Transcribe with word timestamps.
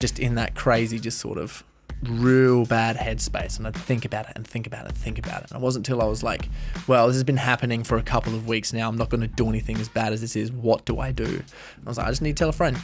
just 0.00 0.18
in 0.18 0.34
that 0.34 0.54
crazy, 0.54 0.98
just 0.98 1.18
sort 1.18 1.38
of 1.38 1.64
real 2.02 2.66
bad 2.66 2.96
headspace. 2.96 3.56
And 3.56 3.66
I'd 3.66 3.74
think 3.74 4.04
about 4.04 4.28
it 4.28 4.32
and 4.36 4.46
think 4.46 4.66
about 4.66 4.84
it 4.84 4.88
and 4.90 4.98
think 4.98 5.18
about 5.18 5.44
it. 5.44 5.50
And 5.50 5.60
it 5.60 5.64
wasn't 5.64 5.88
until 5.88 6.02
I 6.02 6.06
was 6.06 6.22
like, 6.22 6.48
well, 6.86 7.06
this 7.06 7.16
has 7.16 7.24
been 7.24 7.38
happening 7.38 7.82
for 7.82 7.96
a 7.96 8.02
couple 8.02 8.34
of 8.34 8.46
weeks 8.46 8.72
now. 8.72 8.88
I'm 8.88 8.98
not 8.98 9.08
going 9.08 9.22
to 9.22 9.26
do 9.26 9.48
anything 9.48 9.78
as 9.78 9.88
bad 9.88 10.12
as 10.12 10.20
this 10.20 10.36
is. 10.36 10.52
What 10.52 10.84
do 10.84 11.00
I 11.00 11.12
do? 11.12 11.24
And 11.24 11.86
I 11.86 11.88
was 11.88 11.96
like, 11.96 12.06
I 12.06 12.10
just 12.10 12.20
need 12.20 12.36
to 12.36 12.40
tell 12.40 12.50
a 12.50 12.52
friend. 12.52 12.76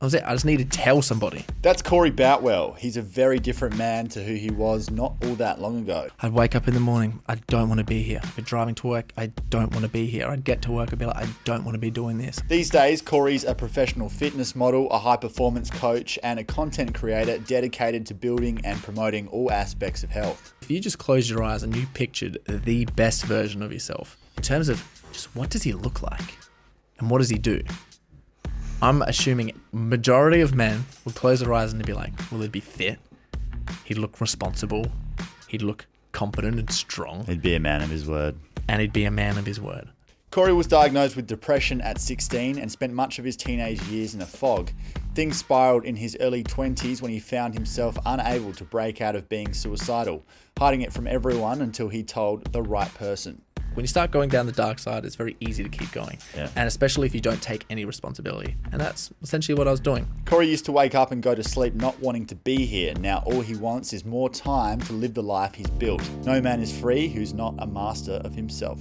That 0.00 0.06
was 0.06 0.14
it. 0.14 0.24
I 0.26 0.32
just 0.32 0.44
need 0.44 0.58
to 0.58 0.64
tell 0.64 1.02
somebody. 1.02 1.46
That's 1.62 1.80
Corey 1.80 2.10
Boutwell. 2.10 2.72
He's 2.72 2.96
a 2.96 3.02
very 3.02 3.38
different 3.38 3.76
man 3.78 4.08
to 4.08 4.22
who 4.22 4.34
he 4.34 4.50
was 4.50 4.90
not 4.90 5.14
all 5.24 5.34
that 5.36 5.60
long 5.60 5.78
ago. 5.78 6.08
I'd 6.20 6.32
wake 6.32 6.54
up 6.54 6.66
in 6.68 6.74
the 6.74 6.80
morning. 6.80 7.22
I 7.28 7.36
don't 7.36 7.68
want 7.68 7.78
to 7.78 7.84
be 7.84 8.02
here. 8.02 8.20
I'd 8.22 8.36
be 8.36 8.42
driving 8.42 8.74
to 8.74 8.86
work. 8.88 9.12
I 9.16 9.26
don't 9.48 9.70
want 9.70 9.84
to 9.84 9.90
be 9.90 10.06
here. 10.06 10.26
I'd 10.26 10.44
get 10.44 10.62
to 10.62 10.72
work. 10.72 10.92
I'd 10.92 10.98
be 10.98 11.06
like, 11.06 11.16
I 11.16 11.28
don't 11.44 11.64
want 11.64 11.76
to 11.76 11.78
be 11.78 11.90
doing 11.90 12.18
this. 12.18 12.40
These 12.48 12.70
days, 12.70 13.00
Corey's 13.00 13.44
a 13.44 13.54
professional 13.54 14.08
fitness 14.08 14.54
model, 14.54 14.90
a 14.90 14.98
high 14.98 15.16
performance 15.16 15.70
coach, 15.70 16.18
and 16.22 16.38
a 16.38 16.44
content 16.44 16.94
creator 16.94 17.38
dedicated 17.38 18.04
to 18.06 18.14
building 18.14 18.60
and 18.64 18.82
promoting 18.82 19.28
all 19.28 19.50
aspects 19.52 20.02
of 20.02 20.10
health. 20.10 20.54
If 20.60 20.70
you 20.70 20.80
just 20.80 20.98
closed 20.98 21.30
your 21.30 21.42
eyes 21.42 21.62
and 21.62 21.74
you 21.74 21.86
pictured 21.94 22.38
the 22.46 22.84
best 22.96 23.24
version 23.24 23.62
of 23.62 23.72
yourself, 23.72 24.18
in 24.36 24.42
terms 24.42 24.68
of 24.68 24.84
just 25.12 25.34
what 25.36 25.50
does 25.50 25.62
he 25.62 25.72
look 25.72 26.02
like 26.02 26.36
and 26.98 27.08
what 27.08 27.18
does 27.18 27.30
he 27.30 27.38
do? 27.38 27.62
I'm 28.82 29.02
assuming 29.02 29.52
majority 29.72 30.40
of 30.40 30.54
men 30.54 30.84
would 31.04 31.14
close 31.14 31.40
their 31.40 31.52
eyes 31.54 31.72
and 31.72 31.84
be 31.84 31.92
like, 31.94 32.12
"Will 32.30 32.40
he 32.42 32.48
be 32.48 32.60
fit? 32.60 32.98
He'd 33.84 33.98
look 33.98 34.20
responsible. 34.20 34.86
He'd 35.48 35.62
look 35.62 35.86
competent 36.12 36.58
and 36.58 36.70
strong, 36.70 37.24
He'd 37.26 37.42
be 37.42 37.54
a 37.54 37.60
man 37.60 37.82
of 37.82 37.90
his 37.90 38.06
word. 38.06 38.36
and 38.68 38.80
he'd 38.80 38.92
be 38.92 39.04
a 39.04 39.10
man 39.10 39.38
of 39.38 39.46
his 39.46 39.60
word." 39.60 39.88
Corey 40.30 40.52
was 40.52 40.66
diagnosed 40.66 41.14
with 41.14 41.28
depression 41.28 41.80
at 41.80 42.00
16 42.00 42.58
and 42.58 42.70
spent 42.70 42.92
much 42.92 43.20
of 43.20 43.24
his 43.24 43.36
teenage 43.36 43.80
years 43.84 44.14
in 44.14 44.20
a 44.20 44.26
fog. 44.26 44.72
Things 45.14 45.38
spiraled 45.38 45.84
in 45.84 45.94
his 45.94 46.16
early 46.18 46.42
20s 46.42 47.00
when 47.00 47.12
he 47.12 47.20
found 47.20 47.54
himself 47.54 47.96
unable 48.04 48.52
to 48.54 48.64
break 48.64 49.00
out 49.00 49.14
of 49.14 49.28
being 49.28 49.54
suicidal, 49.54 50.24
hiding 50.58 50.80
it 50.82 50.92
from 50.92 51.06
everyone 51.06 51.62
until 51.62 51.88
he 51.88 52.02
told 52.02 52.52
the 52.52 52.62
right 52.62 52.92
person. 52.94 53.42
When 53.74 53.82
you 53.82 53.88
start 53.88 54.12
going 54.12 54.28
down 54.28 54.46
the 54.46 54.52
dark 54.52 54.78
side, 54.78 55.04
it's 55.04 55.16
very 55.16 55.36
easy 55.40 55.64
to 55.64 55.68
keep 55.68 55.90
going, 55.90 56.18
Yeah. 56.36 56.48
and 56.54 56.68
especially 56.68 57.06
if 57.08 57.14
you 57.14 57.20
don't 57.20 57.42
take 57.42 57.64
any 57.70 57.84
responsibility. 57.84 58.54
And 58.70 58.80
that's 58.80 59.10
essentially 59.20 59.56
what 59.58 59.66
I 59.66 59.72
was 59.72 59.80
doing. 59.80 60.06
Corey 60.26 60.46
used 60.48 60.64
to 60.66 60.72
wake 60.72 60.94
up 60.94 61.10
and 61.10 61.20
go 61.20 61.34
to 61.34 61.42
sleep 61.42 61.74
not 61.74 61.98
wanting 62.00 62.24
to 62.26 62.36
be 62.36 62.66
here. 62.66 62.94
Now 62.94 63.24
all 63.26 63.40
he 63.40 63.56
wants 63.56 63.92
is 63.92 64.04
more 64.04 64.30
time 64.30 64.80
to 64.82 64.92
live 64.92 65.14
the 65.14 65.24
life 65.24 65.54
he's 65.56 65.66
built. 65.70 66.08
No 66.24 66.40
man 66.40 66.60
is 66.60 66.70
free 66.76 67.08
who's 67.08 67.34
not 67.34 67.54
a 67.58 67.66
master 67.66 68.20
of 68.24 68.32
himself. 68.36 68.78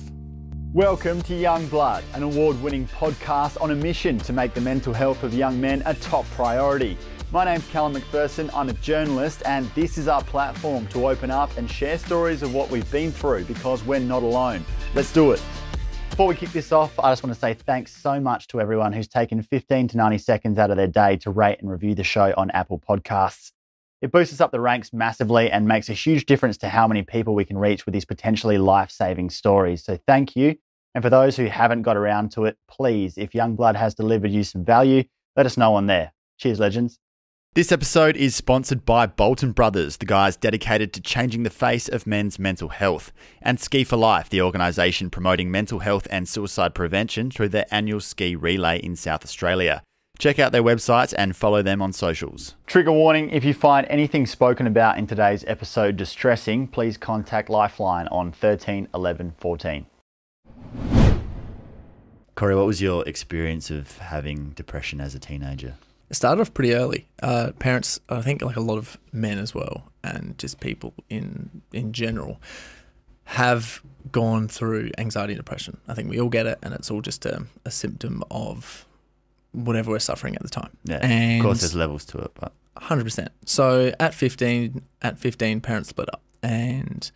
Welcome 0.73 1.23
to 1.23 1.33
Youngblood, 1.33 2.03
an 2.13 2.21
award 2.21 2.61
winning 2.61 2.87
podcast 2.87 3.59
on 3.61 3.71
a 3.71 3.75
mission 3.75 4.19
to 4.19 4.33
make 4.33 4.53
the 4.53 4.61
mental 4.61 4.93
health 4.93 5.23
of 5.23 5.33
young 5.33 5.59
men 5.59 5.81
a 5.87 5.95
top 5.95 6.25
priority. 6.31 6.97
My 7.31 7.45
name's 7.45 7.65
Callum 7.69 7.95
McPherson, 7.95 8.51
I'm 8.53 8.69
a 8.69 8.73
journalist, 8.73 9.41
and 9.47 9.67
this 9.73 9.97
is 9.97 10.07
our 10.07 10.23
platform 10.23 10.85
to 10.89 11.07
open 11.07 11.31
up 11.31 11.55
and 11.57 11.67
share 11.69 11.97
stories 11.97 12.43
of 12.43 12.53
what 12.53 12.69
we've 12.69 12.89
been 12.91 13.11
through 13.11 13.45
because 13.45 13.83
we're 13.83 13.99
not 13.99 14.21
alone. 14.21 14.63
Let's 14.95 15.11
do 15.11 15.31
it. 15.31 15.41
Before 16.11 16.27
we 16.27 16.35
kick 16.35 16.51
this 16.51 16.71
off, 16.71 16.99
I 16.99 17.11
just 17.11 17.23
want 17.23 17.33
to 17.33 17.39
say 17.39 17.55
thanks 17.55 17.95
so 17.95 18.19
much 18.19 18.47
to 18.49 18.61
everyone 18.61 18.93
who's 18.93 19.07
taken 19.07 19.41
15 19.41 19.87
to 19.87 19.97
90 19.97 20.19
seconds 20.19 20.59
out 20.59 20.69
of 20.69 20.77
their 20.77 20.85
day 20.85 21.17
to 21.17 21.31
rate 21.31 21.59
and 21.61 21.71
review 21.71 21.95
the 21.95 22.03
show 22.03 22.31
on 22.37 22.51
Apple 22.51 22.79
Podcasts. 22.79 23.53
It 24.03 24.11
boosts 24.11 24.35
us 24.35 24.39
up 24.39 24.51
the 24.51 24.59
ranks 24.59 24.93
massively 24.93 25.49
and 25.49 25.67
makes 25.67 25.89
a 25.89 25.93
huge 25.93 26.27
difference 26.27 26.57
to 26.57 26.69
how 26.69 26.87
many 26.87 27.01
people 27.01 27.33
we 27.33 27.43
can 27.43 27.57
reach 27.57 27.87
with 27.87 27.93
these 27.93 28.05
potentially 28.05 28.59
life 28.59 28.91
saving 28.91 29.31
stories. 29.31 29.83
So 29.83 29.97
thank 30.05 30.35
you. 30.35 30.57
And 30.93 31.03
for 31.03 31.09
those 31.09 31.37
who 31.37 31.45
haven't 31.45 31.81
got 31.81 31.97
around 31.97 32.31
to 32.33 32.45
it, 32.45 32.57
please, 32.69 33.17
if 33.17 33.31
Youngblood 33.31 33.75
has 33.75 33.95
delivered 33.95 34.29
you 34.29 34.43
some 34.43 34.63
value, 34.63 35.05
let 35.35 35.47
us 35.47 35.57
know 35.57 35.73
on 35.73 35.87
there. 35.87 36.13
Cheers, 36.37 36.59
legends. 36.59 36.99
This 37.55 37.71
episode 37.71 38.17
is 38.17 38.35
sponsored 38.35 38.83
by 38.83 39.05
Bolton 39.05 39.51
Brothers, 39.51 39.97
the 39.97 40.07
guys 40.07 40.35
dedicated 40.35 40.91
to 40.93 41.01
changing 41.01 41.43
the 41.43 41.51
face 41.51 41.87
of 41.87 42.07
men's 42.07 42.39
mental 42.39 42.69
health, 42.69 43.11
and 43.43 43.59
Ski 43.59 43.83
for 43.83 43.95
Life, 43.95 44.27
the 44.27 44.41
organisation 44.41 45.11
promoting 45.11 45.51
mental 45.51 45.77
health 45.77 46.07
and 46.09 46.27
suicide 46.27 46.73
prevention 46.73 47.29
through 47.29 47.49
their 47.49 47.67
annual 47.69 47.99
ski 47.99 48.35
relay 48.35 48.79
in 48.79 48.95
South 48.95 49.23
Australia. 49.23 49.83
Check 50.17 50.39
out 50.39 50.51
their 50.51 50.63
websites 50.63 51.13
and 51.15 51.35
follow 51.35 51.61
them 51.61 51.79
on 51.79 51.93
socials. 51.93 52.55
Trigger 52.65 52.91
warning 52.91 53.29
if 53.29 53.43
you 53.45 53.53
find 53.53 53.85
anything 53.87 54.25
spoken 54.25 54.65
about 54.65 54.97
in 54.97 55.05
today's 55.05 55.45
episode 55.45 55.95
distressing, 55.95 56.67
please 56.67 56.97
contact 56.97 57.51
Lifeline 57.51 58.07
on 58.07 58.31
13 58.31 58.87
11 58.95 59.35
14. 59.37 59.85
Corey, 62.33 62.55
what 62.55 62.65
was 62.65 62.81
your 62.81 63.07
experience 63.07 63.69
of 63.69 63.99
having 63.99 64.53
depression 64.55 64.99
as 64.99 65.13
a 65.13 65.19
teenager? 65.19 65.75
It 66.09 66.15
started 66.15 66.41
off 66.41 66.53
pretty 66.53 66.73
early. 66.73 67.07
Uh, 67.21 67.51
parents, 67.59 67.99
I 68.09 68.21
think, 68.21 68.41
like 68.41 68.55
a 68.55 68.61
lot 68.61 68.77
of 68.77 68.97
men 69.11 69.39
as 69.39 69.53
well, 69.55 69.91
and 70.03 70.37
just 70.37 70.59
people 70.59 70.93
in 71.09 71.61
in 71.71 71.91
general, 71.93 72.39
have 73.25 73.81
gone 74.11 74.47
through 74.47 74.91
anxiety 74.97 75.33
and 75.33 75.39
depression. 75.39 75.77
I 75.87 75.93
think 75.93 76.09
we 76.09 76.19
all 76.19 76.29
get 76.29 76.45
it, 76.45 76.59
and 76.61 76.73
it's 76.73 76.91
all 76.91 77.01
just 77.01 77.25
a, 77.25 77.45
a 77.65 77.71
symptom 77.71 78.23
of 78.29 78.85
whatever 79.53 79.91
we're 79.91 79.99
suffering 79.99 80.35
at 80.35 80.41
the 80.43 80.49
time. 80.49 80.69
Yeah, 80.83 80.99
And- 81.01 81.39
of 81.39 81.45
course, 81.45 81.61
there's 81.61 81.75
levels 81.75 82.05
to 82.05 82.17
it, 82.19 82.31
but 82.39 82.53
Hundred 82.75 83.03
percent. 83.03 83.29
So 83.45 83.93
at 83.99 84.13
fifteen, 84.15 84.81
at 85.03 85.19
fifteen, 85.19 85.61
parents 85.61 85.89
split 85.89 86.09
up, 86.11 86.21
and 86.41 87.09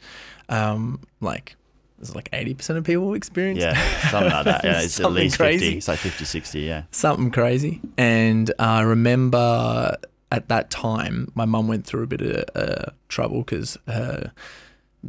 um, 0.50 1.02
like 1.20 1.56
there's 1.98 2.16
like 2.16 2.30
eighty 2.34 2.54
percent 2.54 2.78
of 2.78 2.86
people 2.86 3.14
experience 3.14 3.60
yeah, 3.60 3.74
something 4.10 4.32
like 4.32 4.46
that. 4.46 4.64
Yeah, 4.64 4.82
it's 4.82 5.00
at 5.00 5.12
least 5.12 5.38
crazy. 5.38 5.66
50. 5.66 5.78
It's 5.78 5.88
like 5.88 6.00
50, 6.00 6.26
60, 6.26 6.60
yeah. 6.62 6.84
something 6.92 7.32
crazy. 7.32 7.82
And 7.98 8.52
I 8.60 8.82
remember 8.82 9.98
at 10.32 10.50
that 10.50 10.70
time, 10.70 11.32
my 11.36 11.46
mum 11.46 11.68
went 11.68 11.86
through 11.86 12.04
a 12.04 12.08
bit 12.08 12.22
of 12.22 12.44
uh, 12.56 12.92
trouble 13.08 13.40
because 13.40 13.78
her 13.88 14.32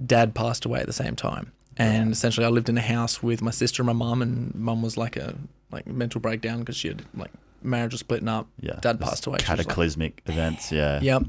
dad 0.07 0.35
passed 0.35 0.65
away 0.65 0.81
at 0.81 0.87
the 0.87 0.93
same 0.93 1.17
time. 1.17 1.53
And 1.77 2.11
essentially, 2.11 2.45
I 2.45 2.49
lived 2.49 2.69
in 2.69 2.77
a 2.77 2.83
house 2.83 3.23
with 3.23 3.41
my 3.41 3.53
sister 3.53 3.83
and 3.83 3.87
my 3.87 3.93
mum, 3.93 4.21
and 4.21 4.55
mum 4.55 4.83
was 4.83 4.97
like 4.97 5.17
a 5.17 5.35
like 5.71 5.87
mental 5.87 6.21
breakdown 6.21 6.61
because 6.61 6.77
she 6.77 6.89
had 6.89 7.05
like 7.15 7.31
marriage 7.63 7.93
was 7.93 8.01
splitting 8.01 8.29
up. 8.29 8.47
Yeah. 8.61 8.79
dad 8.81 9.01
passed 9.01 9.27
away. 9.27 9.35
Was 9.35 9.49
like- 9.49 9.59
Cataclysmic 9.59 10.23
events, 10.27 10.71
yeah. 10.73 11.01
Yep. 11.01 11.23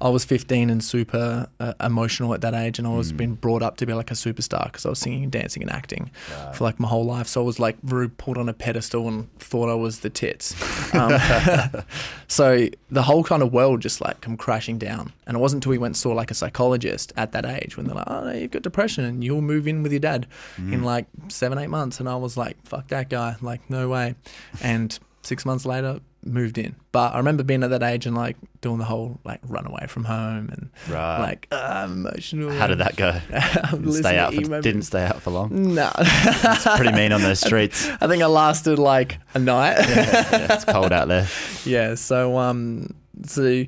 I 0.00 0.08
was 0.08 0.24
15 0.24 0.70
and 0.70 0.82
super 0.82 1.48
uh, 1.60 1.74
emotional 1.80 2.34
at 2.34 2.40
that 2.42 2.54
age, 2.54 2.78
and 2.78 2.86
I 2.86 2.92
was 2.94 3.12
being 3.12 3.34
brought 3.34 3.62
up 3.62 3.76
to 3.78 3.86
be 3.86 3.92
like 3.92 4.10
a 4.10 4.14
superstar 4.14 4.64
because 4.66 4.84
I 4.86 4.88
was 4.90 4.98
singing 4.98 5.22
and 5.24 5.32
dancing 5.32 5.62
and 5.62 5.70
acting 5.72 6.10
for 6.54 6.64
like 6.64 6.78
my 6.80 6.88
whole 6.88 7.04
life. 7.04 7.26
So 7.26 7.40
I 7.42 7.44
was 7.44 7.58
like 7.58 7.76
very 7.82 8.08
put 8.08 8.36
on 8.38 8.48
a 8.48 8.52
pedestal 8.52 9.08
and 9.08 9.32
thought 9.38 9.68
I 9.70 9.74
was 9.74 10.00
the 10.00 10.10
tits. 10.10 10.54
Um, 10.96 11.18
so 12.28 12.68
the 12.90 13.02
whole 13.02 13.22
kind 13.24 13.42
of 13.42 13.52
world 13.52 13.80
just 13.80 14.00
like 14.00 14.20
come 14.20 14.36
crashing 14.36 14.78
down. 14.78 15.12
And 15.26 15.36
it 15.36 15.40
wasn't 15.40 15.58
until 15.64 15.70
we 15.70 15.78
went 15.78 15.90
and 15.90 15.96
saw 15.96 16.12
like 16.12 16.30
a 16.30 16.34
psychologist 16.34 17.12
at 17.16 17.32
that 17.32 17.44
age 17.44 17.76
when 17.76 17.86
they're 17.86 17.96
like, 17.96 18.08
oh, 18.08 18.24
no, 18.24 18.32
you've 18.32 18.50
got 18.52 18.62
depression 18.62 19.04
and 19.04 19.22
you'll 19.24 19.42
move 19.42 19.66
in 19.66 19.82
with 19.82 19.92
your 19.92 20.00
dad 20.00 20.26
in 20.56 20.82
like 20.84 21.06
seven, 21.28 21.58
eight 21.58 21.66
months. 21.68 22.00
And 22.00 22.08
I 22.08 22.16
was 22.16 22.36
like, 22.36 22.56
fuck 22.64 22.88
that 22.88 23.10
guy. 23.10 23.36
Like, 23.42 23.68
no 23.68 23.88
way. 23.88 24.14
And 24.62 24.96
six 25.26 25.44
months 25.44 25.66
later, 25.66 26.00
moved 26.24 26.56
in. 26.58 26.74
But 26.92 27.14
I 27.14 27.18
remember 27.18 27.42
being 27.42 27.62
at 27.62 27.70
that 27.70 27.82
age 27.82 28.06
and 28.06 28.16
like 28.16 28.36
doing 28.60 28.78
the 28.78 28.84
whole 28.84 29.20
like 29.24 29.40
run 29.46 29.66
away 29.66 29.86
from 29.88 30.04
home 30.04 30.48
and 30.50 30.70
Right. 30.88 31.18
like 31.20 31.48
uh, 31.50 31.86
emotional. 31.90 32.50
How 32.52 32.66
did 32.66 32.78
that 32.78 32.96
go? 32.96 33.20
Didn't 33.70 33.92
stay 33.92 34.18
out 34.18 34.34
for, 34.34 34.60
didn't 34.60 34.82
stay 34.82 35.04
out 35.04 35.20
for 35.22 35.30
long. 35.30 35.74
No, 35.74 35.90
It's 35.98 36.64
pretty 36.76 36.92
mean 36.92 37.12
on 37.12 37.22
those 37.22 37.40
streets. 37.46 37.88
I 38.00 38.06
think 38.06 38.22
I 38.22 38.26
lasted 38.26 38.78
like 38.78 39.18
a 39.34 39.38
night. 39.38 39.76
yeah, 39.88 40.54
it's 40.54 40.64
cold 40.64 40.92
out 40.92 41.08
there. 41.08 41.28
yeah. 41.64 41.94
So 41.94 42.38
um, 42.38 42.94
so 43.26 43.64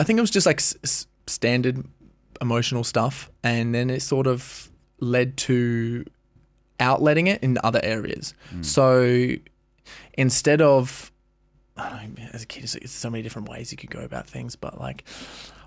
I 0.00 0.04
think 0.04 0.18
it 0.18 0.20
was 0.20 0.30
just 0.30 0.46
like 0.46 0.58
s- 0.60 0.76
s- 0.84 1.06
standard 1.26 1.84
emotional 2.40 2.84
stuff, 2.84 3.30
and 3.42 3.74
then 3.74 3.88
it 3.90 4.02
sort 4.02 4.26
of 4.26 4.70
led 5.00 5.36
to 5.38 6.04
outletting 6.78 7.26
it 7.28 7.42
in 7.42 7.56
other 7.64 7.80
areas. 7.82 8.34
So 8.60 9.30
instead 10.14 10.60
of 10.60 11.12
I 11.76 12.06
know, 12.06 12.28
as 12.32 12.42
a 12.42 12.46
kid, 12.46 12.64
it's, 12.64 12.74
it's 12.76 12.92
so 12.92 13.10
many 13.10 13.22
different 13.22 13.48
ways 13.48 13.70
you 13.70 13.76
could 13.76 13.90
go 13.90 14.00
about 14.00 14.26
things, 14.26 14.56
but 14.56 14.80
like 14.80 15.04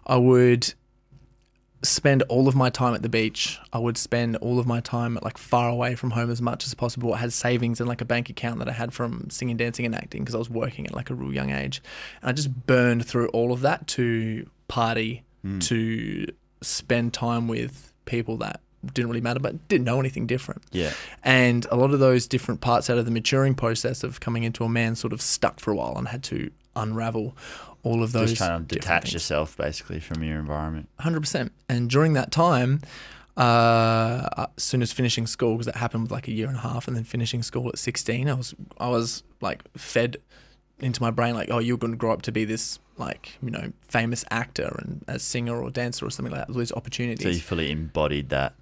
I 0.08 0.18
would 0.18 0.74
spend 1.82 2.24
all 2.24 2.48
of 2.48 2.56
my 2.56 2.70
time 2.70 2.94
at 2.94 3.02
the 3.02 3.10
beach. 3.10 3.60
I 3.72 3.80
would 3.80 3.98
spend 3.98 4.36
all 4.38 4.60
of 4.60 4.68
my 4.68 4.82
time 4.82 5.18
like 5.22 5.38
far 5.38 5.70
away 5.70 5.96
from 5.96 6.12
home 6.12 6.30
as 6.30 6.42
much 6.42 6.66
as 6.66 6.74
possible. 6.74 7.14
I 7.14 7.18
had 7.18 7.32
savings 7.32 7.80
in 7.80 7.88
like 7.88 8.02
a 8.02 8.06
bank 8.06 8.30
account 8.30 8.60
that 8.60 8.68
I 8.68 8.74
had 8.74 8.94
from 8.94 9.30
singing, 9.30 9.58
dancing, 9.58 9.86
and 9.86 9.96
acting 9.96 10.24
because 10.24 10.36
I 10.36 10.40
was 10.40 10.50
working 10.50 10.86
at 10.86 10.94
like 10.94 11.10
a 11.10 11.16
real 11.16 11.34
young 11.34 11.52
age. 11.52 11.82
And 12.22 12.30
I 12.30 12.34
just 12.34 12.66
burned 12.66 13.06
through 13.06 13.28
all 13.30 13.54
of 13.54 13.62
that 13.62 13.88
to 13.88 14.50
party, 14.68 15.24
hmm. 15.42 15.60
to 15.60 16.28
spend 16.62 17.14
time 17.14 17.48
with 17.48 17.94
people 18.06 18.38
that 18.38 18.60
didn't 18.94 19.10
really 19.10 19.22
matter, 19.22 19.40
but 19.40 19.68
didn't 19.68 19.86
know 19.86 20.00
anything 20.00 20.28
different. 20.28 20.64
Yeah. 20.72 20.94
And 21.24 21.66
a 21.72 21.76
lot 21.76 21.92
of 21.92 22.00
those 22.00 22.28
different 22.28 22.62
parts 22.62 22.90
out 22.90 22.98
of 22.98 23.06
the 23.06 23.12
maturing 23.12 23.56
process 23.56 24.04
of 24.04 24.20
coming 24.20 24.44
into 24.44 24.64
a 24.64 24.70
man 24.70 24.96
sort 24.96 25.14
of 25.14 25.22
stuck 25.22 25.60
for 25.60 25.72
a 25.72 25.76
while 25.76 25.98
and 25.98 26.08
had 26.08 26.24
to 26.24 26.52
unravel 26.76 27.36
all 27.84 28.04
of 28.04 28.12
those. 28.12 28.30
Just 28.30 28.42
trying 28.42 28.66
to 28.66 28.76
detach 28.76 29.04
things. 29.04 29.14
yourself 29.14 29.58
basically 29.58 30.00
from 30.00 30.24
your 30.24 30.40
environment. 30.40 30.90
Hundred 31.00 31.22
percent. 31.22 31.52
And 31.68 31.90
during 31.90 32.14
that 32.14 32.32
time, 32.32 32.82
uh, 33.38 34.48
as 34.58 34.64
soon 34.64 34.82
as 34.82 34.92
finishing 34.92 35.28
school, 35.28 35.54
because 35.54 35.68
that 35.68 35.78
happened 35.78 36.04
with 36.04 36.12
like 36.12 36.28
a 36.28 36.32
year 36.32 36.48
and 36.48 36.58
a 36.58 36.62
half, 36.62 36.88
and 36.88 36.96
then 36.96 37.04
finishing 37.04 37.44
school 37.44 37.70
at 37.70 37.78
sixteen, 37.78 38.30
I 38.30 38.34
was 38.34 38.56
I 38.80 38.90
was 38.90 39.24
like 39.42 39.64
fed 39.78 40.18
into 40.80 41.02
my 41.02 41.12
brain 41.12 41.36
like, 41.36 41.50
oh, 41.52 41.60
you're 41.60 41.78
going 41.78 41.92
to 41.92 41.98
grow 41.98 42.12
up 42.12 42.22
to 42.24 42.32
be 42.32 42.46
this 42.46 42.80
like 42.98 43.38
you 43.42 43.50
know 43.50 43.72
famous 43.88 44.26
actor 44.30 44.76
and 44.80 45.04
a 45.08 45.20
singer 45.20 45.62
or 45.62 45.70
dancer 45.70 46.06
or 46.06 46.10
something 46.10 46.34
like 46.34 46.48
that. 46.48 46.54
Those 46.54 46.72
opportunities. 46.74 47.24
So 47.24 47.30
you 47.30 47.40
fully 47.40 47.72
embodied 47.72 48.30
that. 48.30 48.54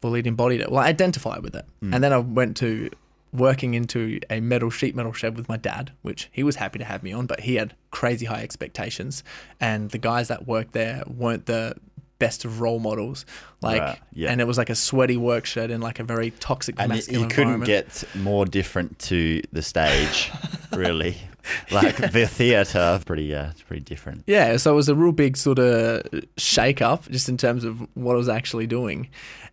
Fully 0.00 0.22
embodied 0.26 0.60
it. 0.60 0.70
Well, 0.70 0.82
I 0.82 0.88
identified 0.88 1.42
with 1.42 1.54
it, 1.54 1.64
Mm. 1.82 1.94
and 1.94 2.04
then 2.04 2.12
I 2.12 2.18
went 2.18 2.56
to 2.58 2.90
working 3.32 3.74
into 3.74 4.18
a 4.30 4.40
metal 4.40 4.70
sheet 4.70 4.94
metal 4.96 5.12
shed 5.12 5.36
with 5.36 5.48
my 5.48 5.56
dad, 5.58 5.92
which 6.02 6.28
he 6.32 6.42
was 6.42 6.56
happy 6.56 6.78
to 6.78 6.84
have 6.84 7.02
me 7.02 7.12
on, 7.12 7.26
but 7.26 7.40
he 7.40 7.56
had 7.56 7.74
crazy 7.90 8.24
high 8.26 8.42
expectations, 8.42 9.22
and 9.60 9.90
the 9.90 9.98
guys 9.98 10.28
that 10.28 10.46
worked 10.46 10.72
there 10.72 11.02
weren't 11.06 11.44
the 11.46 11.74
best 12.18 12.44
of 12.44 12.60
role 12.60 12.80
models. 12.80 13.24
Like, 13.60 13.80
Right, 13.82 13.98
yeah. 14.12 14.30
and 14.32 14.40
it 14.40 14.44
was 14.44 14.56
like 14.58 14.70
a 14.70 14.74
sweaty 14.74 15.16
work 15.16 15.44
shed 15.46 15.70
in 15.70 15.80
like 15.80 16.00
a 16.00 16.04
very 16.04 16.30
toxic 16.32 16.74
And 16.78 16.90
you, 16.90 16.96
masculine 16.96 17.22
you 17.22 17.28
couldn't 17.28 17.60
get 17.64 18.02
more 18.16 18.44
different 18.44 18.98
to 19.00 19.40
the 19.52 19.62
stage, 19.62 20.32
really. 20.72 21.16
Like 21.70 21.96
the 21.96 22.26
theatre, 22.26 23.00
pretty, 23.04 23.34
uh, 23.34 23.50
it's 23.50 23.62
pretty 23.62 23.82
different. 23.82 24.24
Yeah, 24.26 24.56
so 24.56 24.72
it 24.72 24.76
was 24.76 24.88
a 24.88 24.94
real 24.94 25.12
big 25.12 25.36
sort 25.36 25.58
of 25.58 26.02
shake 26.36 26.80
up 26.82 27.08
just 27.10 27.28
in 27.28 27.36
terms 27.36 27.64
of 27.64 27.80
what 27.94 28.14
I 28.14 28.16
was 28.16 28.28
actually 28.28 28.66
doing. 28.66 29.08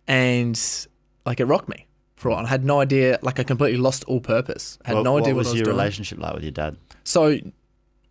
And 0.08 0.60
like 1.24 1.40
it 1.40 1.44
rocked 1.46 1.68
me 1.68 1.86
for 2.16 2.28
a 2.28 2.32
while. 2.34 2.46
I 2.46 2.48
had 2.48 2.64
no 2.64 2.80
idea, 2.80 3.18
like 3.22 3.38
I 3.40 3.42
completely 3.42 3.78
lost 3.78 4.04
all 4.04 4.20
purpose. 4.20 4.78
I 4.84 4.88
had 4.88 4.94
What- 4.96 5.02
no 5.04 5.18
idea 5.18 5.34
what, 5.34 5.38
was 5.38 5.46
was 5.48 5.56
your 5.56 5.64
doing. 5.66 5.76
relationship 5.76 6.18
like 6.18 6.34
with 6.34 6.42
your 6.42 6.52
dad? 6.52 6.76
So 7.04 7.38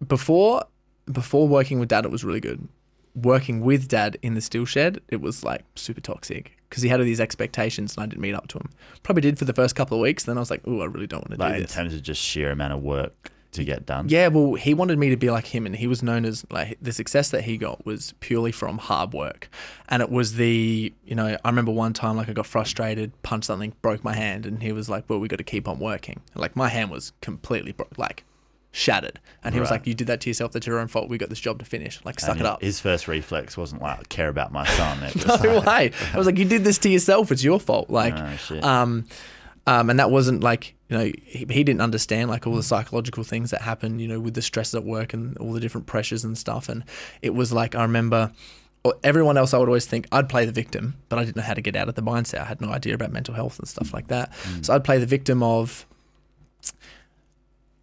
before 0.05 0.63
before 1.11 1.47
working 1.47 1.79
with 1.79 1.89
dad, 1.89 2.05
it 2.05 2.11
was 2.11 2.23
really 2.23 2.39
good. 2.39 2.67
Working 3.15 3.61
with 3.61 3.87
dad 3.87 4.17
in 4.21 4.33
the 4.33 4.41
steel 4.41 4.65
shed, 4.65 4.99
it 5.09 5.21
was 5.21 5.43
like 5.43 5.63
super 5.75 6.01
toxic 6.01 6.57
because 6.69 6.83
he 6.83 6.89
had 6.89 6.99
all 6.99 7.05
these 7.05 7.21
expectations 7.21 7.95
and 7.95 8.03
I 8.03 8.07
didn't 8.07 8.21
meet 8.21 8.33
up 8.33 8.47
to 8.49 8.57
him. 8.57 8.69
Probably 9.03 9.21
did 9.21 9.39
for 9.39 9.45
the 9.45 9.53
first 9.53 9.75
couple 9.75 9.97
of 9.97 10.01
weeks. 10.01 10.23
Then 10.25 10.37
I 10.37 10.41
was 10.41 10.49
like, 10.51 10.61
oh, 10.65 10.81
I 10.81 10.85
really 10.85 11.07
don't 11.07 11.21
want 11.21 11.31
to 11.31 11.37
Like 11.39 11.51
do 11.53 11.55
in 11.57 11.61
this. 11.61 11.73
terms 11.73 11.93
of 11.93 12.01
just 12.01 12.21
sheer 12.21 12.51
amount 12.51 12.73
of 12.73 12.81
work 12.81 13.31
to 13.55 13.65
get 13.65 13.85
done. 13.85 14.07
Yeah, 14.09 14.27
well, 14.27 14.53
he 14.53 14.73
wanted 14.73 14.97
me 14.97 15.09
to 15.09 15.17
be 15.17 15.29
like 15.29 15.47
him, 15.47 15.65
and 15.65 15.75
he 15.75 15.87
was 15.87 16.01
known 16.01 16.25
as 16.25 16.45
like 16.49 16.77
the 16.81 16.93
success 16.93 17.29
that 17.31 17.43
he 17.43 17.57
got 17.57 17.85
was 17.85 18.13
purely 18.19 18.51
from 18.51 18.77
hard 18.77 19.13
work, 19.13 19.49
and 19.89 20.01
it 20.01 20.09
was 20.09 20.35
the 20.35 20.93
you 21.05 21.15
know 21.15 21.37
I 21.43 21.49
remember 21.49 21.71
one 21.71 21.93
time 21.93 22.17
like 22.17 22.29
I 22.29 22.33
got 22.33 22.45
frustrated, 22.45 23.11
punched 23.23 23.47
something, 23.47 23.73
broke 23.81 24.03
my 24.03 24.13
hand, 24.13 24.45
and 24.45 24.61
he 24.61 24.71
was 24.71 24.89
like, 24.89 25.05
"Well, 25.09 25.19
we 25.19 25.27
got 25.27 25.37
to 25.37 25.43
keep 25.43 25.67
on 25.67 25.79
working." 25.79 26.21
Like 26.35 26.55
my 26.55 26.69
hand 26.69 26.91
was 26.91 27.11
completely 27.21 27.71
broke, 27.71 27.97
like 27.97 28.23
shattered, 28.71 29.19
and 29.43 29.53
he 29.53 29.61
was 29.61 29.71
like, 29.71 29.87
"You 29.87 29.93
did 29.93 30.07
that 30.07 30.21
to 30.21 30.29
yourself. 30.29 30.51
That's 30.51 30.67
your 30.67 30.79
own 30.79 30.87
fault. 30.87 31.09
We 31.09 31.17
got 31.17 31.29
this 31.29 31.39
job 31.39 31.59
to 31.59 31.65
finish. 31.65 32.03
Like 32.03 32.19
suck 32.19 32.31
And 32.31 32.41
it 32.41 32.45
up." 32.45 32.61
His 32.61 32.79
first 32.79 33.07
reflex 33.07 33.57
wasn't 33.57 33.81
like 33.81 34.09
care 34.09 34.27
about 34.27 34.51
my 34.51 34.65
son. 34.77 35.01
It 35.03 35.15
was 35.15 35.43
no 35.43 35.57
like, 35.59 35.65
way. 35.65 35.91
I 36.13 36.17
was 36.17 36.27
like, 36.27 36.37
"You 36.37 36.45
did 36.45 36.63
this 36.63 36.77
to 36.79 36.89
yourself. 36.89 37.31
It's 37.31 37.43
your 37.43 37.59
fault." 37.59 37.89
Like, 37.95 38.15
Oh, 38.51 38.61
um, 38.61 39.05
um, 39.67 39.89
and 39.89 39.99
that 39.99 40.11
wasn't 40.11 40.43
like 40.43 40.74
you 40.89 40.97
know 40.97 41.11
he, 41.23 41.45
he 41.49 41.63
didn't 41.63 41.81
understand 41.81 42.29
like 42.29 42.45
all 42.45 42.55
the 42.55 42.63
psychological 42.63 43.23
things 43.23 43.51
that 43.51 43.61
happen 43.61 43.99
you 43.99 44.07
know 44.07 44.19
with 44.19 44.33
the 44.33 44.41
stress 44.41 44.73
at 44.73 44.83
work 44.83 45.13
and 45.13 45.37
all 45.37 45.53
the 45.53 45.59
different 45.59 45.87
pressures 45.87 46.23
and 46.23 46.37
stuff. 46.37 46.69
And 46.69 46.83
it 47.21 47.33
was 47.33 47.51
like 47.51 47.75
I 47.75 47.81
remember 47.81 48.31
or 48.83 48.93
everyone 49.03 49.37
else 49.37 49.53
I 49.53 49.57
would 49.57 49.67
always 49.67 49.87
think 49.87 50.07
I'd 50.11 50.29
play 50.29 50.45
the 50.45 50.51
victim 50.51 50.95
but 51.09 51.17
I 51.17 51.23
didn't 51.23 51.37
know 51.37 51.43
how 51.43 51.53
to 51.53 51.61
get 51.61 51.75
out 51.75 51.89
of 51.89 51.95
the 51.95 52.03
mindset. 52.03 52.39
I 52.39 52.45
had 52.45 52.61
no 52.61 52.69
idea 52.69 52.93
about 52.93 53.11
mental 53.11 53.33
health 53.33 53.59
and 53.59 53.67
stuff 53.67 53.93
like 53.93 54.07
that. 54.07 54.31
Mm. 54.31 54.65
So 54.65 54.75
I'd 54.75 54.83
play 54.83 54.99
the 54.99 55.05
victim 55.05 55.41
of 55.41 55.85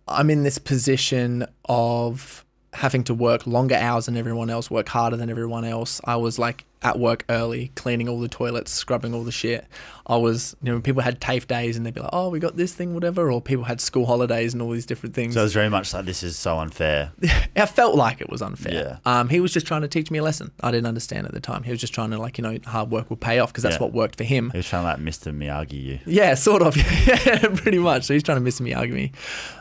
I'm 0.08 0.30
in 0.30 0.42
this 0.42 0.58
position 0.58 1.46
of 1.64 2.44
having 2.72 3.04
to 3.04 3.14
work 3.14 3.46
longer 3.46 3.74
hours 3.74 4.06
than 4.06 4.16
everyone 4.16 4.48
else, 4.50 4.70
work 4.70 4.88
harder 4.88 5.16
than 5.16 5.28
everyone 5.28 5.64
else. 5.64 6.00
I 6.04 6.16
was 6.16 6.38
like 6.38 6.64
at 6.80 6.98
work 6.98 7.24
early, 7.28 7.70
cleaning 7.76 8.08
all 8.08 8.18
the 8.18 8.28
toilets, 8.28 8.72
scrubbing 8.72 9.14
all 9.14 9.22
the 9.22 9.30
shit. 9.30 9.66
I 10.06 10.16
was, 10.16 10.56
you 10.62 10.72
know, 10.72 10.80
people 10.80 11.02
had 11.02 11.20
TAFE 11.20 11.46
days 11.46 11.76
and 11.76 11.86
they'd 11.86 11.94
be 11.94 12.00
like, 12.00 12.10
oh, 12.12 12.28
we 12.30 12.40
got 12.40 12.56
this 12.56 12.74
thing, 12.74 12.92
whatever, 12.94 13.30
or 13.30 13.40
people 13.40 13.64
had 13.64 13.80
school 13.80 14.04
holidays 14.06 14.52
and 14.52 14.60
all 14.62 14.70
these 14.70 14.86
different 14.86 15.14
things. 15.14 15.34
So 15.34 15.40
it 15.40 15.44
was 15.44 15.52
very 15.52 15.68
much 15.68 15.92
like 15.94 16.06
this 16.06 16.22
is 16.24 16.36
so 16.36 16.58
unfair. 16.58 17.12
I 17.56 17.66
felt 17.66 17.94
like 17.94 18.20
it 18.20 18.28
was 18.30 18.42
unfair. 18.42 18.72
Yeah. 18.72 18.96
Um, 19.20 19.28
he 19.28 19.38
was 19.38 19.52
just 19.52 19.66
trying 19.66 19.82
to 19.82 19.88
teach 19.88 20.10
me 20.10 20.18
a 20.18 20.22
lesson. 20.22 20.50
I 20.60 20.70
didn't 20.72 20.86
understand 20.88 21.26
at 21.26 21.34
the 21.34 21.40
time. 21.40 21.62
He 21.62 21.70
was 21.70 21.78
just 21.80 21.94
trying 21.94 22.10
to 22.10 22.18
like, 22.18 22.36
you 22.38 22.42
know, 22.42 22.56
hard 22.64 22.90
work 22.90 23.10
will 23.10 23.16
pay 23.18 23.38
off 23.38 23.52
because 23.52 23.62
that's 23.62 23.76
Yeah. 23.76 23.82
what 23.82 23.92
worked 23.92 24.16
for 24.16 24.24
him. 24.24 24.50
He 24.50 24.58
was 24.58 24.66
trying 24.66 24.82
to 24.82 24.88
like 24.88 24.98
Mr. 24.98 25.32
Miyagi 25.36 25.72
you. 25.84 25.98
Yeah, 26.06 26.34
sort 26.34 26.62
of. 26.62 26.76
yeah, 27.06 27.48
pretty 27.54 27.78
much. 27.78 28.04
So 28.04 28.14
he's 28.14 28.22
trying 28.24 28.42
to 28.42 28.62
me, 28.62 28.74
argue 28.74 28.94
me 28.94 29.12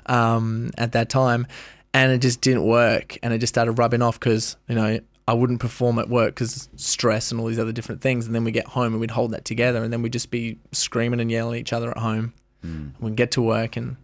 um, 0.08 0.72
at 0.78 0.94
that 0.94 1.10
time. 1.10 1.46
And 1.94 2.12
it 2.12 2.20
just 2.20 2.42
didn't 2.42 2.66
work. 2.66 3.18
And 3.22 3.34
it 3.34 3.40
just 3.40 3.54
started 3.54 3.74
rubbing 3.74 4.02
off 4.02 4.20
because, 4.20 4.56
you 4.68 4.76
know, 4.76 5.00
I 5.28 5.34
wouldn't 5.34 5.60
perform 5.60 6.00
at 6.00 6.10
work 6.10 6.36
because 6.36 6.70
stress 6.76 7.32
and 7.32 7.40
all 7.40 7.48
these 7.48 7.60
other 7.60 7.72
different 7.72 8.02
things. 8.02 8.26
And 8.26 8.34
then 8.34 8.44
we 8.44 8.52
get 8.52 8.68
home 8.68 8.94
and 8.94 9.00
we'd 9.00 9.12
hold 9.12 9.32
that 9.32 9.46
together. 9.46 9.84
And 9.84 9.92
then 9.92 10.02
we'd 10.02 10.14
just 10.14 10.32
be 10.32 10.58
screaming 10.72 11.20
and 11.20 11.30
yelling 11.30 11.56
at 11.56 11.60
each 11.60 11.74
other 11.74 11.92
at 11.92 11.98
home. 11.98 12.34
Mm. 12.66 12.94
We'd 13.00 13.16
get 13.16 13.32
to 13.32 13.42
work 13.42 13.76
and 13.78 13.98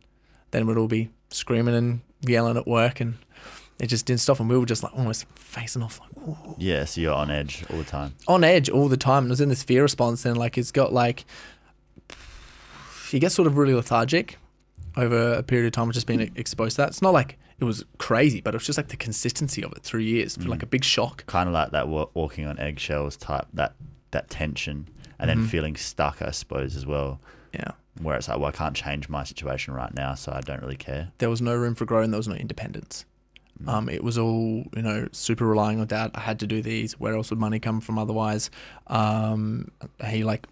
then 0.52 0.68
we'd 0.68 0.78
all 0.78 0.88
be 0.88 1.10
screaming 1.30 1.76
and 1.76 2.02
yelling 2.22 2.58
at 2.58 2.68
work. 2.68 3.00
And 3.00 3.16
it 3.80 3.88
just 3.88 4.06
didn't 4.06 4.22
stop. 4.22 4.40
And 4.40 4.50
we 4.50 4.58
were 4.58 4.66
just 4.66 4.84
like 4.84 4.94
almost 4.94 5.26
facing 5.36 5.84
off, 5.84 6.00
like, 6.00 6.28
"Ooh." 6.28 6.56
Yeah, 6.58 6.86
so 6.86 7.02
you're 7.02 7.14
on 7.14 7.30
edge 7.30 7.64
all 7.70 7.78
the 7.78 7.84
time. 7.84 8.16
on 8.28 8.44
edge 8.44 8.70
all 8.70 8.88
the 8.90 8.98
time. 8.98 9.24
And 9.24 9.28
it 9.28 9.34
was 9.34 9.42
in 9.42 9.50
this 9.50 9.64
fear 9.64 9.84
response, 9.84 10.26
and 10.26 10.36
like 10.38 10.58
it's 10.58 10.72
got 10.72 10.92
like 10.94 11.26
you 13.12 13.20
get 13.20 13.32
sort 13.32 13.48
of 13.48 13.58
really 13.58 13.74
lethargic 13.74 14.38
over 14.98 15.34
a 15.34 15.44
period 15.44 15.68
of 15.68 15.72
time 15.74 15.88
of 15.90 15.94
just 15.94 16.08
being 16.08 16.20
exposed 16.36 16.76
to 16.76 16.82
that. 16.82 16.90
It's 16.90 17.02
not 17.02 17.14
like 17.14 17.38
it 17.60 17.64
was 17.64 17.86
crazy, 17.98 18.42
but 18.42 18.54
it 18.54 18.58
was 18.58 18.66
just 18.66 18.78
like 18.78 18.90
the 18.90 18.98
consistency 18.98 19.64
of 19.64 19.72
it 19.72 19.84
through 19.84 20.02
years, 20.02 20.36
for 20.36 20.50
like 20.50 20.64
a 20.64 20.68
big 20.68 20.84
shock. 20.84 21.26
Kind 21.28 21.48
of 21.48 21.54
like 21.54 21.72
that 21.72 21.88
wa- 21.88 22.08
walking 22.14 22.46
on 22.46 22.60
eggshells 22.60 23.16
type, 23.16 23.48
that 23.54 23.74
that 24.12 24.30
tension, 24.30 24.88
and 25.20 25.30
then 25.30 25.48
feeling 25.48 25.76
stuck, 25.78 26.22
I 26.22 26.32
suppose, 26.32 26.76
as 26.76 26.86
well. 26.86 27.20
Yeah, 27.54 27.72
Where 28.02 28.16
it's 28.18 28.28
like, 28.28 28.38
well, 28.40 28.48
I 28.50 28.52
can't 28.52 28.76
change 28.76 29.08
my 29.10 29.24
situation 29.24 29.74
right 29.74 29.94
now, 29.94 30.14
so 30.16 30.32
I 30.34 30.42
don't 30.42 30.62
really 30.62 30.76
care. 30.76 31.12
there 31.20 31.30
was 31.30 31.42
no 31.42 31.56
room 31.56 31.76
for 31.76 31.86
growth, 31.86 32.04
and 32.04 32.14
there 32.14 32.20
was 32.20 32.28
no 32.28 32.36
independence. 32.36 33.06
Um, 33.66 33.90
it 33.90 34.04
was 34.04 34.20
all 34.20 34.66
you 34.76 34.84
know, 34.84 35.08
super 35.12 35.48
relying 35.48 35.80
on 35.80 35.88
dad. 35.88 36.12
I 36.14 36.20
had 36.20 36.40
to 36.42 36.48
do 36.48 36.62
these. 36.62 37.00
Where 37.00 37.16
else 37.16 37.32
would 37.32 37.40
money 37.40 37.60
come 37.60 37.82
from 37.82 37.98
otherwise? 37.98 38.52
Um, 38.86 39.72
he 40.06 40.24
like 40.24 40.46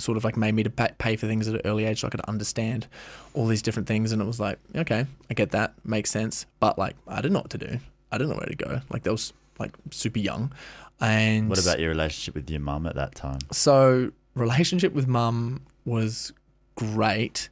sort 0.00 0.16
of 0.16 0.24
like 0.24 0.36
made 0.36 0.54
me 0.54 0.62
to 0.62 0.70
pay, 0.70 1.16
for 1.16 1.26
things 1.26 1.46
at 1.48 1.54
an 1.54 1.60
early 1.64 1.84
age 1.84 2.00
so 2.00 2.06
I 2.06 2.10
could 2.10 2.20
understand 2.22 2.86
all 3.34 3.46
these 3.46 3.62
different 3.62 3.86
things. 3.88 4.12
And 4.12 4.20
it 4.20 4.24
was 4.24 4.40
like, 4.40 4.58
okay, 4.74 5.06
I 5.30 5.34
get 5.34 5.50
that, 5.52 5.74
makes 5.84 6.10
sense. 6.10 6.46
But 6.58 6.78
like, 6.78 6.96
I 7.06 7.16
didn't 7.16 7.32
know 7.32 7.40
what 7.40 7.50
to 7.50 7.58
do. 7.58 7.78
I 8.12 8.18
didn't 8.18 8.30
know 8.30 8.36
where 8.36 8.46
to 8.46 8.56
go. 8.56 8.80
Like, 8.90 9.02
that 9.04 9.12
was 9.12 9.32
like 9.58 9.72
super 9.90 10.18
young. 10.18 10.52
And 11.00 11.48
What 11.48 11.60
about 11.62 11.80
your 11.80 11.88
relationship 11.90 12.34
with 12.34 12.50
your 12.50 12.60
mum 12.60 12.86
at 12.86 12.94
that 12.96 13.14
time? 13.14 13.38
so 13.52 14.10
relationship 14.34 14.92
with 14.92 15.06
mum 15.08 15.60
was 15.84 16.32
great 16.76 17.48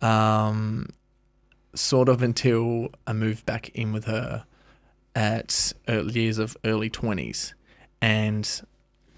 um 0.00 0.88
sort 1.74 2.08
of 2.08 2.22
until 2.22 2.88
i 3.06 3.12
moved 3.12 3.44
back 3.44 3.68
in 3.70 3.92
with 3.92 4.06
her 4.06 4.44
at 5.14 5.72
early 5.88 6.12
years 6.20 6.38
of 6.38 6.56
early 6.64 6.88
20s 6.88 7.52
and 8.00 8.62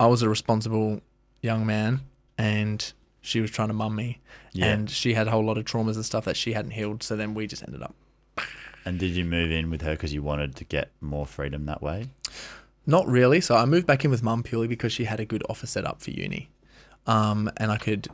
i 0.01 0.07
was 0.07 0.23
a 0.23 0.29
responsible 0.29 1.01
young 1.41 1.65
man 1.65 2.01
and 2.39 2.93
she 3.21 3.41
was 3.41 3.51
trying 3.51 3.69
to 3.69 3.75
mum 3.75 3.95
me 3.97 4.21
Yeah. 4.53 4.67
and 4.67 4.89
she 4.89 5.13
had 5.15 5.27
a 5.27 5.31
whole 5.31 5.45
lot 5.45 5.59
of 5.59 5.65
traumas 5.67 5.97
and 5.97 6.05
stuff 6.05 6.25
that 6.25 6.37
she 6.37 6.53
hadn't 6.55 6.71
healed 6.71 7.03
so 7.03 7.17
then 7.17 7.35
we 7.35 7.47
just 7.47 7.63
ended 7.63 7.83
up 7.83 7.95
And 8.87 8.99
did 8.99 9.11
you 9.11 9.25
move 9.25 9.51
in 9.51 9.69
with 9.71 9.83
her 9.83 9.91
because 9.91 10.15
you 10.15 10.23
wanted 10.23 10.55
to 10.57 10.65
get 10.65 10.91
more 11.03 11.27
freedom 11.27 11.67
that 11.67 11.83
way? 11.83 12.09
Not 12.87 13.07
really. 13.07 13.39
So 13.43 13.55
I 13.55 13.67
moved 13.67 13.87
back 13.87 14.03
in 14.07 14.11
with 14.11 14.23
mum 14.23 14.43
purely 14.43 14.67
because 14.67 14.93
she 14.95 15.05
had 15.05 15.21
a 15.21 15.27
good 15.27 15.43
offer 15.51 15.67
set 15.67 15.85
up 15.85 16.01
for 16.01 16.11
uni, 16.11 16.49
um, 17.07 17.51
and 17.59 17.71
I 17.71 17.77
could, 17.77 18.09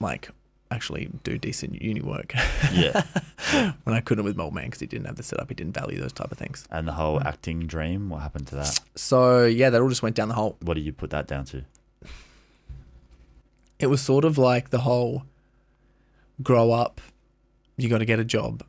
like, 0.00 0.30
actually 0.72 1.10
do 1.22 1.38
decent 1.38 1.80
uni 1.80 2.00
work 2.00 2.32
Yeah. 2.72 3.02
when 3.84 3.94
I 3.94 4.00
couldn't 4.00 4.24
with 4.24 4.36
my 4.36 4.44
old 4.44 4.54
man 4.54 4.64
because 4.64 4.80
he 4.80 4.86
didn't 4.86 5.06
have 5.06 5.14
the 5.16 5.22
setup. 5.22 5.48
He 5.48 5.54
didn't 5.54 5.74
value 5.74 6.00
those 6.00 6.12
type 6.12 6.32
of 6.32 6.38
things. 6.38 6.66
and 6.72 6.88
the 6.88 6.92
whole 6.92 7.20
acting 7.22 7.66
dream, 7.68 8.08
what 8.08 8.22
happened 8.22 8.48
to 8.48 8.56
that? 8.56 8.80
So 8.96 9.44
yeah, 9.44 9.70
that 9.70 9.80
all 9.80 9.88
just 9.88 10.02
went 10.02 10.16
down 10.16 10.26
the 10.28 10.34
hole. 10.34 10.56
What 10.62 10.74
do 10.74 10.80
you 10.80 10.92
put 10.92 11.10
that 11.10 11.28
down 11.28 11.44
to? 11.46 11.64
It 13.80 13.88
was 13.88 14.00
sort 14.00 14.24
of 14.24 14.38
like 14.38 14.70
the 14.70 14.80
whole 14.80 15.24
grow 16.42 16.70
up, 16.70 17.00
you 17.76 17.88
got 17.88 17.98
to 17.98 18.04
get 18.04 18.20
a 18.20 18.24
job, 18.24 18.62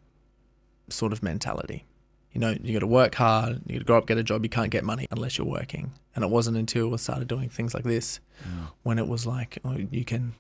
sort 0.90 1.14
of 1.14 1.22
mentality. 1.22 1.86
You 2.32 2.40
know, 2.40 2.56
you 2.64 2.72
got 2.72 2.80
to 2.80 2.88
work 2.88 3.16
hard. 3.16 3.62
You 3.66 3.74
got 3.74 3.80
to 3.80 3.86
grow 3.86 3.98
up, 3.98 4.08
get 4.08 4.18
a 4.18 4.24
job. 4.24 4.44
You 4.44 4.50
can't 4.50 4.72
get 4.72 4.86
money 4.86 5.06
unless 5.12 5.38
you're 5.38 5.46
working. 5.46 5.92
And 6.16 6.24
it 6.24 6.30
wasn't 6.30 6.56
until 6.56 6.94
I 6.94 6.98
started 6.98 7.28
doing 7.28 7.50
things 7.50 7.74
like 7.74 7.84
this 7.84 8.22
when 8.84 9.00
it 9.00 9.08
was 9.08 9.26
like, 9.28 9.60
oh, 9.66 9.78
you 9.92 10.06
can, 10.06 10.34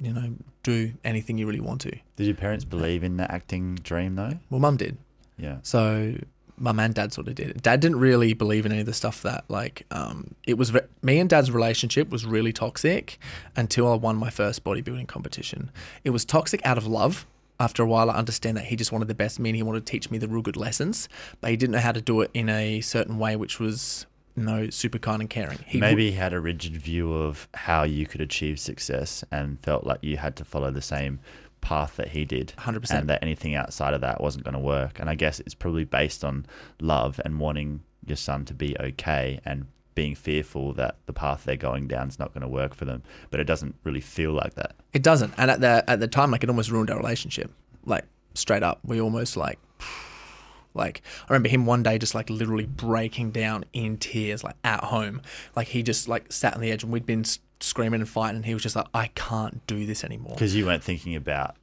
you 0.00 0.12
know, 0.14 0.34
do 0.62 0.94
anything 1.04 1.36
you 1.36 1.46
really 1.46 1.60
want 1.60 1.82
to. 1.82 1.94
Did 2.16 2.26
your 2.26 2.34
parents 2.34 2.64
believe 2.64 3.04
in 3.04 3.18
the 3.18 3.30
acting 3.30 3.74
dream 3.76 4.14
though? 4.14 4.38
Well, 4.48 4.60
mum 4.60 4.78
did. 4.78 4.96
Yeah. 5.36 5.58
So 5.62 6.14
mum 6.56 6.78
and 6.80 6.94
dad 6.94 7.12
sort 7.12 7.28
of 7.28 7.34
did. 7.34 7.62
Dad 7.62 7.80
didn't 7.80 7.98
really 7.98 8.32
believe 8.32 8.64
in 8.66 8.72
any 8.72 8.80
of 8.80 8.86
the 8.86 8.92
stuff 8.92 9.22
that 9.22 9.44
like 9.48 9.86
um, 9.90 10.34
it 10.46 10.54
was. 10.58 10.72
Me 11.02 11.18
and 11.18 11.28
dad's 11.28 11.50
relationship 11.50 12.10
was 12.10 12.24
really 12.24 12.52
toxic 12.52 13.18
until 13.56 13.92
I 13.92 13.96
won 13.96 14.16
my 14.16 14.30
first 14.30 14.64
bodybuilding 14.64 15.08
competition. 15.08 15.70
It 16.04 16.10
was 16.10 16.24
toxic 16.24 16.64
out 16.64 16.78
of 16.78 16.86
love. 16.86 17.26
After 17.60 17.84
a 17.84 17.86
while, 17.86 18.10
I 18.10 18.14
understand 18.14 18.56
that 18.56 18.64
he 18.64 18.74
just 18.74 18.90
wanted 18.90 19.06
the 19.06 19.14
best 19.14 19.38
me 19.38 19.50
and 19.50 19.56
he 19.56 19.62
wanted 19.62 19.86
to 19.86 19.90
teach 19.90 20.10
me 20.10 20.18
the 20.18 20.26
real 20.26 20.42
good 20.42 20.56
lessons, 20.56 21.08
but 21.40 21.50
he 21.50 21.56
didn't 21.56 21.72
know 21.72 21.78
how 21.78 21.92
to 21.92 22.00
do 22.00 22.20
it 22.20 22.30
in 22.34 22.48
a 22.48 22.80
certain 22.80 23.16
way, 23.16 23.36
which 23.36 23.60
was 23.60 24.06
you 24.36 24.42
know 24.42 24.70
super 24.70 24.98
kind 24.98 25.20
and 25.22 25.30
caring. 25.30 25.58
He 25.58 25.78
w- 25.78 25.80
Maybe 25.80 26.10
he 26.10 26.16
had 26.16 26.32
a 26.32 26.40
rigid 26.40 26.76
view 26.76 27.12
of 27.14 27.46
how 27.54 27.84
you 27.84 28.06
could 28.06 28.20
achieve 28.20 28.58
success 28.58 29.22
and 29.30 29.60
felt 29.60 29.84
like 29.84 30.00
you 30.02 30.16
had 30.16 30.34
to 30.36 30.44
follow 30.44 30.72
the 30.72 30.82
same 30.82 31.20
path 31.64 31.96
that 31.96 32.08
he 32.08 32.24
did, 32.24 32.52
100%. 32.58 32.90
and 32.90 33.08
that 33.08 33.22
anything 33.22 33.54
outside 33.54 33.94
of 33.94 34.02
that 34.02 34.20
wasn't 34.20 34.44
going 34.44 34.54
to 34.54 34.60
work. 34.60 35.00
And 35.00 35.08
I 35.08 35.14
guess 35.14 35.40
it's 35.40 35.54
probably 35.54 35.84
based 35.84 36.22
on 36.24 36.46
love 36.80 37.20
and 37.24 37.40
wanting 37.40 37.82
your 38.06 38.16
son 38.16 38.44
to 38.44 38.54
be 38.54 38.76
okay 38.78 39.40
and 39.44 39.66
being 39.94 40.14
fearful 40.14 40.72
that 40.74 40.96
the 41.06 41.12
path 41.12 41.44
they're 41.44 41.56
going 41.56 41.88
down 41.88 42.08
is 42.08 42.18
not 42.18 42.34
going 42.34 42.42
to 42.42 42.48
work 42.48 42.74
for 42.74 42.84
them. 42.84 43.02
But 43.30 43.40
it 43.40 43.44
doesn't 43.44 43.76
really 43.82 44.00
feel 44.00 44.32
like 44.32 44.54
that. 44.54 44.76
It 44.92 45.02
doesn't. 45.02 45.32
And 45.38 45.50
at 45.50 45.60
the 45.60 45.84
at 45.88 46.00
the 46.00 46.08
time, 46.08 46.30
like 46.30 46.42
it 46.42 46.50
almost 46.50 46.70
ruined 46.70 46.90
our 46.90 46.98
relationship. 46.98 47.50
Like 47.84 48.04
straight 48.34 48.62
up, 48.62 48.80
we 48.84 49.00
almost 49.00 49.36
like, 49.36 49.58
like 50.74 51.02
I 51.28 51.32
remember 51.32 51.48
him 51.48 51.64
one 51.64 51.82
day 51.82 51.96
just 51.98 52.14
like 52.14 52.28
literally 52.28 52.66
breaking 52.66 53.30
down 53.30 53.64
in 53.72 53.96
tears, 53.96 54.44
like 54.44 54.56
at 54.64 54.84
home. 54.84 55.22
Like 55.56 55.68
he 55.68 55.82
just 55.82 56.08
like 56.08 56.30
sat 56.32 56.54
on 56.54 56.60
the 56.60 56.70
edge, 56.70 56.82
and 56.82 56.92
we'd 56.92 57.06
been 57.06 57.24
screaming 57.64 58.00
and 58.00 58.08
fighting, 58.08 58.36
and 58.36 58.46
he 58.46 58.54
was 58.54 58.62
just 58.62 58.76
like, 58.76 58.86
I 58.94 59.08
can't 59.14 59.66
do 59.66 59.86
this 59.86 60.04
anymore. 60.04 60.34
Because 60.34 60.54
you 60.54 60.66
weren't 60.66 60.84
thinking 60.84 61.16
about 61.16 61.56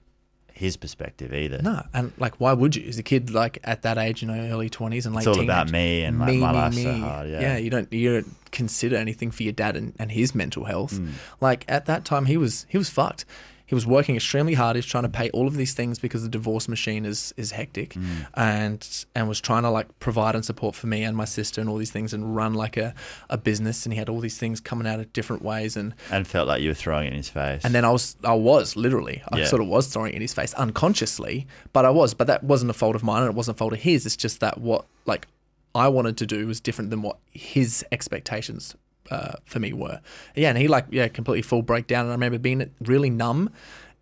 his 0.54 0.78
perspective 0.78 1.34
either. 1.34 1.60
No, 1.62 1.84
and 1.94 2.12
like, 2.18 2.36
why 2.40 2.54
would 2.54 2.76
you? 2.76 2.88
As 2.88 3.00
a 3.00 3.04
kid, 3.04 3.32
like 3.32 3.60
at 3.64 3.82
that 3.82 3.98
age, 3.98 4.22
you 4.22 4.28
know, 4.28 4.52
early 4.52 4.70
twenties 4.70 5.06
and 5.06 5.16
late 5.16 5.26
It's 5.26 5.38
all 5.38 5.44
about 5.44 5.72
me 5.72 6.04
and, 6.04 6.20
like, 6.20 6.36
my 6.36 6.52
life's 6.52 6.82
so 6.82 6.94
hard, 6.94 7.30
yeah. 7.30 7.58
you 7.58 7.70
don't 7.70 7.92
you 7.92 8.14
don't 8.14 8.36
consider 8.52 8.96
anything 8.96 9.32
for 9.32 9.44
your 9.44 9.54
dad 9.54 9.76
and, 9.76 9.94
and 9.98 10.12
his 10.12 10.36
mental 10.36 10.66
health. 10.66 10.94
Mm. 10.94 11.14
Like 11.40 11.66
at 11.68 11.86
that 11.86 12.06
time, 12.06 12.26
he 12.26 12.38
was 12.38 12.66
he 12.70 12.78
was 12.78 12.90
fucked. 12.90 13.26
He 13.72 13.76
was 13.76 13.86
working 13.88 14.16
extremely 14.18 14.54
hard. 14.56 14.76
He 14.76 14.80
was 14.80 14.86
trying 14.86 15.04
to 15.04 15.10
pay 15.22 15.30
all 15.30 15.48
of 15.48 15.56
these 15.56 15.74
things 15.74 15.98
because 15.98 16.24
the 16.24 16.30
divorce 16.40 16.68
machine 16.68 17.06
is 17.06 17.34
is 17.38 17.52
hectic, 17.52 17.92
Mm. 17.94 18.28
and 18.36 19.06
and 19.16 19.30
was 19.30 19.40
trying 19.40 19.64
to 19.64 19.70
like 19.70 19.88
provide 20.00 20.36
and 20.36 20.44
support 20.44 20.76
for 20.76 20.88
me 20.88 21.04
and 21.08 21.16
my 21.16 21.24
sister 21.26 21.62
and 21.62 21.70
all 21.70 21.78
these 21.78 21.90
things 21.98 22.14
and 22.14 22.36
run 22.36 22.54
like 22.54 22.76
a, 22.76 22.94
a 23.30 23.38
business. 23.38 23.86
And 23.86 23.94
he 23.94 23.98
had 24.00 24.10
all 24.10 24.20
these 24.20 24.38
things 24.38 24.60
coming 24.60 24.86
out 24.92 25.00
of 25.00 25.14
different 25.14 25.42
ways 25.42 25.78
and 25.78 25.94
And 26.12 26.28
felt 26.28 26.48
like 26.50 26.62
you 26.62 26.70
were 26.70 26.74
throwing 26.86 27.06
it 27.08 27.12
in 27.12 27.18
his 27.24 27.30
face. 27.30 27.62
and 27.64 27.74
then 27.74 27.86
I 27.86 27.92
was, 27.92 28.18
I 28.26 28.34
was 28.34 28.76
literally, 28.76 29.24
I 29.32 29.38
Yeah. 29.40 29.46
sort 29.46 29.62
of 29.62 29.70
was 29.70 29.88
throwing 29.88 30.12
it 30.12 30.16
in 30.16 30.22
his 30.22 30.34
face 30.34 30.54
unconsciously, 30.56 31.48
but 31.72 31.86
I 31.86 31.92
was, 31.92 32.14
but 32.14 32.28
that 32.28 32.44
wasn't 32.44 32.72
a 32.72 32.74
fault 32.74 32.96
of 32.98 33.04
mine 33.04 33.22
and 33.24 33.30
it 33.32 33.36
wasn't 33.36 33.56
a 33.56 33.60
fault 33.60 33.72
of 33.74 33.80
his. 33.80 34.06
It's 34.06 34.18
just 34.18 34.42
that 34.42 34.58
what 34.60 34.86
like 35.06 35.28
I 35.74 35.88
wanted 35.88 36.18
to 36.18 36.26
do 36.26 36.46
was 36.46 36.60
different 36.60 36.90
than 36.90 37.02
what 37.02 37.18
his 37.32 37.86
expectations 37.94 38.76
uh, 39.10 39.34
for 39.46 39.60
me 39.60 39.74
were. 39.74 40.00
Yeah, 40.36 40.50
and 40.50 40.58
he 40.58 40.68
like 40.68 40.86
yeah 40.92 41.08
completely 41.08 41.42
full 41.42 41.62
breakdown, 41.62 42.02
and 42.06 42.10
I 42.12 42.14
remember 42.14 42.38
being 42.38 42.70
really 42.82 43.10
numb. 43.10 43.50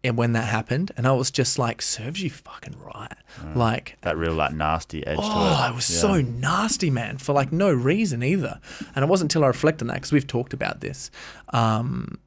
And 0.02 0.16
when 0.18 0.32
that 0.32 0.46
happened, 0.46 0.94
and 0.96 1.06
I 1.06 1.12
was 1.12 1.30
just 1.30 1.60
like, 1.60 1.82
"Serves 1.82 2.22
you 2.24 2.30
fucking 2.30 2.76
right." 2.80 3.12
Like 3.54 3.98
that 4.02 4.16
real 4.18 4.34
like 4.34 4.54
nasty 4.54 5.06
edge 5.06 5.18
to 5.18 5.22
it. 5.22 5.28
Oh, 5.28 5.68
it 5.70 5.76
was 5.76 5.90
Yeah. 5.90 6.00
so 6.00 6.22
nasty, 6.22 6.90
man, 6.90 7.18
for 7.18 7.34
like 7.34 7.52
no 7.52 7.70
reason 7.74 8.24
either. 8.24 8.62
And 8.96 9.04
it 9.04 9.10
wasn't 9.10 9.32
until 9.34 9.44
I 9.44 9.48
reflect 9.48 9.82
on 9.82 9.88
that 9.90 9.96
because 9.96 10.14
we've 10.14 10.26
talked 10.26 10.54
about 10.54 10.80
this, 10.80 11.12
um, 11.52 12.18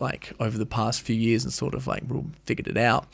like 0.00 0.32
over 0.40 0.56
the 0.58 0.66
past 0.66 1.02
few 1.02 1.14
years 1.14 1.44
and 1.44 1.52
sort 1.52 1.74
of 1.74 1.86
like 1.86 2.02
we 2.08 2.22
figured 2.44 2.66
it 2.66 2.76
out. 2.76 3.06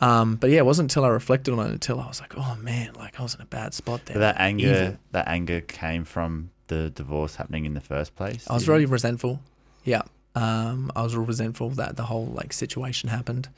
Um, 0.00 0.36
but 0.36 0.50
yeah, 0.50 0.58
it 0.58 0.66
wasn't 0.66 0.92
until 0.92 1.04
I 1.04 1.08
reflected 1.08 1.54
on 1.54 1.66
it 1.66 1.72
until 1.72 1.98
I 2.00 2.06
was 2.06 2.20
like, 2.20 2.36
oh 2.36 2.56
man, 2.60 2.92
like 2.94 3.18
I 3.18 3.22
was 3.24 3.34
in 3.34 3.40
a 3.40 3.46
bad 3.46 3.74
spot 3.74 4.04
there. 4.04 4.14
But 4.14 4.20
that 4.20 4.36
anger, 4.38 4.68
Evil. 4.84 4.96
that 5.12 5.26
anger 5.26 5.60
came 5.60 6.04
from 6.04 6.50
the 6.68 6.90
divorce 6.90 7.36
happening 7.36 7.64
in 7.64 7.74
the 7.74 7.80
first 7.80 8.16
place. 8.16 8.46
I 8.48 8.54
was 8.54 8.64
very 8.64 8.86
resentful. 8.86 9.40
Yeah. 9.84 10.02
Um, 10.34 10.90
I 10.96 11.02
was 11.02 11.14
real 11.14 11.26
resentful 11.26 11.70
that 11.70 11.96
the 11.96 12.04
whole 12.04 12.26
like 12.26 12.52
situation 12.52 13.08
happened. 13.08 13.48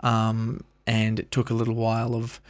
Um, 0.00 0.64
and 0.86 1.20
it 1.20 1.30
took 1.30 1.50
a 1.50 1.54
little 1.54 1.74
while 1.74 2.14
of, 2.14 2.40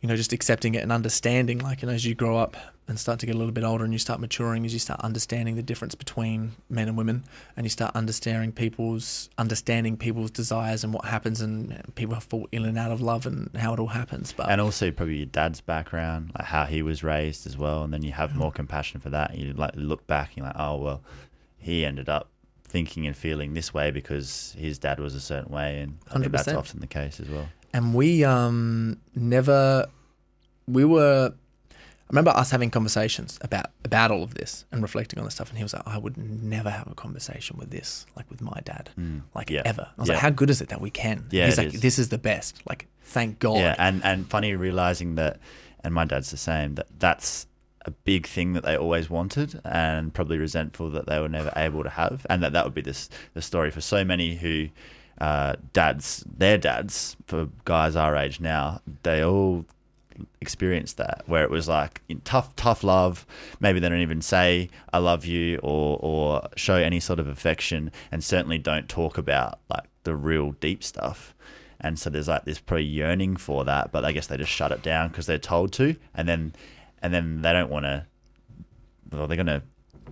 you 0.00 0.08
know, 0.08 0.16
just 0.16 0.32
accepting 0.32 0.74
it 0.74 0.82
and 0.82 0.92
understanding, 0.92 1.58
like, 1.58 1.82
you 1.82 1.88
know, 1.88 1.94
as 1.94 2.04
you 2.04 2.14
grow 2.14 2.36
up 2.36 2.56
and 2.88 2.98
start 2.98 3.20
to 3.20 3.26
get 3.26 3.34
a 3.34 3.38
little 3.38 3.52
bit 3.52 3.62
older 3.64 3.84
and 3.84 3.92
you 3.92 3.98
start 3.98 4.20
maturing, 4.20 4.66
as 4.66 4.72
you 4.72 4.78
start 4.78 5.00
understanding 5.00 5.54
the 5.54 5.62
difference 5.62 5.94
between 5.94 6.52
men 6.68 6.88
and 6.88 6.96
women 6.96 7.24
and 7.56 7.64
you 7.64 7.70
start 7.70 7.94
understanding 7.94 8.50
people's, 8.52 9.30
understanding 9.38 9.96
people's 9.96 10.30
desires 10.32 10.82
and 10.82 10.92
what 10.92 11.04
happens 11.04 11.40
and 11.40 11.80
people 11.94 12.14
fall 12.16 12.48
in 12.50 12.64
and 12.64 12.76
out 12.76 12.90
of 12.90 13.00
love 13.00 13.24
and 13.24 13.50
how 13.56 13.72
it 13.72 13.78
all 13.78 13.86
happens. 13.86 14.32
But 14.36 14.50
and 14.50 14.60
also 14.60 14.90
probably 14.90 15.16
your 15.18 15.26
dad's 15.26 15.60
background, 15.60 16.32
like 16.36 16.48
how 16.48 16.64
he 16.64 16.82
was 16.82 17.04
raised 17.04 17.46
as 17.46 17.56
well, 17.56 17.84
and 17.84 17.92
then 17.94 18.02
you 18.02 18.12
have 18.12 18.34
more 18.34 18.50
compassion 18.50 19.00
for 19.00 19.10
that. 19.10 19.36
You 19.36 19.52
like 19.52 19.72
look 19.76 20.06
back, 20.06 20.30
and 20.30 20.38
you're 20.38 20.46
like, 20.46 20.56
oh 20.58 20.76
well, 20.76 21.02
he 21.58 21.84
ended 21.86 22.08
up 22.08 22.28
thinking 22.64 23.06
and 23.06 23.16
feeling 23.16 23.54
this 23.54 23.72
way 23.72 23.90
because 23.90 24.56
his 24.58 24.78
dad 24.78 24.98
was 24.98 25.14
a 25.14 25.20
certain 25.20 25.52
way, 25.52 25.80
and 25.80 25.98
I 26.10 26.18
think 26.18 26.32
that's 26.32 26.48
often 26.48 26.80
the 26.80 26.86
case 26.86 27.20
as 27.20 27.28
well. 27.28 27.48
and 27.72 27.94
we 27.94 28.24
um 28.24 28.98
never 29.14 29.86
we 30.66 30.84
were 30.84 31.34
remember 32.12 32.30
us 32.30 32.50
having 32.52 32.70
conversations 32.70 33.38
about 33.42 33.66
about 33.84 34.10
all 34.12 34.22
of 34.22 34.34
this 34.34 34.64
and 34.70 34.80
reflecting 34.82 35.18
on 35.18 35.24
the 35.24 35.30
stuff 35.30 35.48
and 35.48 35.58
he 35.58 35.64
was 35.64 35.72
like 35.74 35.82
I 35.86 35.98
would 35.98 36.16
never 36.16 36.70
have 36.70 36.86
a 36.86 36.94
conversation 36.94 37.56
with 37.58 37.70
this 37.70 38.06
like 38.16 38.30
with 38.30 38.40
my 38.40 38.60
dad 38.64 38.90
like 39.34 39.48
Mm. 39.48 39.50
Yeah. 39.56 39.62
ever 39.64 39.88
I 39.96 40.00
was 40.00 40.08
Yeah. 40.08 40.14
like 40.14 40.22
how 40.22 40.30
good 40.30 40.50
is 40.50 40.60
it 40.60 40.68
that 40.68 40.80
we 40.80 40.90
can 40.90 41.24
Yeah, 41.30 41.46
he's 41.46 41.58
like 41.58 41.74
is. 41.74 41.80
this 41.80 41.98
is 41.98 42.10
the 42.10 42.18
best 42.18 42.62
like 42.68 42.86
thank 43.02 43.38
God 43.40 43.56
Yeah, 43.58 43.74
and 43.78 44.04
and 44.04 44.28
funny 44.30 44.54
realizing 44.54 45.16
that, 45.16 45.38
and 45.84 45.92
my 45.92 46.04
dad's 46.04 46.30
the 46.30 46.36
same. 46.36 46.76
That 46.76 46.86
that's 46.98 47.46
a 47.84 47.90
big 47.90 48.26
thing 48.28 48.52
that 48.52 48.62
they 48.64 48.76
always 48.76 49.10
wanted, 49.10 49.60
and 49.64 50.14
probably 50.14 50.38
resentful 50.38 50.88
that 50.90 51.06
they 51.06 51.18
were 51.18 51.28
never 51.28 51.52
able 51.56 51.82
to 51.82 51.90
have, 51.90 52.24
and 52.30 52.40
that 52.42 52.52
that 52.52 52.64
would 52.64 52.74
be 52.74 52.80
this 52.90 53.08
the 53.34 53.42
story 53.42 53.70
for 53.70 53.80
so 53.80 54.04
many 54.04 54.36
who. 54.36 54.68
Uh, 55.20 55.54
dads, 55.72 56.24
their 56.38 56.58
dads, 56.58 57.16
for 57.26 57.48
guys 57.64 57.94
our 57.94 58.16
age 58.16 58.40
now, 58.40 58.80
they 59.04 59.22
all 59.22 59.64
experienced 60.40 60.96
that 60.96 61.22
where 61.26 61.42
it 61.44 61.50
was 61.50 61.68
like 61.68 62.02
tough, 62.24 62.54
tough 62.56 62.82
love. 62.84 63.26
Maybe 63.60 63.80
they 63.80 63.88
don't 63.88 64.00
even 64.00 64.22
say 64.22 64.70
"I 64.92 64.98
love 64.98 65.24
you" 65.24 65.58
or 65.62 65.98
or 66.00 66.48
show 66.56 66.76
any 66.76 67.00
sort 67.00 67.18
of 67.18 67.26
affection, 67.28 67.90
and 68.10 68.22
certainly 68.22 68.58
don't 68.58 68.88
talk 68.88 69.18
about 69.18 69.58
like 69.68 69.84
the 70.04 70.14
real 70.14 70.52
deep 70.52 70.82
stuff. 70.82 71.34
And 71.80 71.98
so 71.98 72.10
there's 72.10 72.28
like 72.28 72.44
this 72.44 72.60
probably 72.60 72.84
yearning 72.84 73.36
for 73.36 73.64
that, 73.64 73.90
but 73.92 74.04
I 74.04 74.12
guess 74.12 74.28
they 74.28 74.36
just 74.36 74.52
shut 74.52 74.70
it 74.72 74.82
down 74.82 75.08
because 75.08 75.26
they're 75.26 75.38
told 75.38 75.72
to, 75.74 75.96
and 76.14 76.28
then 76.28 76.54
and 77.02 77.12
then 77.12 77.42
they 77.42 77.52
don't 77.52 77.70
want 77.70 77.84
to. 77.86 78.06
Well, 79.10 79.26
they're 79.26 79.36
going 79.36 79.46
to 79.46 79.62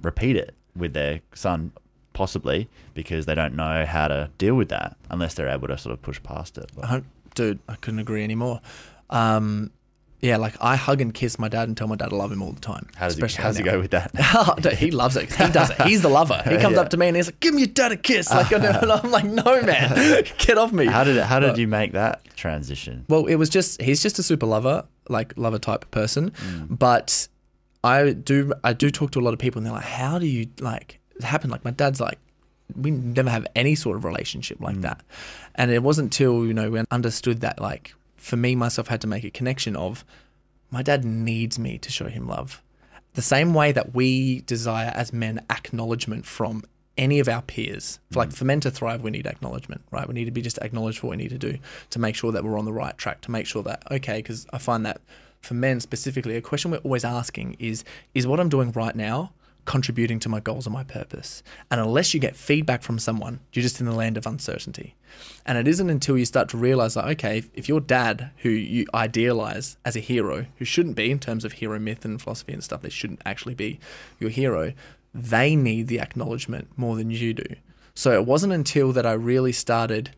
repeat 0.02 0.36
it 0.36 0.54
with 0.76 0.92
their 0.92 1.20
son, 1.34 1.72
possibly 2.12 2.68
because 2.92 3.24
they 3.26 3.34
don't 3.34 3.54
know 3.54 3.86
how 3.86 4.08
to 4.08 4.30
deal 4.36 4.54
with 4.54 4.68
that 4.68 4.96
unless 5.10 5.34
they're 5.34 5.48
able 5.48 5.68
to 5.68 5.78
sort 5.78 5.92
of 5.92 6.02
push 6.02 6.22
past 6.22 6.58
it. 6.58 6.70
But- 6.76 7.04
dude 7.34 7.60
I 7.68 7.76
couldn't 7.76 8.00
agree 8.00 8.24
anymore 8.24 8.60
um 9.08 9.70
yeah 10.22 10.36
like 10.36 10.54
I 10.60 10.76
hug 10.76 11.00
and 11.00 11.12
kiss 11.14 11.38
my 11.38 11.48
dad 11.48 11.68
and 11.68 11.76
tell 11.76 11.86
my 11.88 11.96
dad 11.96 12.12
I 12.12 12.16
love 12.16 12.30
him 12.32 12.42
all 12.42 12.52
the 12.52 12.60
time 12.60 12.86
how 12.96 13.08
does 13.08 13.16
he, 13.16 13.42
how 13.42 13.48
does 13.52 13.60
go 13.60 13.80
with 13.80 13.90
that? 13.92 14.10
Oh, 14.34 14.54
dude, 14.60 14.74
he 14.74 14.90
loves 14.90 15.16
it. 15.16 15.32
He 15.32 15.50
does 15.50 15.70
it. 15.70 15.80
He's 15.86 16.02
the 16.02 16.08
lover. 16.08 16.40
He 16.44 16.56
comes 16.58 16.74
Yeah. 16.76 16.82
up 16.82 16.90
to 16.90 16.96
me 16.96 17.08
and 17.08 17.16
he's 17.16 17.26
like, 17.26 17.40
"Give 17.40 17.52
me 17.54 17.60
your 17.62 17.68
dad 17.68 17.92
a 17.92 17.96
kiss." 17.96 18.30
Like, 18.30 18.50
and 18.56 18.64
I'm 18.66 19.10
like, 19.10 19.24
"No, 19.24 19.62
man, 19.62 20.24
get 20.38 20.56
off 20.58 20.72
me." 20.72 20.86
How 20.86 21.04
did 21.04 21.16
it, 21.16 21.24
how 21.24 21.40
did 21.40 21.50
But- 21.52 21.58
you 21.58 21.66
make 21.68 21.92
that 21.92 22.24
transition? 22.36 23.04
Well, 23.08 23.26
it 23.26 23.36
was 23.36 23.48
just 23.48 23.80
he's 23.82 24.02
just 24.02 24.18
a 24.18 24.22
super 24.22 24.46
lover, 24.46 24.84
like 25.08 25.32
lover 25.36 25.58
type 25.58 25.90
person. 25.90 26.30
Mm. 26.30 26.78
But 26.78 27.28
I 27.82 28.12
do 28.12 28.52
I 28.62 28.72
do 28.72 28.90
talk 28.90 29.10
to 29.12 29.20
a 29.20 29.22
lot 29.22 29.32
of 29.32 29.38
people 29.38 29.58
and 29.58 29.66
they're 29.66 29.72
like, 29.74 29.84
"How 29.84 30.18
do 30.18 30.26
you 30.26 30.48
like 30.60 31.00
it 31.16 31.24
happened?" 31.24 31.50
Like 31.50 31.64
my 31.64 31.70
dad's 31.72 32.00
like, 32.00 32.18
we 32.76 32.90
never 32.90 33.30
have 33.30 33.46
any 33.56 33.74
sort 33.74 33.96
of 33.96 34.04
relationship 34.04 34.60
like 34.60 34.76
Mm. 34.76 34.82
that, 34.82 35.02
and 35.56 35.70
it 35.70 35.82
wasn't 35.82 36.12
till 36.12 36.46
you 36.46 36.54
know 36.54 36.70
we 36.70 36.82
understood 36.90 37.40
that 37.40 37.60
like 37.60 37.94
for 38.20 38.36
me 38.36 38.54
myself 38.54 38.88
had 38.88 39.00
to 39.00 39.06
make 39.06 39.24
a 39.24 39.30
connection 39.30 39.74
of 39.74 40.04
my 40.70 40.82
dad 40.82 41.04
needs 41.04 41.58
me 41.58 41.78
to 41.78 41.90
show 41.90 42.06
him 42.06 42.28
love. 42.28 42.62
The 43.14 43.22
same 43.22 43.54
way 43.54 43.72
that 43.72 43.94
we 43.94 44.42
desire 44.42 44.92
as 44.94 45.12
men 45.12 45.44
acknowledgement 45.50 46.26
from 46.26 46.62
any 46.96 47.18
of 47.18 47.28
our 47.28 47.42
peers. 47.42 47.98
For 48.12 48.20
like 48.20 48.32
for 48.32 48.44
men 48.44 48.60
to 48.60 48.70
thrive, 48.70 49.02
we 49.02 49.10
need 49.10 49.26
acknowledgement, 49.26 49.82
right? 49.90 50.06
We 50.06 50.14
need 50.14 50.26
to 50.26 50.30
be 50.30 50.42
just 50.42 50.58
acknowledged 50.58 50.98
for 50.98 51.08
what 51.08 51.16
we 51.16 51.22
need 51.24 51.30
to 51.30 51.38
do 51.38 51.58
to 51.90 51.98
make 51.98 52.14
sure 52.14 52.30
that 52.30 52.44
we're 52.44 52.58
on 52.58 52.66
the 52.66 52.72
right 52.72 52.96
track, 52.96 53.22
to 53.22 53.30
make 53.30 53.46
sure 53.46 53.62
that, 53.64 53.82
okay, 53.90 54.18
because 54.18 54.46
I 54.52 54.58
find 54.58 54.86
that 54.86 55.00
for 55.40 55.54
men 55.54 55.80
specifically, 55.80 56.36
a 56.36 56.42
question 56.42 56.70
we're 56.70 56.78
always 56.78 57.04
asking 57.04 57.56
is, 57.58 57.84
is 58.14 58.26
what 58.26 58.38
I'm 58.38 58.50
doing 58.50 58.70
right 58.72 58.94
now 58.94 59.32
contributing 59.64 60.18
to 60.20 60.28
my 60.28 60.40
goals 60.40 60.66
and 60.66 60.72
my 60.72 60.84
purpose? 60.84 61.42
And 61.70 61.80
unless 61.80 62.14
you 62.14 62.20
get 62.20 62.36
feedback 62.36 62.82
from 62.82 62.98
someone, 62.98 63.40
you're 63.52 63.62
just 63.62 63.80
in 63.80 63.86
the 63.86 63.94
land 63.94 64.16
of 64.16 64.26
uncertainty. 64.26 64.94
And 65.44 65.58
it 65.58 65.66
isn't 65.66 65.90
until 65.90 66.16
you 66.16 66.24
start 66.24 66.48
to 66.50 66.56
realize 66.56 66.94
that, 66.94 67.06
okay, 67.08 67.38
if, 67.38 67.50
if 67.54 67.68
your 67.68 67.80
dad, 67.80 68.30
who 68.38 68.50
you 68.50 68.86
idealize 68.94 69.76
as 69.84 69.96
a 69.96 70.00
hero, 70.00 70.46
who 70.56 70.64
shouldn't 70.64 70.96
be 70.96 71.10
in 71.10 71.18
terms 71.18 71.44
of 71.44 71.52
hero 71.52 71.78
myth 71.78 72.04
and 72.04 72.20
philosophy 72.20 72.52
and 72.52 72.62
stuff, 72.62 72.82
they 72.82 72.90
shouldn't 72.90 73.22
actually 73.24 73.54
be 73.54 73.80
your 74.18 74.30
hero, 74.30 74.72
they 75.12 75.56
need 75.56 75.88
the 75.88 76.00
acknowledgement 76.00 76.68
more 76.76 76.96
than 76.96 77.10
you 77.10 77.34
do. 77.34 77.56
So 77.94 78.12
it 78.12 78.24
wasn't 78.24 78.52
until 78.52 78.92
that 78.92 79.04
I 79.04 79.12
really 79.12 79.52
started 79.52 80.10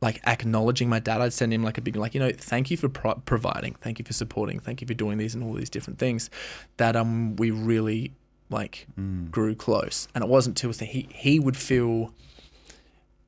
like 0.00 0.20
acknowledging 0.26 0.88
my 0.88 1.00
dad. 1.00 1.20
I'd 1.20 1.32
send 1.32 1.52
him 1.52 1.62
like 1.62 1.78
a 1.78 1.80
big, 1.80 1.96
like, 1.96 2.14
you 2.14 2.20
know, 2.20 2.30
thank 2.30 2.70
you 2.70 2.76
for 2.76 2.88
pro- 2.88 3.14
providing, 3.14 3.74
thank 3.80 3.98
you 3.98 4.04
for 4.04 4.12
supporting, 4.12 4.60
thank 4.60 4.80
you 4.80 4.86
for 4.86 4.94
doing 4.94 5.18
these 5.18 5.34
and 5.34 5.42
all 5.42 5.54
these 5.54 5.70
different 5.70 5.98
things 5.98 6.30
that 6.76 6.96
um 6.96 7.34
we 7.36 7.50
really 7.50 8.12
like 8.50 8.86
mm. 8.98 9.30
grew 9.30 9.54
close. 9.54 10.08
And 10.14 10.22
it 10.22 10.28
wasn't 10.28 10.56
that 10.78 10.86
he, 10.86 11.08
he 11.12 11.38
would 11.38 11.56
feel 11.56 12.12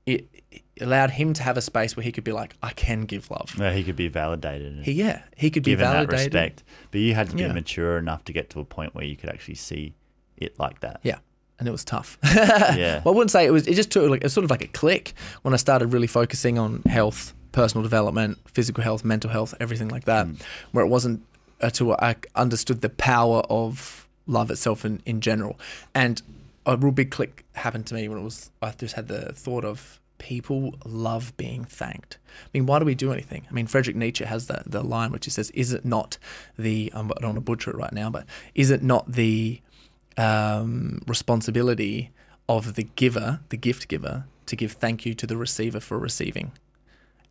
it, 0.06 0.28
it 0.50 0.62
allowed 0.80 1.10
him 1.10 1.32
to 1.34 1.42
have 1.42 1.56
a 1.56 1.60
space 1.60 1.96
where 1.96 2.04
he 2.04 2.12
could 2.12 2.24
be 2.24 2.32
like, 2.32 2.54
I 2.62 2.70
can 2.70 3.02
give 3.02 3.30
love. 3.30 3.58
Where 3.58 3.72
he 3.72 3.84
could 3.84 3.96
be 3.96 4.08
validated 4.08 4.84
He, 4.84 4.92
yeah, 4.92 5.22
he 5.36 5.50
could 5.50 5.62
be 5.62 5.72
given 5.72 5.84
that 5.84 5.92
validated. 5.92 6.34
respect. 6.34 6.62
But 6.90 7.00
you 7.00 7.14
had 7.14 7.30
to 7.30 7.36
be 7.36 7.42
Yeah. 7.42 7.52
mature 7.52 7.98
enough 7.98 8.24
to 8.24 8.32
get 8.32 8.50
to 8.50 8.60
a 8.60 8.64
point 8.64 8.94
where 8.94 9.04
you 9.04 9.16
could 9.16 9.28
actually 9.28 9.56
see 9.56 9.92
it 10.36 10.58
like 10.58 10.80
that. 10.80 11.00
Yeah. 11.02 11.18
and 11.58 11.66
it 11.66 11.72
was 11.72 11.84
tough. 11.84 12.16
Yeah. 12.24 13.02
well, 13.04 13.12
I 13.14 13.16
wouldn't 13.16 13.30
say 13.32 13.44
it 13.44 13.50
was. 13.50 13.66
It 13.66 13.74
just 13.74 13.90
took 13.90 14.08
like 14.08 14.22
it's 14.24 14.32
sort 14.32 14.44
of 14.44 14.50
like 14.50 14.62
a 14.62 14.68
click 14.68 15.14
when 15.42 15.52
I 15.52 15.56
started 15.56 15.88
really 15.92 16.06
focusing 16.06 16.56
on 16.58 16.82
health, 16.84 17.34
personal 17.52 17.82
development, 17.82 18.38
physical 18.46 18.84
health, 18.84 19.04
mental 19.04 19.30
health, 19.30 19.54
everything 19.58 19.88
like 19.88 20.04
that. 20.04 20.26
Mm. 20.26 20.40
Where 20.72 20.84
it 20.84 20.88
wasn't 20.88 21.24
until 21.60 21.92
I 21.94 22.14
understood 22.36 22.80
the 22.80 22.88
power 22.88 23.40
of 23.50 24.06
love 24.28 24.50
itself 24.52 24.84
in, 24.84 25.02
in 25.04 25.20
general, 25.20 25.58
and 25.94 26.22
a 26.64 26.76
real 26.76 26.92
big 26.92 27.10
click 27.10 27.44
happened 27.54 27.86
to 27.86 27.94
me 27.94 28.06
when 28.08 28.18
it 28.18 28.22
was. 28.22 28.50
I 28.62 28.70
just 28.70 28.94
had 28.94 29.08
the 29.08 29.32
thought 29.32 29.64
of 29.64 29.98
people 30.18 30.74
love 30.84 31.36
being 31.36 31.64
thanked. 31.64 32.18
I 32.44 32.48
mean, 32.52 32.66
why 32.66 32.78
do 32.78 32.84
we 32.84 32.94
do 32.94 33.12
anything? 33.12 33.46
I 33.48 33.52
mean, 33.52 33.66
Frederick 33.66 33.96
Nietzsche 33.96 34.24
has 34.24 34.46
the 34.46 34.62
the 34.66 34.84
line 34.84 35.10
which 35.10 35.24
he 35.24 35.30
says, 35.30 35.50
"Is 35.50 35.72
it 35.72 35.84
not 35.84 36.18
the 36.58 36.92
um, 36.94 37.10
I 37.16 37.20
don't 37.20 37.30
want 37.30 37.36
to 37.36 37.40
butcher 37.40 37.70
it 37.70 37.76
right 37.76 37.92
now, 37.92 38.10
but 38.10 38.26
is 38.54 38.70
it 38.70 38.82
not 38.82 39.10
the 39.10 39.60
um, 40.16 41.02
responsibility 41.06 42.10
of 42.48 42.74
the 42.74 42.84
giver, 42.84 43.40
the 43.48 43.56
gift 43.56 43.88
giver, 43.88 44.24
to 44.46 44.56
give 44.56 44.72
thank 44.72 45.06
you 45.06 45.14
to 45.14 45.26
the 45.26 45.36
receiver 45.36 45.80
for 45.80 45.98
receiving?" 45.98 46.52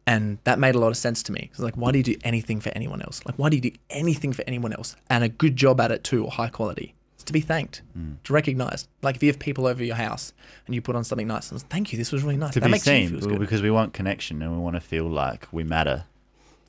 And 0.07 0.39
that 0.45 0.57
made 0.57 0.73
a 0.73 0.79
lot 0.79 0.87
of 0.87 0.97
sense 0.97 1.21
to 1.23 1.33
me. 1.33 1.49
It's 1.51 1.59
like, 1.59 1.75
why 1.75 1.91
do 1.91 1.97
you 1.97 2.03
do 2.03 2.15
anything 2.23 2.61
for 2.61 2.69
anyone 2.69 3.01
else? 3.01 3.21
Like, 3.25 3.35
why 3.35 3.49
do 3.49 3.57
you 3.57 3.61
do 3.61 3.71
anything 3.89 4.31
for 4.31 4.43
anyone 4.47 4.71
else 4.71 4.95
and 5.09 5.21
a 5.23 5.29
good 5.29 5.57
job 5.57 5.81
at 5.81 5.91
it 5.91 6.05
too, 6.05 6.23
or 6.23 6.31
high 6.31 6.47
quality? 6.47 6.95
It's 7.15 7.25
to 7.25 7.33
be 7.33 7.41
thanked, 7.41 7.81
mm. 7.97 8.15
to 8.23 8.33
recognized. 8.33 8.87
Like 9.01 9.17
if 9.17 9.23
you 9.23 9.27
have 9.27 9.37
people 9.37 9.67
over 9.67 9.83
your 9.83 9.97
house 9.97 10.31
and 10.65 10.73
you 10.73 10.81
put 10.81 10.95
on 10.95 11.03
something 11.03 11.27
nice, 11.27 11.51
and 11.51 11.61
thank 11.63 11.91
you, 11.91 11.97
this 11.97 12.13
was 12.13 12.23
really 12.23 12.37
nice. 12.37 12.53
to 12.53 12.61
that 12.61 12.67
be 12.67 12.71
makes 12.71 12.85
seen 12.85 13.19
because 13.37 13.61
we 13.61 13.69
want 13.69 13.93
connection 13.93 14.41
and 14.41 14.53
we 14.53 14.59
want 14.59 14.75
to 14.75 14.79
feel 14.79 15.09
like 15.09 15.45
we 15.51 15.65
matter. 15.65 16.05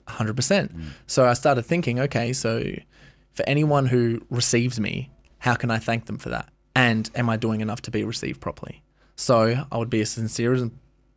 100%. 0.09 0.35
Mm. 0.35 0.85
So 1.07 1.27
I 1.27 1.35
started 1.35 1.63
thinking, 1.63 2.01
okay, 2.01 2.33
so 2.33 2.65
for 3.35 3.45
anyone 3.47 3.87
who 3.87 4.21
receives 4.31 4.81
me, 4.81 5.11
how 5.39 5.55
can 5.55 5.71
I 5.71 5.79
thank 5.79 6.07
them 6.07 6.19
for 6.19 6.31
that? 6.31 6.49
And 6.75 7.09
am 7.15 7.31
I 7.31 7.37
doing 7.37 7.61
enough 7.61 7.83
to 7.83 7.91
be 7.93 8.03
received 8.03 8.41
properly? 8.41 8.83
So 9.15 9.65
I 9.71 9.79
would 9.79 9.91
be 9.91 10.01
as 10.01 10.11
sincere 10.11 10.55
as 10.55 10.63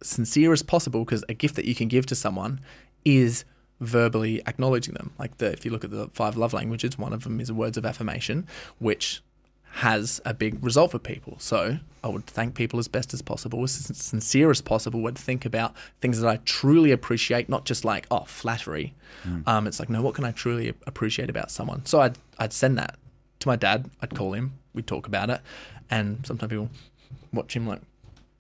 sincere 0.02 0.54
as 0.54 0.64
possible 0.64 1.06
because 1.06 1.24
a 1.30 1.34
gift 1.34 1.56
that 1.56 1.66
you 1.66 1.76
can 1.76 1.88
give 1.88 2.06
to 2.08 2.16
someone 2.16 2.60
is 3.06 3.46
verbally 3.80 4.42
acknowledging 4.48 4.94
them. 4.94 5.12
Like 5.20 5.38
the 5.38 5.52
if 5.52 5.66
you 5.66 5.72
look 5.72 5.84
at 5.84 5.92
the 5.92 6.10
five 6.14 6.38
love 6.38 6.54
languages, 6.54 6.98
one 6.98 7.14
of 7.14 7.24
them 7.24 7.40
is 7.40 7.52
words 7.52 7.78
of 7.78 7.86
affirmation, 7.86 8.48
which 8.80 9.22
has 9.76 10.20
a 10.26 10.34
big 10.34 10.64
result 10.64 10.92
for 10.92 11.00
people. 11.00 11.36
So 11.40 11.80
I 12.04 12.08
would 12.10 12.26
thank 12.26 12.56
people 12.56 12.78
as 12.78 12.88
best 12.88 13.14
as 13.14 13.22
possible, 13.22 13.64
as 13.64 13.72
sincere 13.72 14.52
as 14.52 14.62
possible. 14.62 15.02
Would 15.02 15.18
think 15.18 15.46
about 15.46 15.76
things 16.02 16.20
that 16.20 16.28
I 16.28 16.38
truly 16.46 16.92
appreciate, 16.92 17.50
not 17.50 17.66
just 17.66 17.84
like 17.86 18.06
oh 18.12 18.26
flattery. 18.26 18.94
Um, 19.48 19.68
it's 19.68 19.80
like 19.80 19.90
no, 19.90 20.02
what 20.02 20.16
can 20.16 20.26
I 20.26 20.32
truly 20.32 20.70
appreciate 20.88 21.30
about 21.30 21.52
someone? 21.52 21.86
So 21.86 22.02
I'd 22.02 22.18
I'd 22.38 22.54
send 22.54 22.78
that 22.78 22.98
to 23.40 23.48
my 23.48 23.56
dad. 23.56 23.90
I'd 24.02 24.16
call 24.16 24.34
him. 24.34 24.54
We'd 24.74 24.88
talk 24.88 25.08
about 25.08 25.30
it, 25.30 25.42
and 25.90 26.26
sometimes 26.26 26.50
people 26.50 26.70
watch 27.34 27.56
him 27.56 27.68
like 27.68 27.82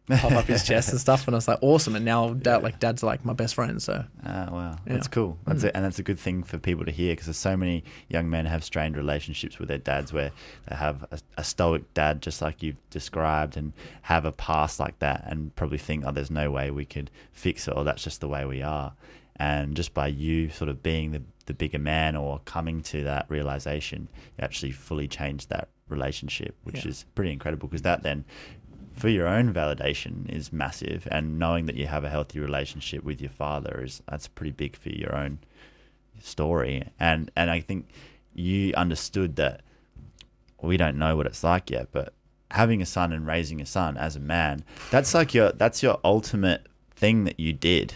pop 0.08 0.32
up 0.34 0.46
his 0.46 0.64
chest 0.64 0.90
and 0.90 1.00
stuff, 1.08 1.28
and 1.28 1.36
I 1.36 1.38
was 1.38 1.48
like 1.48 1.60
awesome. 1.62 1.96
And 1.96 2.04
now 2.06 2.34
dad 2.34 2.64
like 2.64 2.80
dad's 2.80 3.04
like 3.04 3.24
my 3.24 3.34
best 3.34 3.56
friend. 3.56 3.82
So 3.82 4.04
Ah, 4.26 4.48
wow, 4.52 4.78
Yeah. 4.86 4.94
That's 4.94 5.08
cool. 5.08 5.38
That's 5.46 5.64
a, 5.64 5.76
and 5.76 5.86
that's 5.86 6.00
a 6.00 6.04
good 6.04 6.20
thing 6.20 6.44
for 6.44 6.58
people 6.58 6.86
to 6.86 6.92
hear 6.92 7.14
because 7.14 7.28
there's 7.28 7.38
so 7.38 7.56
many 7.56 7.84
young 8.10 8.30
men 8.30 8.46
have 8.46 8.64
strained 8.64 8.98
relationships 8.98 9.60
with 9.60 9.68
their 9.70 9.78
dads 9.78 10.12
where 10.12 10.32
they 10.68 10.76
have 10.76 11.06
a, 11.12 11.20
a 11.38 11.44
stoic 11.44 11.94
dad, 11.94 12.22
just 12.22 12.42
like 12.42 12.62
you've 12.62 12.78
described, 12.90 13.56
and 13.58 13.74
have 14.04 14.26
a 14.26 14.32
past 14.32 14.80
like 14.80 15.00
that, 15.00 15.24
and 15.28 15.56
probably 15.56 15.78
think, 15.78 16.04
oh, 16.06 16.12
there's 16.12 16.32
no 16.32 16.52
way 16.52 16.72
we 16.72 16.86
could 16.86 17.10
fix 17.32 17.68
it, 17.68 17.72
or 17.76 17.84
that's 17.84 18.04
just 18.04 18.20
the 18.22 18.28
way 18.28 18.46
we 18.46 18.62
are. 18.62 18.94
And 19.38 19.76
just 19.76 19.94
by 19.94 20.08
you 20.08 20.50
sort 20.50 20.70
of 20.70 20.84
being 20.84 21.14
the, 21.14 21.22
the 21.48 21.54
bigger 21.54 21.80
man 21.80 22.16
or 22.16 22.40
coming 22.46 22.82
to 22.84 23.04
that 23.06 23.26
realization, 23.30 24.08
you 24.38 24.44
actually 24.44 24.72
fully 24.72 25.08
changed 25.08 25.50
that 25.50 25.70
relationship, 25.90 26.56
which 26.64 26.84
Yeah. 26.86 26.90
is 26.92 27.06
pretty 27.16 27.32
incredible 27.32 27.68
because 27.68 27.82
that 27.82 28.04
then 28.04 28.24
for 28.94 29.10
your 29.10 29.28
own 29.28 29.54
validation 29.54 30.30
is 30.30 30.52
massive 30.52 31.08
and 31.12 31.40
knowing 31.40 31.66
that 31.66 31.76
you 31.76 31.88
have 31.88 32.04
a 32.04 32.10
healthy 32.10 32.40
relationship 32.40 33.04
with 33.04 33.22
your 33.22 33.30
father 33.30 33.82
is 33.84 34.02
that's 34.10 34.28
pretty 34.28 34.52
big 34.52 34.76
for 34.76 34.90
your 34.90 35.16
own 35.16 35.40
story. 36.22 36.84
And 37.00 37.32
and 37.36 37.50
I 37.50 37.62
think 37.62 37.88
you 38.34 38.74
understood 38.76 39.36
that 39.38 39.62
we 40.62 40.78
don't 40.78 40.98
know 40.98 41.18
what 41.18 41.26
it's 41.26 41.44
like 41.44 41.70
yet 41.72 41.90
but 41.92 42.14
having 42.52 42.82
a 42.82 42.86
son 42.86 43.12
and 43.12 43.26
raising 43.26 43.60
a 43.60 43.66
son 43.66 43.98
as 43.98 44.16
a 44.16 44.20
man 44.20 44.64
that's 44.90 45.14
like 45.14 45.34
your 45.34 45.52
that's 45.54 45.82
your 45.82 46.00
ultimate 46.04 46.68
thing 46.96 47.24
that 47.24 47.40
you 47.40 47.52
did 47.52 47.96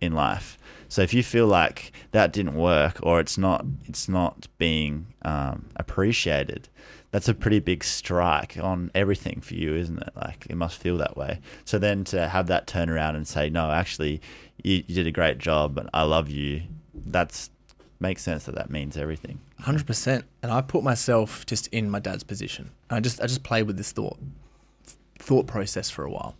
in 0.00 0.12
life. 0.12 0.58
So 0.88 1.02
if 1.02 1.12
you 1.12 1.22
feel 1.22 1.46
like 1.46 1.92
that 2.12 2.32
didn't 2.32 2.54
work 2.54 2.98
or 3.02 3.20
it's 3.20 3.36
not 3.36 3.64
it's 3.84 4.08
not 4.08 4.46
being 4.58 5.06
um, 5.22 5.66
appreciated 5.76 6.68
that's 7.16 7.30
a 7.30 7.34
pretty 7.34 7.60
big 7.60 7.82
strike 7.82 8.58
on 8.60 8.90
everything 8.94 9.40
for 9.40 9.54
you, 9.54 9.74
isn't 9.74 10.02
it? 10.02 10.10
Like 10.14 10.44
it 10.50 10.54
must 10.54 10.76
feel 10.76 10.98
that 10.98 11.16
way. 11.16 11.40
So 11.64 11.78
then 11.78 12.04
to 12.04 12.28
have 12.28 12.46
that 12.48 12.66
turn 12.66 12.90
around 12.90 13.16
and 13.16 13.26
say, 13.26 13.48
no, 13.48 13.70
actually, 13.70 14.20
you, 14.62 14.84
you 14.86 14.94
did 14.94 15.06
a 15.06 15.10
great 15.10 15.38
job, 15.38 15.78
and 15.78 15.88
I 15.94 16.02
love 16.02 16.28
you. 16.28 16.64
That's 16.94 17.48
makes 18.00 18.22
sense 18.22 18.44
that 18.44 18.54
that 18.56 18.68
means 18.68 18.98
everything. 18.98 19.40
Hundred 19.60 19.86
percent. 19.86 20.26
And 20.42 20.52
I 20.52 20.60
put 20.60 20.84
myself 20.84 21.46
just 21.46 21.68
in 21.68 21.88
my 21.88 22.00
dad's 22.00 22.22
position. 22.22 22.70
I 22.90 23.00
just 23.00 23.18
I 23.22 23.26
just 23.26 23.42
played 23.42 23.62
with 23.62 23.78
this 23.78 23.92
thought 23.92 24.18
thought 25.18 25.46
process 25.46 25.88
for 25.88 26.04
a 26.04 26.10
while. 26.10 26.36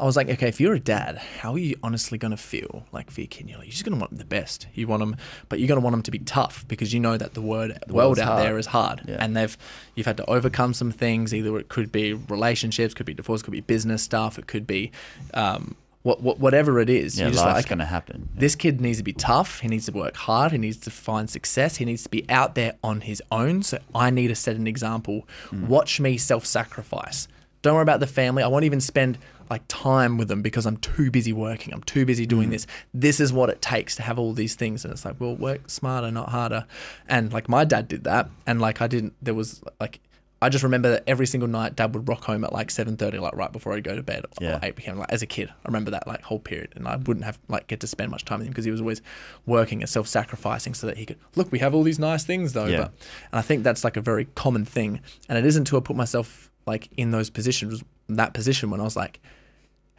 I 0.00 0.04
was 0.04 0.16
like, 0.16 0.28
okay, 0.30 0.48
if 0.48 0.60
you're 0.60 0.72
a 0.74 0.80
dad, 0.80 1.18
how 1.18 1.52
are 1.52 1.58
you 1.58 1.76
honestly 1.82 2.16
going 2.16 2.30
to 2.30 2.36
feel 2.36 2.86
like 2.90 3.10
for 3.10 3.20
your 3.20 3.28
kid? 3.28 3.48
You're, 3.48 3.58
like, 3.58 3.66
you're 3.66 3.72
just 3.72 3.84
going 3.84 3.96
to 3.96 4.00
want 4.00 4.16
the 4.16 4.24
best. 4.24 4.66
You 4.74 4.86
want 4.86 5.00
them, 5.00 5.16
but 5.50 5.58
you're 5.58 5.68
going 5.68 5.78
to 5.80 5.84
want 5.84 5.92
them 5.94 6.02
to 6.04 6.10
be 6.10 6.20
tough 6.20 6.64
because 6.68 6.94
you 6.94 7.00
know 7.00 7.16
that 7.18 7.34
the 7.34 7.42
word 7.42 7.78
world 7.88 8.18
out 8.18 8.26
hard. 8.26 8.42
there 8.46 8.58
is 8.58 8.66
hard, 8.66 9.02
Yeah. 9.06 9.18
and 9.20 9.36
they've 9.36 9.56
you've 9.94 10.06
had 10.06 10.16
to 10.16 10.24
overcome 10.30 10.72
some 10.74 10.90
things. 10.90 11.34
Either 11.34 11.58
it 11.58 11.68
could 11.68 11.92
be 11.92 12.14
relationships, 12.14 12.94
could 12.94 13.06
be 13.06 13.14
divorce, 13.14 13.42
could 13.42 13.52
be 13.52 13.60
business 13.60 14.02
stuff, 14.02 14.38
it 14.38 14.46
could 14.46 14.66
be 14.66 14.90
um, 15.34 15.76
what, 16.02 16.22
what 16.22 16.38
whatever 16.40 16.80
it 16.80 16.88
is. 16.88 17.18
Yeah, 17.18 17.24
you're 17.26 17.32
just 17.32 17.44
life's 17.44 17.56
like, 17.56 17.68
going 17.68 17.78
to 17.80 17.84
happen. 17.84 18.30
this 18.34 18.54
kid 18.54 18.80
needs 18.80 18.96
to 18.98 19.04
be 19.04 19.12
tough. 19.12 19.60
He 19.60 19.68
needs 19.68 19.84
to 19.86 19.92
work 19.92 20.16
hard. 20.16 20.52
He 20.52 20.58
needs 20.58 20.78
to 20.78 20.90
find 20.90 21.28
success. 21.28 21.76
He 21.76 21.84
needs 21.84 22.02
to 22.04 22.08
be 22.08 22.24
out 22.30 22.54
there 22.54 22.74
on 22.82 23.02
his 23.02 23.22
own. 23.30 23.62
So 23.62 23.78
I 23.94 24.08
need 24.08 24.28
to 24.28 24.34
set 24.34 24.56
an 24.56 24.66
example. 24.66 25.28
Watch 25.52 26.00
me 26.00 26.16
self 26.16 26.46
sacrifice. 26.46 27.28
Don't 27.62 27.74
worry 27.74 27.82
about 27.82 28.00
the 28.00 28.06
family. 28.06 28.42
I 28.42 28.46
won't 28.46 28.64
even 28.64 28.80
spend 28.80 29.18
like 29.50 29.62
time 29.66 30.16
with 30.16 30.28
them 30.28 30.42
because 30.42 30.64
I'm 30.64 30.76
too 30.76 31.10
busy 31.10 31.32
working. 31.32 31.74
I'm 31.74 31.82
too 31.82 32.06
busy 32.06 32.24
doing 32.24 32.44
mm-hmm. 32.44 32.52
this. 32.52 32.66
This 32.94 33.18
is 33.18 33.32
what 33.32 33.50
it 33.50 33.60
takes 33.60 33.96
to 33.96 34.02
have 34.02 34.18
all 34.18 34.32
these 34.32 34.54
things. 34.54 34.84
And 34.84 34.92
it's 34.92 35.04
like, 35.04 35.16
well, 35.18 35.34
work 35.34 35.68
smarter, 35.68 36.10
not 36.12 36.28
harder. 36.28 36.66
And 37.08 37.32
like 37.32 37.48
my 37.48 37.64
dad 37.64 37.88
did 37.88 38.04
that. 38.04 38.30
And 38.46 38.60
like 38.60 38.80
I 38.80 38.86
didn't, 38.86 39.14
there 39.20 39.34
was 39.34 39.60
like, 39.80 40.00
I 40.42 40.48
just 40.48 40.64
remember 40.64 40.90
that 40.92 41.02
every 41.06 41.26
single 41.26 41.48
night 41.48 41.76
dad 41.76 41.94
would 41.94 42.08
rock 42.08 42.24
home 42.24 42.44
at 42.44 42.52
like 42.52 42.68
7.30, 42.68 43.20
like 43.20 43.34
right 43.34 43.52
before 43.52 43.74
I'd 43.74 43.84
go 43.84 43.94
to 43.94 44.02
bed 44.02 44.24
Yeah. 44.40 44.56
or 44.56 44.60
8 44.62 44.76
p.m. 44.76 44.98
Like 44.98 45.12
as 45.12 45.20
a 45.20 45.26
kid, 45.26 45.50
I 45.50 45.68
remember 45.68 45.90
that 45.90 46.06
like 46.06 46.22
whole 46.22 46.38
period. 46.38 46.72
And 46.76 46.86
I 46.88 46.96
wouldn't 46.96 47.24
have 47.24 47.38
like 47.48 47.66
get 47.66 47.80
to 47.80 47.86
spend 47.86 48.10
much 48.10 48.24
time 48.24 48.38
with 48.38 48.46
him 48.46 48.52
because 48.52 48.64
he 48.64 48.70
was 48.70 48.80
always 48.80 49.02
working 49.44 49.82
and 49.82 49.88
self-sacrificing 49.90 50.74
so 50.74 50.86
that 50.86 50.96
he 50.96 51.04
could, 51.04 51.18
look, 51.34 51.50
we 51.52 51.58
have 51.58 51.74
all 51.74 51.82
these 51.82 51.98
nice 51.98 52.24
things 52.24 52.52
though. 52.52 52.66
Yeah. 52.66 52.78
But, 52.78 52.92
and 53.32 53.38
I 53.38 53.42
think 53.42 53.64
that's 53.64 53.82
like 53.82 53.96
a 53.96 54.00
very 54.00 54.26
common 54.36 54.64
thing. 54.64 55.00
And 55.28 55.36
it 55.36 55.44
isn't 55.44 55.62
until 55.62 55.80
I 55.80 55.82
put 55.82 55.96
myself 55.96 56.50
like 56.66 56.88
in 56.96 57.10
those 57.10 57.28
positions, 57.28 57.82
that 58.08 58.32
position 58.32 58.70
when 58.70 58.80
I 58.80 58.84
was 58.84 58.96
like, 58.96 59.20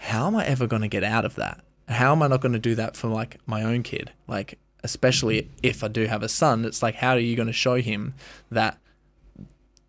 how 0.02 0.26
am 0.26 0.36
I 0.36 0.46
ever 0.48 0.66
going 0.66 0.82
to 0.82 0.88
get 0.88 1.04
out 1.04 1.26
of 1.26 1.36
that? 1.36 1.64
How 1.88 2.12
am 2.12 2.24
I 2.24 2.28
not 2.28 2.42
going 2.42 2.54
to 2.54 2.60
do 2.60 2.74
that 2.74 2.98
for 2.98 3.08
like 3.08 3.38
my 3.46 3.62
own 3.62 3.84
kid? 3.84 4.12
Like, 4.28 4.58
especially 4.84 5.52
if 5.62 5.84
I 5.84 5.90
do 5.90 6.06
have 6.06 6.24
a 6.24 6.28
son, 6.28 6.66
it's 6.66 6.82
like, 6.82 6.96
how 6.96 7.12
are 7.12 7.20
you 7.20 7.36
going 7.36 7.48
to 7.48 7.54
show 7.54 7.76
him 7.76 8.16
that 8.50 8.80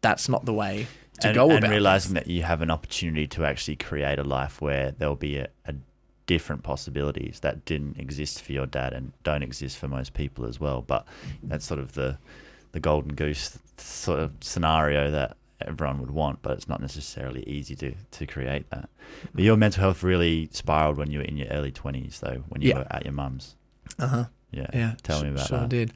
that's 0.02 0.28
not 0.28 0.44
the 0.44 0.52
way 0.52 0.86
to 1.20 1.28
and, 1.28 1.34
go 1.34 1.48
and 1.48 1.60
about 1.60 1.70
realizing 1.70 2.14
things? 2.14 2.26
that 2.26 2.30
you 2.30 2.42
have 2.42 2.60
an 2.60 2.70
opportunity 2.70 3.26
to 3.28 3.46
actually 3.46 3.76
create 3.76 4.18
a 4.18 4.22
life 4.22 4.60
where 4.60 4.90
there'll 4.90 5.16
be 5.16 5.38
a, 5.38 5.48
a 5.64 5.74
different 6.26 6.62
possibilities 6.62 7.40
that 7.40 7.64
didn't 7.64 7.98
exist 7.98 8.42
for 8.42 8.52
your 8.52 8.66
dad 8.66 8.92
and 8.92 9.12
don't 9.22 9.42
exist 9.42 9.78
for 9.78 9.88
most 9.88 10.12
people 10.12 10.44
as 10.44 10.60
well. 10.60 10.82
But 10.82 11.06
that's 11.42 11.64
sort 11.64 11.80
of 11.80 11.94
the 11.94 12.18
the 12.72 12.80
golden 12.80 13.14
goose 13.14 13.58
sort 13.78 14.20
of 14.20 14.32
scenario 14.40 15.10
that 15.10 15.38
everyone 15.68 15.98
would 16.00 16.10
want, 16.10 16.42
but 16.42 16.52
it's 16.52 16.68
not 16.68 16.80
necessarily 16.80 17.42
easy 17.46 17.74
to 17.76 17.94
to 18.10 18.26
create 18.26 18.68
that. 18.70 18.88
But 19.34 19.44
your 19.44 19.56
mental 19.56 19.82
health 19.82 20.02
really 20.02 20.48
spiraled 20.52 20.96
when 20.96 21.10
you 21.10 21.18
were 21.18 21.24
in 21.24 21.36
your 21.36 21.48
early 21.48 21.70
twenties, 21.72 22.20
though, 22.20 22.44
when 22.48 22.62
you 22.62 22.70
Yeah. 22.70 22.78
were 22.78 22.86
at 22.90 23.04
your 23.04 23.12
mum's. 23.14 23.56
Uh 23.98 24.06
huh. 24.06 24.24
Yeah, 24.50 24.66
Yeah. 24.74 24.94
Tell 25.02 25.22
me 25.22 25.30
about 25.30 25.46
sure 25.46 25.60
that. 25.60 25.68
did. 25.68 25.92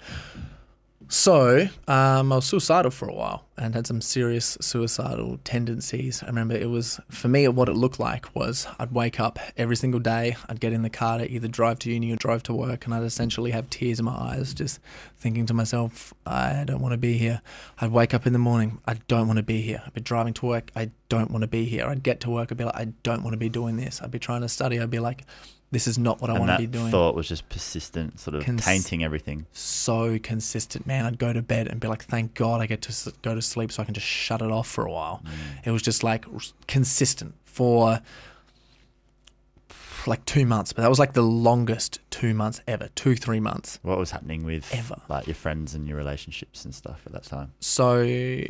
So, 1.09 1.69
um, 1.87 2.33
I 2.33 2.37
was 2.37 2.47
suicidal 2.47 2.91
for 2.91 3.09
a 3.09 3.15
while 3.15 3.45
and 3.57 3.77
had 3.77 3.87
some 3.87 4.01
serious 4.01 4.59
suicidal 4.61 5.39
tendencies. 5.45 6.21
I 6.23 6.27
remember 6.27 6.57
it 6.57 6.69
was, 6.69 6.99
for 7.09 7.29
me, 7.29 7.47
what 7.47 7.69
it 7.69 7.75
looked 7.77 8.01
like 8.01 8.35
was 8.35 8.67
I'd 8.81 8.91
wake 8.91 9.21
up 9.21 9.39
every 9.57 9.77
single 9.77 10.01
day, 10.01 10.37
I'd 10.49 10.59
get 10.59 10.73
in 10.73 10.83
the 10.83 10.91
car 10.91 11.19
to 11.19 11.31
either 11.31 11.47
drive 11.47 11.79
to 11.81 11.93
uni 11.93 12.13
or 12.13 12.17
drive 12.17 12.43
to 12.45 12.55
work, 12.55 12.85
and 12.85 12.95
I'd 12.95 13.05
essentially 13.05 13.53
have 13.53 13.71
tears 13.71 14.01
in 14.01 14.05
my 14.05 14.17
eyes, 14.17 14.53
just 14.53 14.81
thinking 15.17 15.47
to 15.47 15.55
myself, 15.55 16.13
I 16.27 16.65
don't 16.67 16.81
want 16.81 16.93
to 16.93 16.99
be 16.99 17.17
here. 17.17 17.41
I'd 17.81 17.93
wake 17.93 18.13
up 18.13 18.27
in 18.27 18.33
the 18.33 18.41
morning, 18.41 18.81
I 18.85 18.95
don't 19.07 19.29
want 19.29 19.37
to 19.37 19.45
be 19.45 19.61
here. 19.61 19.83
I'd 19.87 19.95
be 19.95 20.01
driving 20.01 20.35
to 20.35 20.47
work, 20.47 20.73
I 20.75 20.91
don't 21.09 21.31
want 21.31 21.43
to 21.43 21.49
be 21.49 21.67
here. 21.67 21.87
I'd 21.87 22.03
get 22.03 22.19
to 22.21 22.31
work, 22.31 22.51
I'd 22.51 22.59
be 22.59 22.65
like, 22.65 22.77
I 22.77 22.87
don't 23.05 23.23
want 23.23 23.33
to 23.33 23.39
be 23.39 23.49
doing 23.49 23.77
this. 23.77 24.03
I'd 24.03 24.11
be 24.11 24.19
trying 24.19 24.41
to 24.41 24.49
study, 24.49 24.81
I'd 24.81 24.91
be 24.91 24.99
like, 24.99 25.23
this 25.73 25.87
is 25.89 25.99
not 25.99 26.21
what 26.21 26.31
I 26.31 26.35
and 26.37 26.47
want 26.47 26.53
to 26.61 26.67
be 26.67 26.79
doing. 26.79 26.91
thought 26.91 27.15
was 27.15 27.29
just 27.29 27.49
persistent, 27.49 28.21
sort 28.21 28.37
of 28.37 28.45
Cons- 28.45 28.65
tainting 28.65 29.03
everything. 29.03 29.47
so 29.53 30.19
consistent, 30.19 30.87
man. 30.87 31.05
I'd 31.05 31.19
go 31.19 31.33
to 31.33 31.43
bed 31.43 31.67
and 31.67 31.81
be 31.81 31.89
like, 31.89 32.05
thank 32.05 32.35
God 32.35 32.61
I 32.61 32.67
get 32.67 32.83
to 32.83 33.13
go 33.23 33.35
to 33.35 33.43
sleep 33.43 33.73
so 33.73 33.83
I 33.83 33.85
can 33.85 33.95
just 33.95 34.07
shut 34.07 34.41
it 34.43 34.51
off 34.51 34.69
for 34.69 34.87
a 34.87 34.91
while. 34.93 35.23
It 35.65 35.73
was 35.73 35.83
just 35.83 36.05
like 36.05 36.25
consistent 36.69 37.35
for 37.45 38.01
like 40.07 40.25
two 40.25 40.47
months, 40.47 40.73
but 40.73 40.83
that 40.83 40.89
was 40.89 41.01
like 41.01 41.15
the 41.15 41.23
longest 41.23 41.99
two 42.11 42.33
months 42.33 42.61
ever, 42.69 42.89
two, 42.95 43.17
three 43.17 43.41
months. 43.41 43.81
What 43.83 43.99
was 43.99 44.13
happening 44.13 44.45
with 44.45 44.73
Ever. 44.73 45.01
like 45.09 45.27
your 45.27 45.35
friends 45.35 45.75
and 45.75 45.89
your 45.89 45.97
relationships 45.97 46.65
and 46.65 46.73
stuff 46.73 47.03
at 47.07 47.13
that 47.13 47.25
time? 47.25 47.53
So 47.59 48.43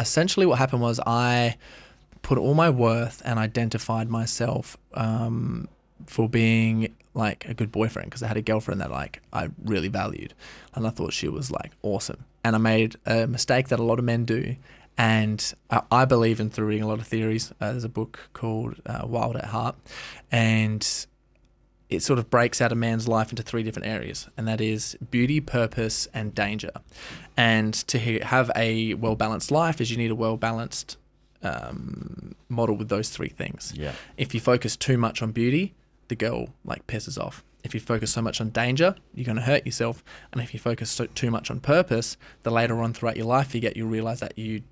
essentially, 0.00 0.46
what 0.46 0.58
happened 0.58 0.82
was 0.82 0.98
I 1.06 1.56
put 2.22 2.38
all 2.38 2.54
my 2.54 2.70
worth 2.70 3.22
and 3.24 3.38
identified 3.38 4.08
myself 4.10 4.76
um, 4.94 5.68
for 6.06 6.28
being 6.28 6.94
like 7.14 7.48
a 7.48 7.54
good 7.54 7.72
boyfriend 7.72 8.08
because 8.08 8.22
I 8.22 8.28
had 8.28 8.36
a 8.36 8.42
girlfriend 8.42 8.80
that 8.80 8.90
like 8.90 9.22
I 9.32 9.50
really 9.64 9.88
valued, 9.88 10.34
and 10.74 10.86
I 10.86 10.90
thought 10.90 11.12
she 11.12 11.28
was 11.28 11.50
like 11.50 11.72
awesome. 11.82 12.24
And 12.44 12.56
I 12.56 12.58
made 12.58 12.96
a 13.06 13.26
mistake 13.26 13.68
that 13.68 13.78
a 13.78 13.82
lot 13.82 13.98
of 13.98 14.04
men 14.04 14.24
do. 14.24 14.56
And 14.96 15.54
I, 15.70 15.82
I 15.90 16.04
believe 16.04 16.40
in 16.40 16.50
through 16.50 16.66
reading 16.66 16.84
a 16.84 16.88
lot 16.88 16.98
of 16.98 17.06
theories. 17.06 17.52
Uh, 17.60 17.72
there's 17.72 17.84
a 17.84 17.88
book 17.88 18.28
called 18.32 18.76
uh, 18.86 19.06
Wild 19.06 19.36
at 19.36 19.46
Heart, 19.46 19.76
and 20.30 21.06
it 21.88 22.02
sort 22.02 22.18
of 22.18 22.30
breaks 22.30 22.60
out 22.60 22.70
a 22.70 22.74
man's 22.74 23.08
life 23.08 23.30
into 23.30 23.42
three 23.42 23.62
different 23.62 23.88
areas, 23.88 24.28
and 24.36 24.46
that 24.46 24.60
is 24.60 24.96
beauty, 25.10 25.40
purpose, 25.40 26.06
and 26.14 26.34
danger. 26.34 26.70
And 27.36 27.74
to 27.88 27.98
have 28.20 28.50
a 28.54 28.94
well 28.94 29.16
balanced 29.16 29.50
life, 29.50 29.80
is 29.80 29.90
you 29.90 29.96
need 29.96 30.10
a 30.10 30.14
well 30.14 30.36
balanced 30.36 30.96
um, 31.42 32.34
model 32.48 32.76
with 32.76 32.88
those 32.88 33.10
three 33.10 33.28
things. 33.28 33.72
Yeah. 33.76 33.92
If 34.16 34.34
you 34.34 34.40
focus 34.40 34.76
too 34.76 34.98
much 34.98 35.22
on 35.22 35.32
beauty, 35.32 35.74
the 36.10 36.16
girl 36.16 36.50
like 36.64 36.86
pisses 36.86 37.18
off. 37.18 37.42
If 37.64 37.72
you 37.72 37.80
focus 37.80 38.10
so 38.10 38.20
much 38.20 38.40
on 38.40 38.50
danger, 38.50 38.94
you're 39.14 39.24
going 39.24 39.36
to 39.36 39.42
hurt 39.42 39.64
yourself. 39.64 40.04
And 40.32 40.42
if 40.42 40.52
you 40.52 40.60
focus 40.60 40.90
so, 40.90 41.06
too 41.06 41.30
much 41.30 41.50
on 41.50 41.60
purpose, 41.60 42.18
the 42.42 42.50
later 42.50 42.82
on 42.82 42.92
throughout 42.92 43.16
your 43.16 43.26
life 43.26 43.54
you 43.54 43.60
get, 43.60 43.76
you 43.76 43.86
realize 43.86 44.20
that 44.20 44.36
you 44.36 44.62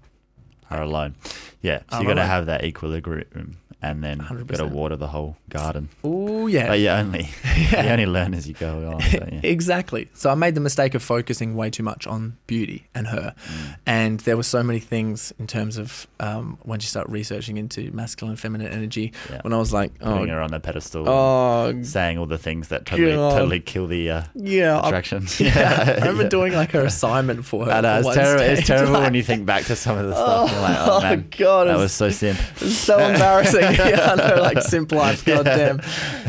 Are 0.71 0.83
alone. 0.83 1.15
Yeah. 1.63 1.81
So 1.91 1.97
Are 1.97 2.03
you 2.03 2.09
got 2.09 2.15
to 2.15 2.25
have 2.25 2.47
that 2.47 2.65
equilibrium 2.65 3.57
and 3.81 4.03
then 4.03 4.19
you 4.33 4.45
got 4.45 4.57
to 4.57 4.67
water 4.67 4.97
the 4.97 5.07
whole 5.07 5.37
garden. 5.51 5.89
oh 6.03 6.49
yeah, 6.49 6.67
But 6.67 6.81
you 6.81 6.89
only 6.89 7.29
you 7.57 7.77
only 7.79 8.07
learn 8.07 8.35
as 8.35 8.49
you 8.49 8.55
go 8.55 8.77
along. 8.77 9.03
Don't 9.13 9.33
you? 9.35 9.41
exactly. 9.45 10.09
So 10.15 10.31
I 10.31 10.35
made 10.35 10.57
the 10.57 10.61
mistake 10.61 10.97
of 10.97 11.03
focusing 11.03 11.55
way 11.55 11.71
too 11.71 11.85
much 11.85 12.05
on 12.05 12.37
beauty 12.49 12.89
and 12.93 13.07
her, 13.07 13.35
Mm. 13.49 13.77
and 13.87 14.21
there 14.21 14.37
were 14.37 14.43
so 14.43 14.65
many 14.65 14.81
things 14.81 15.33
in 15.39 15.47
terms 15.47 15.79
of 15.79 16.09
um, 16.19 16.59
when 16.63 16.81
you 16.81 16.87
start 16.87 17.09
researching 17.09 17.57
into 17.57 17.93
masculine 17.93 18.33
and 18.33 18.41
feminine 18.41 18.67
energy. 18.67 19.13
Yeah. 19.31 19.43
When 19.43 19.53
I 19.53 19.59
was 19.59 19.73
like, 19.73 19.93
oh, 20.01 20.13
Putting 20.15 20.29
her 20.31 20.41
on 20.43 20.51
the 20.51 20.59
pedestal. 20.59 21.09
oh, 21.09 21.81
saying 21.83 22.19
all 22.19 22.27
the 22.27 22.37
things 22.37 22.69
that 22.69 22.85
totally 22.85 23.13
God. 23.15 23.31
totally 23.39 23.61
kill 23.61 23.87
the 23.87 24.11
uh, 24.11 24.23
yeah, 24.35 24.77
I, 24.81 24.91
yeah. 25.39 25.85
I 25.87 25.95
remember 26.01 26.25
Yeah. 26.25 26.29
doing 26.29 26.53
like 26.53 26.73
her 26.73 26.83
assignment 26.85 27.45
for 27.45 27.67
her. 27.67 27.71
I 27.71 27.81
know, 27.81 27.99
it's 28.01 28.13
terrible. 28.15 28.43
It's 28.43 28.67
terrible 28.67 28.93
like- 28.95 29.03
when 29.05 29.15
you 29.15 29.23
think 29.23 29.47
back 29.47 29.67
to 29.67 29.77
some 29.77 29.97
of 29.97 30.09
the 30.09 30.15
stuff. 30.15 30.51
Like, 30.61 30.77
oh 30.81 31.01
man, 31.01 31.29
God, 31.37 31.67
that 31.69 31.75
was 31.75 31.83
was 31.85 31.93
so 31.93 32.11
sim. 32.11 32.37
It's 32.61 32.75
so 32.91 32.99
embarrassing. 32.99 33.61
yeah, 33.63 34.13
I 34.13 34.15
know, 34.37 34.43
like 34.43 34.63
simp 34.63 34.93
life. 34.93 35.27
Yeah. 35.27 35.37
Goddamn. 35.37 35.81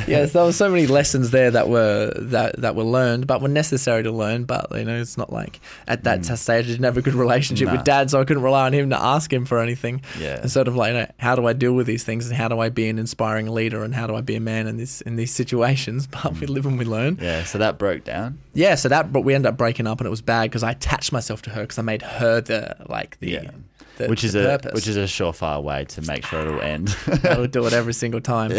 Yes, 0.07 0.33
there 0.33 0.43
were 0.43 0.51
so 0.53 0.69
many 0.69 0.87
lessons 0.87 1.31
there 1.31 1.51
that 1.51 1.69
were 1.69 2.11
that 2.15 2.61
that 2.61 2.75
were 2.75 2.83
learned, 2.83 3.27
but 3.27 3.41
were 3.41 3.47
necessary 3.47 4.03
to 4.03 4.11
learn. 4.11 4.43
But 4.45 4.67
you 4.75 4.85
know, 4.85 4.99
it's 4.99 5.17
not 5.17 5.31
like 5.33 5.59
at 5.87 6.03
that 6.03 6.19
Mm. 6.21 6.37
stage 6.37 6.65
I 6.65 6.67
didn't 6.69 6.83
have 6.85 6.97
a 6.97 7.01
good 7.01 7.13
relationship 7.15 7.67
Nah. 7.67 7.73
with 7.75 7.83
dad, 7.83 8.09
so 8.11 8.19
I 8.21 8.23
couldn't 8.25 8.43
rely 8.43 8.65
on 8.65 8.73
him 8.73 8.89
to 8.91 9.01
ask 9.01 9.31
him 9.31 9.45
for 9.45 9.59
anything. 9.59 10.01
Yeah. 10.19 10.39
And 10.41 10.51
sort 10.51 10.67
of 10.67 10.75
like, 10.75 10.93
you 10.93 10.99
know, 10.99 11.07
how 11.17 11.35
do 11.35 11.45
I 11.47 11.53
deal 11.53 11.73
with 11.73 11.87
these 11.87 12.03
things, 12.03 12.27
and 12.27 12.35
how 12.35 12.47
do 12.47 12.59
I 12.59 12.69
be 12.69 12.87
an 12.89 12.99
inspiring 12.99 13.47
leader, 13.49 13.83
and 13.83 13.93
how 13.95 14.07
do 14.07 14.15
I 14.15 14.21
be 14.21 14.35
a 14.35 14.39
man 14.39 14.67
in 14.67 14.77
this 14.77 15.01
in 15.01 15.15
these 15.15 15.31
situations? 15.33 16.07
But 16.07 16.39
we 16.39 16.47
live 16.47 16.65
and 16.65 16.77
we 16.77 16.85
learn. 16.85 17.17
Yeah, 17.21 17.43
so 17.43 17.57
that 17.57 17.77
broke 17.77 18.03
down. 18.03 18.39
Yeah, 18.53 18.75
so 18.75 18.89
that 18.89 19.11
but 19.13 19.21
we 19.21 19.33
ended 19.35 19.49
up 19.49 19.57
breaking 19.57 19.87
up, 19.87 19.99
and 19.99 20.07
it 20.07 20.09
was 20.09 20.21
bad 20.21 20.43
because 20.43 20.63
I 20.63 20.71
attached 20.71 21.11
myself 21.11 21.41
to 21.43 21.49
her 21.51 21.61
because 21.61 21.77
I 21.79 21.81
made 21.83 22.01
her 22.01 22.41
the 22.41 22.75
like 22.87 23.19
the. 23.19 23.29
Yeah. 23.31 23.51
The 23.99 24.07
which 24.07 24.23
is 24.23 24.33
a 24.33 24.43
purpose. 24.43 24.73
which 24.73 24.87
is 24.87 24.97
a 24.97 25.03
surefire 25.03 25.61
way 25.61 25.85
to 25.85 26.01
make 26.01 26.25
sure 26.25 26.41
it'll 26.41 26.61
end. 26.61 26.95
I 27.23 27.37
would 27.37 27.51
do 27.51 27.65
it 27.67 27.73
every 27.73 27.93
single 27.93 28.21
time. 28.21 28.51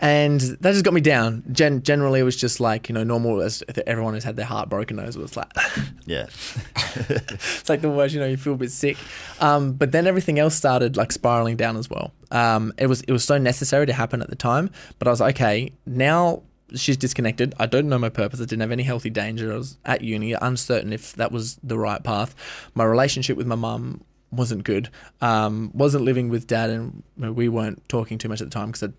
And 0.00 0.40
that 0.40 0.72
just 0.72 0.84
got 0.84 0.92
me 0.92 1.00
down. 1.00 1.42
Gen- 1.52 1.82
generally, 1.82 2.20
it 2.20 2.24
was 2.24 2.36
just 2.36 2.60
like, 2.60 2.88
you 2.88 2.94
know, 2.94 3.04
normal 3.04 3.40
as 3.40 3.62
everyone 3.86 4.14
has 4.14 4.24
had 4.24 4.36
their 4.36 4.44
heart 4.44 4.68
broken 4.68 4.96
nose. 4.96 5.16
It 5.16 5.22
was 5.22 5.36
like, 5.36 5.50
yeah, 6.06 6.26
it's 7.08 7.68
like 7.68 7.80
the 7.80 7.90
worst, 7.90 8.12
you 8.14 8.20
know, 8.20 8.26
you 8.26 8.36
feel 8.36 8.54
a 8.54 8.56
bit 8.56 8.72
sick. 8.72 8.98
Um, 9.40 9.72
but 9.72 9.92
then 9.92 10.06
everything 10.06 10.38
else 10.38 10.54
started 10.54 10.96
like 10.96 11.12
spiraling 11.12 11.56
down 11.56 11.76
as 11.76 11.88
well. 11.88 12.12
Um, 12.30 12.72
it 12.78 12.86
was 12.86 13.00
it 13.02 13.12
was 13.12 13.24
so 13.24 13.38
necessary 13.38 13.86
to 13.86 13.92
happen 13.92 14.20
at 14.20 14.28
the 14.28 14.36
time. 14.36 14.70
But 14.98 15.08
I 15.08 15.10
was 15.10 15.20
like, 15.20 15.36
okay, 15.36 15.72
now 15.86 16.42
she's 16.74 16.96
disconnected. 16.96 17.54
I 17.58 17.66
don't 17.66 17.88
know 17.88 17.98
my 17.98 18.08
purpose. 18.08 18.40
I 18.40 18.44
didn't 18.44 18.60
have 18.60 18.72
any 18.72 18.82
healthy 18.82 19.10
danger. 19.10 19.52
I 19.52 19.56
was 19.56 19.78
at 19.84 20.02
uni, 20.02 20.32
uncertain 20.32 20.92
if 20.92 21.14
that 21.14 21.32
was 21.32 21.58
the 21.62 21.78
right 21.78 22.02
path. 22.02 22.34
My 22.74 22.84
relationship 22.84 23.36
with 23.36 23.46
my 23.46 23.54
mum 23.56 24.02
wasn't 24.32 24.64
good. 24.64 24.90
Um, 25.20 25.70
wasn't 25.74 26.04
living 26.04 26.28
with 26.28 26.46
dad, 26.46 26.70
and 26.70 27.02
we 27.16 27.48
weren't 27.48 27.86
talking 27.88 28.18
too 28.18 28.28
much 28.28 28.40
at 28.40 28.46
the 28.48 28.54
time 28.54 28.68
because 28.68 28.84
I'd 28.84 28.92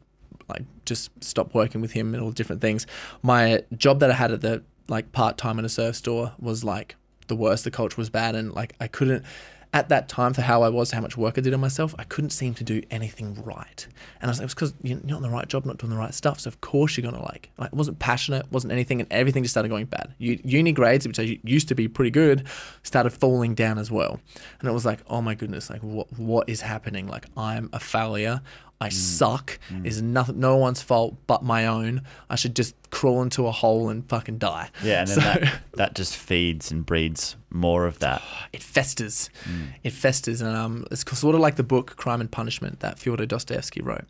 like 0.50 0.64
just 0.86 1.12
stopped 1.24 1.54
working 1.54 1.82
with 1.82 1.92
him 1.92 2.14
and 2.14 2.24
all 2.24 2.32
different 2.32 2.62
things. 2.62 2.86
My 3.22 3.64
job 3.76 4.00
that 4.00 4.12
I 4.12 4.16
had 4.16 4.32
at 4.32 4.42
the 4.42 4.64
like 4.88 5.12
part 5.12 5.38
time 5.38 5.60
in 5.60 5.66
a 5.66 5.70
surf 5.70 5.96
store 5.96 6.34
was 6.40 6.64
like 6.64 6.96
the 7.28 7.36
worst. 7.36 7.64
The 7.64 7.72
culture 7.72 7.98
was 7.98 8.10
bad, 8.10 8.36
and 8.36 8.54
like 8.54 8.76
I 8.80 8.88
couldn't 8.88 9.26
at 9.74 9.90
that 9.90 10.10
time 10.10 10.34
for 10.34 10.42
how 10.42 10.64
I 10.64 10.70
was, 10.70 10.92
how 10.92 11.02
much 11.02 11.16
work 11.16 11.38
I 11.38 11.42
did 11.42 11.54
on 11.54 11.62
myself. 11.62 11.96
I 11.98 12.04
couldn't 12.04 12.32
seem 12.32 12.54
to 12.56 12.64
do 12.64 12.82
anything 12.92 13.42
right, 13.44 13.88
and 14.20 14.30
I 14.30 14.32
was 14.32 14.40
like, 14.40 14.46
it's 14.46 14.54
because 14.54 14.74
you're 14.82 15.00
not 15.04 15.18
in 15.18 15.24
the 15.24 15.30
right 15.30 15.48
job, 15.48 15.66
not 15.66 15.78
doing 15.78 15.92
the 15.92 15.98
right 15.98 16.14
stuff. 16.14 16.42
So 16.42 16.50
of 16.50 16.62
course 16.62 16.98
you're 16.98 17.10
gonna 17.10 17.24
like. 17.24 17.50
like 17.58 17.74
wasn't 17.74 18.00
passionate, 18.00 18.52
wasn't 18.52 18.74
anything, 18.74 19.00
and 19.00 19.12
everything 19.12 19.44
just 19.44 19.54
started 19.54 19.70
going 19.70 19.86
bad. 19.86 20.14
Uni 20.18 20.72
grades, 20.72 21.08
which 21.08 21.20
I 21.20 21.40
used 21.44 21.68
to 21.70 21.76
be 21.76 21.88
pretty 21.88 22.12
good, 22.12 22.48
started 22.84 23.12
falling 23.12 23.56
down 23.56 23.78
as 23.78 23.90
well, 23.90 24.20
and 24.60 24.70
it 24.70 24.74
was 24.74 24.86
like, 24.86 25.00
oh 25.08 25.22
my 25.22 25.36
goodness, 25.36 25.70
like 25.70 25.82
what 25.82 26.08
what 26.20 26.50
is 26.50 26.62
happening? 26.62 27.08
Like 27.08 27.26
I'm 27.38 27.70
a 27.74 27.80
failure. 27.80 28.42
I 28.82 28.90
mm. 28.90 28.94
suck. 28.94 29.60
Mm. 29.70 29.86
Is 29.86 30.02
nothing, 30.02 30.40
no 30.40 30.58
one's 30.58 30.82
fault 30.82 31.16
but 31.28 31.44
my 31.44 31.68
own. 31.68 32.02
I 32.30 32.36
should 32.36 32.56
just 32.56 32.76
crawl 32.90 33.22
into 33.22 33.48
a 33.48 33.52
hole 33.52 33.90
and 33.90 34.08
fucking 34.10 34.40
die. 34.40 34.70
yeah, 34.84 35.02
and 35.02 35.08
then 35.08 35.16
So- 35.16 35.22
that 35.22 35.62
that 35.74 35.96
just 35.96 36.18
feeds 36.18 36.72
and 36.72 36.86
breeds 36.86 37.36
more 37.52 37.86
of 37.86 38.00
that. 38.00 38.24
it 38.54 38.64
festers. 38.64 39.30
Mm. 39.44 39.68
It 39.84 39.94
festers, 39.94 40.42
and 40.42 40.56
um, 40.56 40.86
it's 40.92 41.06
sort 41.18 41.36
of 41.36 41.42
like 41.42 41.56
the 41.58 41.64
book 41.64 41.96
Crime 41.96 42.22
and 42.22 42.32
Punishment 42.32 42.80
that 42.80 42.98
Fyodor 42.98 43.28
Dostoevsky 43.28 43.82
wrote. 43.82 44.06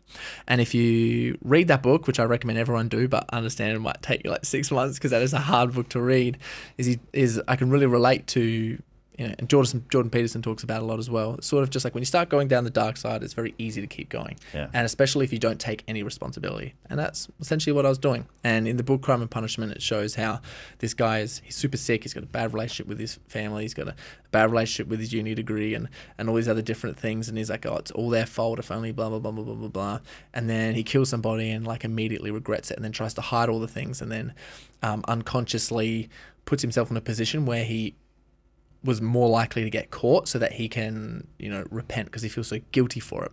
And 0.48 0.60
if 0.60 0.74
you 0.74 1.38
read 1.42 1.68
that 1.68 1.82
book, 1.82 2.06
which 2.06 2.18
I 2.18 2.24
recommend 2.24 2.58
everyone 2.58 2.88
do, 2.88 3.08
but 3.08 3.28
understand 3.30 3.76
it 3.76 3.80
might 3.80 4.00
take 4.00 4.24
you 4.24 4.30
like 4.30 4.46
six 4.46 4.70
months 4.70 4.98
because 4.98 5.10
that 5.10 5.22
is 5.22 5.34
a 5.34 5.38
hard 5.38 5.74
book 5.74 5.90
to 5.90 6.00
read, 6.00 6.38
is 6.78 6.86
he, 6.86 6.98
is 7.12 7.40
I 7.46 7.56
can 7.56 7.70
really 7.70 7.86
relate 7.86 8.26
to. 8.28 8.82
You 9.18 9.28
know, 9.28 9.34
and 9.38 9.48
Jordan, 9.48 9.84
Jordan 9.90 10.10
Peterson 10.10 10.40
talks 10.40 10.62
about 10.62 10.82
a 10.82 10.84
lot 10.84 10.98
as 10.98 11.10
well. 11.10 11.34
It's 11.34 11.46
sort 11.46 11.62
of 11.62 11.70
just 11.70 11.84
like 11.84 11.94
when 11.94 12.00
you 12.00 12.06
start 12.06 12.28
going 12.28 12.48
down 12.48 12.64
the 12.64 12.70
dark 12.70 12.96
side, 12.96 13.22
it's 13.22 13.34
very 13.34 13.54
easy 13.58 13.80
to 13.80 13.86
keep 13.86 14.08
going. 14.08 14.38
Yeah. 14.54 14.68
And 14.72 14.86
especially 14.86 15.24
if 15.24 15.32
you 15.32 15.38
don't 15.38 15.60
take 15.60 15.84
any 15.86 16.02
responsibility. 16.02 16.74
And 16.88 16.98
that's 16.98 17.28
essentially 17.40 17.72
what 17.72 17.84
I 17.84 17.90
was 17.90 17.98
doing. 17.98 18.26
And 18.42 18.66
in 18.66 18.78
the 18.78 18.82
book 18.82 19.02
Crime 19.02 19.20
and 19.20 19.30
Punishment, 19.30 19.72
it 19.72 19.82
shows 19.82 20.14
how 20.14 20.40
this 20.78 20.94
guy 20.94 21.20
is 21.20 21.42
he's 21.44 21.56
super 21.56 21.76
sick. 21.76 22.04
He's 22.04 22.14
got 22.14 22.22
a 22.22 22.26
bad 22.26 22.54
relationship 22.54 22.86
with 22.86 22.98
his 22.98 23.18
family. 23.28 23.62
He's 23.62 23.74
got 23.74 23.88
a 23.88 23.94
bad 24.30 24.50
relationship 24.50 24.88
with 24.88 25.00
his 25.00 25.12
uni 25.12 25.34
degree 25.34 25.74
and, 25.74 25.88
and 26.16 26.28
all 26.28 26.34
these 26.34 26.48
other 26.48 26.62
different 26.62 26.98
things. 26.98 27.28
And 27.28 27.36
he's 27.36 27.50
like, 27.50 27.66
oh, 27.66 27.76
it's 27.76 27.90
all 27.90 28.08
their 28.08 28.26
fault 28.26 28.58
if 28.58 28.70
only 28.70 28.92
blah, 28.92 29.10
blah, 29.10 29.18
blah, 29.18 29.30
blah, 29.30 29.44
blah, 29.44 29.54
blah, 29.54 29.68
blah. 29.68 29.98
And 30.32 30.48
then 30.48 30.74
he 30.74 30.82
kills 30.82 31.10
somebody 31.10 31.50
and 31.50 31.66
like 31.66 31.84
immediately 31.84 32.30
regrets 32.30 32.70
it 32.70 32.76
and 32.76 32.84
then 32.84 32.92
tries 32.92 33.14
to 33.14 33.20
hide 33.20 33.48
all 33.48 33.60
the 33.60 33.68
things 33.68 34.00
and 34.00 34.10
then 34.10 34.34
um, 34.82 35.04
unconsciously 35.06 36.08
puts 36.44 36.62
himself 36.62 36.90
in 36.90 36.96
a 36.96 37.00
position 37.00 37.46
where 37.46 37.64
he 37.64 37.94
was 38.84 39.00
more 39.00 39.28
likely 39.28 39.62
to 39.64 39.70
get 39.70 39.90
caught 39.90 40.26
so 40.28 40.38
that 40.38 40.52
he 40.52 40.68
can, 40.68 41.26
you 41.38 41.48
know, 41.48 41.64
repent 41.70 42.06
because 42.06 42.22
he 42.22 42.28
feels 42.28 42.48
so 42.48 42.58
guilty 42.72 43.00
for 43.00 43.24
it. 43.24 43.32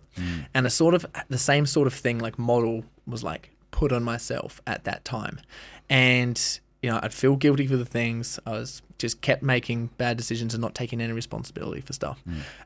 And 0.54 0.66
a 0.66 0.70
sort 0.70 0.94
of 0.94 1.04
the 1.28 1.38
same 1.38 1.66
sort 1.66 1.86
of 1.86 1.94
thing, 1.94 2.18
like 2.18 2.38
model, 2.38 2.84
was 3.06 3.24
like 3.24 3.50
put 3.70 3.90
on 3.92 4.02
myself 4.04 4.60
at 4.66 4.84
that 4.84 5.04
time. 5.04 5.40
And, 5.88 6.60
you 6.82 6.90
know, 6.90 7.00
I'd 7.02 7.14
feel 7.14 7.36
guilty 7.36 7.66
for 7.66 7.76
the 7.76 7.84
things. 7.84 8.38
I 8.46 8.50
was 8.52 8.82
just 8.98 9.20
kept 9.22 9.42
making 9.42 9.90
bad 9.98 10.16
decisions 10.16 10.54
and 10.54 10.60
not 10.60 10.74
taking 10.74 11.00
any 11.00 11.12
responsibility 11.12 11.80
for 11.80 11.92
stuff. 11.92 12.22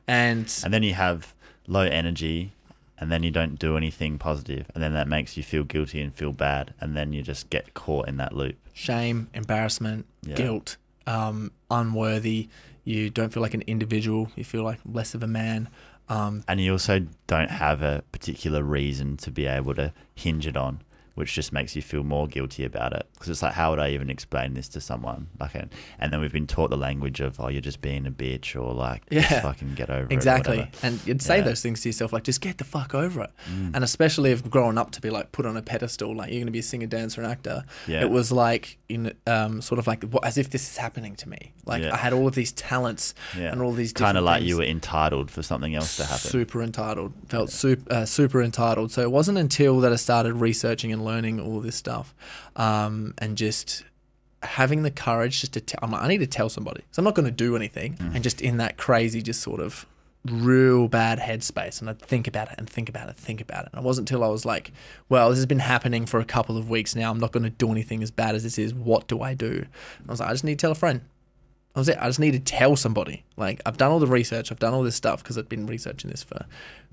And 0.07 0.53
And 0.63 0.73
then 0.73 0.83
you 0.83 0.93
have 0.93 1.33
low 1.67 1.81
energy, 1.81 2.51
and 2.99 3.11
then 3.11 3.23
you 3.23 3.31
don't 3.31 3.57
do 3.57 3.75
anything 3.77 4.17
positive, 4.19 4.69
and 4.75 4.83
then 4.83 4.93
that 4.93 5.07
makes 5.07 5.35
you 5.37 5.43
feel 5.43 5.63
guilty 5.63 6.01
and 6.01 6.13
feel 6.13 6.31
bad, 6.31 6.73
and 6.79 6.95
then 6.95 7.11
you 7.13 7.21
just 7.23 7.49
get 7.49 7.73
caught 7.73 8.07
in 8.07 8.17
that 8.17 8.33
loop. 8.33 8.55
shame, 8.73 9.29
embarrassment, 9.33 10.05
Yeah. 10.25 10.35
guilt, 10.35 10.75
um, 11.07 11.51
unworthy. 11.71 12.49
You 12.85 13.09
don't 13.09 13.33
feel 13.33 13.41
like 13.41 13.53
an 13.53 13.63
individual. 13.67 14.31
You 14.35 14.43
feel 14.45 14.63
like 14.63 14.79
less 14.85 15.13
of 15.13 15.21
a 15.23 15.27
man. 15.27 15.67
Um, 16.07 16.43
And 16.47 16.61
you 16.61 16.71
also 16.71 17.05
don't 17.27 17.49
have 17.49 17.81
a 17.81 18.03
particular 18.11 18.63
reason 18.63 19.17
to 19.17 19.31
be 19.31 19.47
able 19.47 19.73
to 19.75 19.91
hinge 20.13 20.47
it 20.47 20.55
on 20.55 20.81
which 21.15 21.33
just 21.33 21.53
makes 21.53 21.77
you 21.77 21.81
feel 21.81 22.03
more 22.03 22.27
guilty 22.27 22.65
about 22.65 22.91
it. 22.93 23.07
Because 23.13 23.29
it's 23.29 23.41
like, 23.41 23.53
how 23.53 23.69
would 23.69 23.79
I 23.79 23.91
even 23.91 24.09
explain 24.09 24.53
this 24.53 24.67
to 24.69 24.81
someone? 24.81 25.27
Like, 25.39 25.55
and, 25.55 25.69
and 25.97 26.11
then 26.11 26.19
we've 26.19 26.33
been 26.33 26.45
taught 26.45 26.71
the 26.71 26.77
language 26.77 27.21
of, 27.21 27.39
oh, 27.39 27.47
you're 27.47 27.61
just 27.61 27.79
being 27.79 28.05
a 28.05 28.11
bitch, 28.11 28.53
or 28.61 28.73
like, 28.73 29.03
Yeah. 29.09 29.21
just 29.21 29.41
fucking 29.41 29.75
get 29.75 29.89
over 29.89 30.07
it. 30.07 30.11
Exactly. 30.11 30.69
And 30.83 30.99
you'd 31.07 31.21
say 31.21 31.37
Yeah. 31.37 31.45
those 31.45 31.61
things 31.61 31.79
to 31.83 31.89
yourself, 31.89 32.11
like, 32.11 32.23
just 32.25 32.41
get 32.41 32.57
the 32.57 32.65
fuck 32.65 32.93
over 32.93 33.23
it. 33.23 33.29
Mm. 33.49 33.71
And 33.75 33.83
especially 33.85 34.31
if 34.31 34.47
growing 34.49 34.77
up 34.77 34.91
to 34.91 34.99
be 34.99 35.09
like 35.09 35.31
put 35.31 35.45
on 35.45 35.55
a 35.55 35.61
pedestal, 35.61 36.13
like 36.13 36.31
you're 36.31 36.39
going 36.39 36.47
to 36.47 36.51
be 36.51 36.59
a 36.59 36.63
singer, 36.63 36.85
dancer, 36.87 37.21
and 37.21 37.31
actor. 37.31 37.63
Yeah. 37.87 38.01
It 38.01 38.09
was 38.09 38.33
like, 38.33 38.77
in 38.87 39.13
um, 39.25 39.61
sort 39.61 39.79
of 39.79 39.87
like, 39.87 40.03
as 40.23 40.37
if 40.37 40.49
this 40.51 40.69
is 40.69 40.77
happening 40.77 41.15
to 41.15 41.27
me. 41.29 41.53
Like 41.65 41.81
Yeah. 41.81 41.93
I 41.93 41.97
had 41.97 42.13
all 42.13 42.27
of 42.27 42.35
these 42.35 42.51
talents 42.51 43.15
Yeah. 43.35 43.51
and 43.51 43.61
all 43.61 43.71
these 43.71 43.91
kind 43.93 44.17
of 44.17 44.23
like 44.23 44.39
things. 44.41 44.49
you 44.49 44.57
were 44.57 44.63
entitled 44.63 45.31
for 45.31 45.41
something 45.41 45.73
else 45.73 45.97
to 45.97 46.03
happen. 46.05 46.29
Super 46.29 46.61
entitled. 46.61 47.13
Felt 47.27 47.49
super, 47.49 47.91
uh, 47.91 48.05
super 48.05 48.41
entitled. 48.43 48.91
So 48.91 49.01
it 49.01 49.11
wasn't 49.11 49.37
until 49.39 49.79
that 49.79 49.91
I 49.91 49.95
started 49.95 50.35
researching 50.35 50.93
and 50.93 51.03
learning 51.03 51.39
all 51.39 51.59
this 51.61 51.75
stuff, 51.75 52.13
um, 52.55 53.13
and 53.17 53.37
just 53.37 53.83
having 54.43 54.83
the 54.83 54.91
courage 54.91 55.41
just 55.41 55.53
to 55.53 55.61
tell. 55.61 55.79
I'm 55.81 55.89
like, 55.91 56.03
I 56.03 56.07
need 56.07 56.19
to 56.19 56.27
tell 56.27 56.49
somebody. 56.49 56.83
So 56.91 56.99
I'm 56.99 57.03
not 57.05 57.15
going 57.15 57.25
to 57.25 57.31
do 57.31 57.55
anything, 57.55 57.95
Mm. 57.95 58.15
and 58.15 58.23
just 58.23 58.39
in 58.41 58.57
that 58.57 58.77
crazy, 58.77 59.21
just 59.23 59.41
sort 59.41 59.59
of 59.59 59.87
real 60.25 60.87
bad 60.87 61.19
headspace, 61.19 61.79
and 61.79 61.89
I'd 61.89 61.99
think 61.99 62.27
about 62.27 62.51
it 62.51 62.55
and 62.57 62.69
think 62.69 62.89
about 62.89 63.09
it, 63.09 63.15
think 63.15 63.41
about 63.41 63.65
it. 63.65 63.69
And 63.73 63.81
it 63.83 63.85
wasn't 63.85 64.09
until 64.09 64.23
I 64.23 64.27
was 64.27 64.45
like, 64.45 64.71
well, 65.09 65.29
this 65.29 65.37
has 65.37 65.45
been 65.45 65.59
happening 65.59 66.05
for 66.05 66.19
a 66.19 66.25
couple 66.25 66.57
of 66.57 66.69
weeks 66.69 66.95
now. 66.95 67.11
I'm 67.11 67.19
not 67.19 67.31
going 67.31 67.43
to 67.43 67.49
do 67.49 67.71
anything 67.71 68.03
as 68.03 68.11
bad 68.11 68.35
as 68.35 68.43
this 68.43 68.57
is. 68.57 68.73
What 68.73 69.07
do 69.07 69.21
I 69.21 69.33
do? 69.33 69.65
And 69.99 70.09
I 70.09 70.11
was 70.11 70.19
like, 70.19 70.29
I 70.29 70.33
just 70.33 70.43
need 70.43 70.59
to 70.59 70.63
tell 70.63 70.71
a 70.71 70.75
friend. 70.75 71.01
That 71.73 71.81
was 71.81 71.89
it. 71.89 71.97
I 71.99 72.07
just 72.07 72.19
need 72.19 72.31
to 72.31 72.39
tell 72.39 72.75
somebody. 72.75 73.25
Like 73.35 73.61
I've 73.65 73.77
done 73.77 73.91
all 73.91 73.99
the 73.99 74.07
research, 74.07 74.51
I've 74.51 74.59
done 74.59 74.73
all 74.73 74.83
this 74.83 74.95
stuff 74.95 75.21
because 75.21 75.37
I've 75.37 75.49
been 75.49 75.67
researching 75.67 76.09
this 76.09 76.23
for 76.23 76.45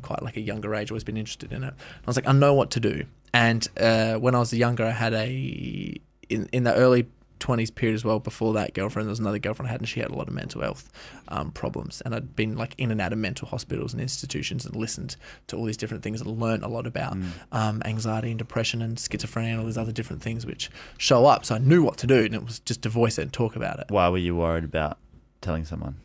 quite 0.02 0.22
like 0.22 0.36
a 0.36 0.40
younger 0.40 0.74
age. 0.74 0.90
Always 0.90 1.04
been 1.04 1.16
interested 1.16 1.52
in 1.52 1.62
it. 1.62 1.72
I 1.72 2.06
was 2.06 2.16
like, 2.16 2.26
I 2.26 2.32
know 2.32 2.54
what 2.54 2.72
to 2.72 2.80
do. 2.80 3.04
And 3.32 3.66
uh, 3.80 4.14
when 4.16 4.34
I 4.34 4.40
was 4.40 4.52
younger, 4.52 4.84
I 4.84 4.90
had 4.90 5.14
a 5.14 6.00
in 6.28 6.48
in 6.52 6.64
the 6.64 6.74
early 6.74 7.06
twenties 7.42 7.70
period 7.70 7.94
as 7.94 8.04
well. 8.04 8.18
Before 8.18 8.54
that 8.54 8.72
girlfriend, 8.72 9.06
there 9.06 9.10
was 9.12 9.18
another 9.18 9.38
girlfriend 9.38 9.68
I 9.68 9.72
had, 9.72 9.80
and 9.80 9.88
she 9.88 10.00
had 10.00 10.10
a 10.10 10.14
lot 10.14 10.28
of 10.28 10.34
mental 10.34 10.62
health 10.62 10.90
um, 11.28 11.50
problems. 11.50 12.00
And 12.04 12.14
I'd 12.14 12.34
been 12.34 12.56
like 12.56 12.74
in 12.78 12.90
and 12.90 13.00
out 13.00 13.12
of 13.12 13.18
mental 13.18 13.48
hospitals 13.48 13.92
and 13.92 14.00
institutions, 14.00 14.64
and 14.64 14.74
listened 14.74 15.16
to 15.48 15.56
all 15.56 15.64
these 15.64 15.76
different 15.76 16.02
things, 16.02 16.20
and 16.20 16.40
learned 16.40 16.62
a 16.62 16.68
lot 16.68 16.86
about 16.86 17.16
um, 17.52 17.82
anxiety 17.84 18.30
and 18.30 18.38
depression 18.38 18.80
and 18.80 18.96
schizophrenia 18.96 19.50
and 19.50 19.60
all 19.60 19.66
these 19.66 19.78
other 19.78 19.92
different 19.92 20.22
things 20.22 20.46
which 20.46 20.70
show 20.96 21.26
up. 21.26 21.44
So 21.44 21.56
I 21.56 21.58
knew 21.58 21.82
what 21.82 21.98
to 21.98 22.06
do, 22.06 22.24
and 22.24 22.34
it 22.34 22.44
was 22.44 22.60
just 22.60 22.82
to 22.82 22.88
voice 22.88 23.18
it 23.18 23.22
and 23.22 23.32
talk 23.32 23.56
about 23.56 23.78
it. 23.80 23.86
Why 23.90 24.08
were 24.08 24.18
you 24.18 24.36
worried 24.36 24.64
about 24.64 24.98
telling 25.40 25.64
someone? 25.64 25.96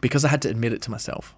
because 0.00 0.24
I 0.24 0.28
had 0.28 0.42
to 0.42 0.48
admit 0.48 0.72
it 0.72 0.82
to 0.82 0.90
myself. 0.90 1.34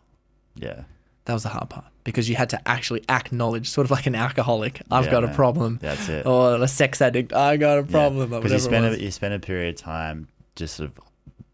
Yeah. 0.54 0.82
That 1.26 1.34
was 1.34 1.44
the 1.44 1.50
hard 1.50 1.70
part 1.70 1.84
because 2.04 2.28
you 2.28 2.34
had 2.34 2.50
to 2.50 2.68
actually 2.68 3.04
acknowledge, 3.08 3.68
sort 3.68 3.84
of 3.84 3.90
like 3.92 4.06
an 4.06 4.14
alcoholic, 4.16 4.82
I've 4.90 5.04
Yeah, 5.04 5.10
got 5.12 5.24
a 5.24 5.28
man. 5.28 5.36
problem, 5.36 5.78
That's 5.80 6.08
it. 6.08 6.26
or 6.26 6.56
a 6.60 6.66
sex 6.66 7.00
addict, 7.00 7.32
I 7.32 7.56
got 7.56 7.78
a 7.78 7.82
problem. 7.84 8.30
Because 8.30 8.50
you 8.50 8.56
whatever 8.70 8.86
it 8.86 8.90
spend 8.90 8.94
a, 9.00 9.04
you 9.04 9.10
spend 9.12 9.34
a 9.34 9.38
period 9.38 9.74
of 9.76 9.80
time 9.80 10.28
just 10.56 10.74
sort 10.76 10.90
of 10.90 10.98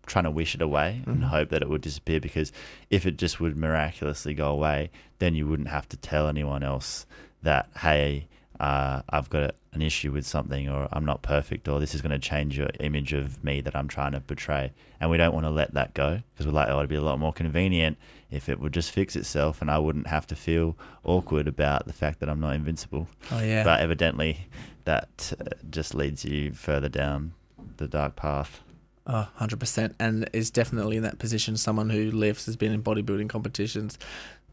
trying 0.06 0.24
to 0.24 0.30
wish 0.30 0.54
it 0.54 0.62
away 0.62 1.02
and 1.04 1.18
Mhm. 1.22 1.24
hope 1.26 1.50
that 1.50 1.60
it 1.60 1.68
would 1.68 1.82
disappear. 1.82 2.18
Because 2.18 2.50
if 2.88 3.04
it 3.04 3.18
just 3.18 3.40
would 3.40 3.58
miraculously 3.58 4.32
go 4.32 4.48
away, 4.48 4.90
then 5.18 5.34
you 5.34 5.46
wouldn't 5.46 5.68
have 5.68 5.86
to 5.90 5.98
tell 5.98 6.28
anyone 6.28 6.62
else 6.62 7.04
that 7.42 7.68
hey, 7.82 8.26
uh, 8.58 9.02
I've 9.10 9.28
got 9.28 9.54
an 9.74 9.82
issue 9.82 10.10
with 10.10 10.26
something, 10.26 10.66
or 10.68 10.88
I'm 10.90 11.04
not 11.04 11.20
perfect, 11.22 11.68
or 11.68 11.78
this 11.78 11.94
is 11.94 12.00
going 12.00 12.10
to 12.10 12.18
change 12.18 12.56
your 12.58 12.70
image 12.80 13.12
of 13.12 13.44
me 13.44 13.60
that 13.60 13.76
I'm 13.76 13.86
trying 13.86 14.12
to 14.12 14.20
portray. 14.20 14.72
And 14.98 15.10
we 15.10 15.18
don't 15.18 15.32
want 15.34 15.44
to 15.44 15.50
let 15.50 15.74
that 15.74 15.92
go 15.94 16.22
because 16.32 16.46
we're 16.46 16.52
like, 16.54 16.68
oh, 16.70 16.78
it'd 16.78 16.88
be 16.88 16.96
a 16.96 17.02
lot 17.02 17.20
more 17.20 17.32
convenient 17.34 17.98
if 18.30 18.48
it 18.48 18.60
would 18.60 18.72
just 18.74 18.90
fix 18.90 19.16
itself, 19.16 19.60
and 19.62 19.70
I 19.70 19.78
wouldn't 19.78 20.06
have 20.08 20.26
to 20.28 20.36
feel 20.36 20.76
awkward 21.04 21.48
about 21.48 21.86
the 21.86 21.92
fact 21.92 22.20
that 22.20 22.28
I'm 22.28 22.40
not 22.40 22.54
invincible 22.54 23.08
oh 23.32 23.40
yeah, 23.40 23.64
but 23.64 23.80
evidently 23.80 24.46
that 24.84 25.32
uh, 25.40 25.44
just 25.70 25.94
leads 25.94 26.24
you 26.24 26.52
further 26.52 26.88
down 26.88 27.32
the 27.76 27.88
dark 27.88 28.16
path. 28.16 28.60
Oh, 29.06 29.26
100%. 29.40 29.94
And 29.98 30.28
is 30.34 30.50
definitely 30.50 30.96
in 30.98 31.02
that 31.02 31.18
position. 31.18 31.56
Someone 31.56 31.88
who 31.88 32.10
lives, 32.10 32.44
has 32.46 32.56
been 32.56 32.72
in 32.72 32.82
bodybuilding 32.82 33.30
competitions, 33.30 33.98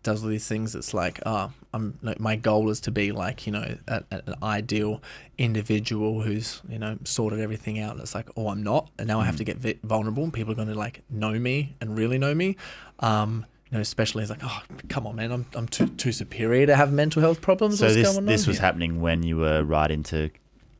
does 0.04 0.24
all 0.24 0.30
these 0.30 0.48
things. 0.48 0.76
It's 0.76 0.94
like, 0.94 1.20
oh, 1.26 1.52
I'm 1.74 1.98
like, 2.02 2.20
my 2.22 2.38
goal 2.38 2.70
is 2.70 2.80
to 2.82 2.92
be 2.92 3.12
like, 3.12 3.46
you 3.46 3.52
know, 3.52 3.76
a, 3.88 4.04
a- 4.12 4.22
an 4.28 4.36
ideal 4.42 5.02
individual 5.38 6.22
who's, 6.22 6.62
you 6.70 6.80
know, 6.80 6.98
sorted 7.04 7.40
everything 7.40 7.80
out. 7.80 7.94
And 7.94 8.02
it's 8.02 8.16
like, 8.16 8.30
oh, 8.38 8.48
I'm 8.50 8.64
not. 8.64 8.90
And 8.98 9.08
now 9.08 9.20
I 9.20 9.26
have 9.26 9.36
Mm. 9.36 9.46
to 9.46 9.62
get 9.62 9.82
vulnerable 9.84 10.24
and 10.24 10.32
people 10.34 10.54
are 10.54 10.56
going 10.56 10.70
to 10.70 10.76
like 10.76 11.02
know 11.10 11.38
me 11.38 11.76
and 11.82 11.98
really 11.98 12.18
know 12.18 12.34
me. 12.34 12.56
Um, 13.00 13.46
know, 13.76 13.82
especially 13.82 14.24
it's 14.24 14.30
like, 14.32 14.42
oh, 14.44 14.62
come 14.90 15.06
on, 15.08 15.16
man, 15.16 15.32
I'm, 15.32 15.46
I'm 15.54 15.68
too, 15.68 15.88
too 15.88 16.12
superior 16.12 16.66
to 16.66 16.76
have 16.76 16.92
mental 16.92 17.22
health 17.22 17.42
problems. 17.42 17.80
So 17.80 17.86
What's 17.86 17.96
this 17.96 18.18
this 18.18 18.48
was 18.48 18.58
here? 18.58 18.66
happening 18.66 19.02
when 19.02 19.22
you 19.24 19.38
were 19.38 19.64
right 19.64 19.92
into 19.92 20.32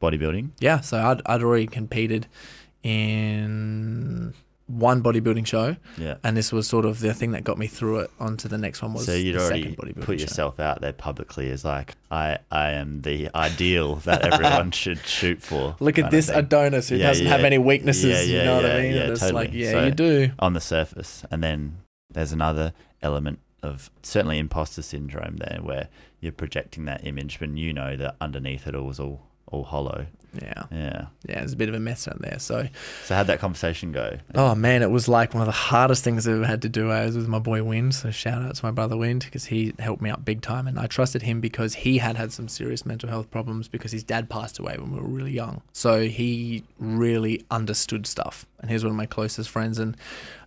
bodybuilding. 0.02 0.50
Yeah, 0.60 0.82
so 0.82 0.98
I'd, 1.00 1.22
I'd 1.26 1.44
already 1.44 1.68
competed 1.68 2.28
in 2.84 4.34
one 4.68 5.04
bodybuilding 5.04 5.46
show, 5.46 5.76
Yeah. 5.98 6.16
and 6.24 6.36
this 6.36 6.52
was 6.52 6.68
sort 6.68 6.86
of 6.86 7.00
the 7.00 7.14
thing 7.14 7.32
that 7.34 7.44
got 7.44 7.60
me 7.60 7.68
through 7.68 8.00
it. 8.00 8.12
Onto 8.20 8.48
the 8.48 8.58
next 8.58 8.82
one 8.82 8.94
was 8.94 9.06
So 9.06 9.14
you'd 9.14 9.38
already 9.38 9.62
second 9.62 9.78
bodybuilding 9.78 10.02
put 10.02 10.20
show. 10.20 10.24
yourself 10.24 10.60
out 10.60 10.82
there 10.82 10.94
publicly 10.94 11.52
as 11.52 11.64
like 11.64 11.94
I 12.10 12.40
I 12.52 12.72
am 12.72 13.02
the 13.02 13.30
ideal 13.36 13.98
that 13.98 14.26
everyone 14.26 14.72
should 14.82 15.06
shoot 15.06 15.42
for. 15.44 15.76
Look 15.80 16.00
at 16.00 16.10
this. 16.10 16.30
Adonis 16.30 16.90
who 16.90 16.96
Yeah, 16.96 17.08
doesn't 17.08 17.28
have 17.28 17.42
any 17.42 17.60
weaknesses. 17.60 18.06
Yeah, 18.06 18.22
you 18.22 18.38
yeah, 18.38 18.44
know 18.46 18.56
what 18.56 18.66
yeah, 18.66 18.74
I 18.76 18.82
mean? 18.82 18.94
yeah, 18.96 19.02
and 19.02 19.12
it's 19.12 19.22
totally. 19.22 19.46
like, 19.46 19.54
yeah, 19.54 19.72
So- 19.72 19.86
you 19.86 19.92
do. 19.92 20.32
on 20.40 20.54
the 20.54 20.62
surface, 20.62 21.24
and 21.30 21.44
then 21.44 21.78
there's 22.16 22.32
another 22.32 22.74
element 23.02 23.40
of 23.62 23.92
certainly 24.02 24.40
imposter 24.40 24.82
syndrome 24.82 25.38
there, 25.38 25.60
where 25.62 25.90
you're 26.20 26.32
projecting 26.32 26.86
that 26.86 27.06
image, 27.06 27.40
but 27.40 27.50
you 27.50 27.74
know 27.74 27.96
that 27.96 28.16
underneath 28.20 28.66
it 28.68 28.76
all 28.76 28.90
is 28.90 29.00
all 29.00 29.22
all 29.48 29.64
hollow. 29.64 30.08
Yeah, 30.42 30.64
Yeah. 30.72 31.06
yeah, 31.28 31.42
it's 31.44 31.54
a 31.54 31.56
bit 31.56 31.70
of 31.70 31.76
a 31.76 31.80
mess 31.80 32.08
out 32.08 32.22
there. 32.22 32.40
So, 32.40 32.68
So 33.06 33.16
how'd 33.16 33.28
that 33.28 33.40
conversation 33.40 33.92
go? 33.92 34.18
oh 34.34 34.56
man, 34.56 34.82
it 34.82 34.92
was 34.92 35.08
like 35.08 35.34
one 35.34 35.42
of 35.42 35.48
the 35.48 35.52
hardest 35.52 36.04
things 36.04 36.28
I've 36.28 36.36
ever 36.36 36.46
had 36.46 36.62
to 36.64 36.70
do. 36.70 36.92
I 36.92 37.06
was 37.06 37.16
with 37.16 37.28
my 37.28 37.40
boy 37.40 37.64
Wind, 37.64 37.96
so 37.96 38.12
shout 38.12 38.42
out 38.42 38.56
to 38.56 38.66
my 38.66 38.72
brother 38.72 38.98
Wind 38.98 39.24
because 39.26 39.46
he 39.46 39.74
helped 39.80 40.02
me 40.02 40.10
out 40.10 40.26
big 40.26 40.42
time, 40.42 40.68
and 40.68 40.78
I 40.80 40.88
trusted 40.88 41.22
him 41.22 41.42
because 41.42 41.74
he 41.76 41.98
had 42.00 42.16
had 42.18 42.32
some 42.34 42.48
serious 42.48 42.86
mental 42.86 43.10
health 43.10 43.30
problems 43.32 43.68
because 43.68 43.92
his 43.92 44.04
dad 44.04 44.30
passed 44.30 44.60
away 44.60 44.76
when 44.78 44.92
we 44.92 45.00
were 45.00 45.08
really 45.08 45.32
young. 45.32 45.62
So 45.74 46.04
he 46.08 46.64
really 46.80 47.44
understood 47.52 48.06
stuff, 48.08 48.46
and 48.60 48.70
he 48.70 48.74
was 48.74 48.84
one 48.84 48.92
of 48.92 48.98
my 48.98 49.06
closest 49.06 49.50
friends. 49.50 49.80
And 49.80 49.96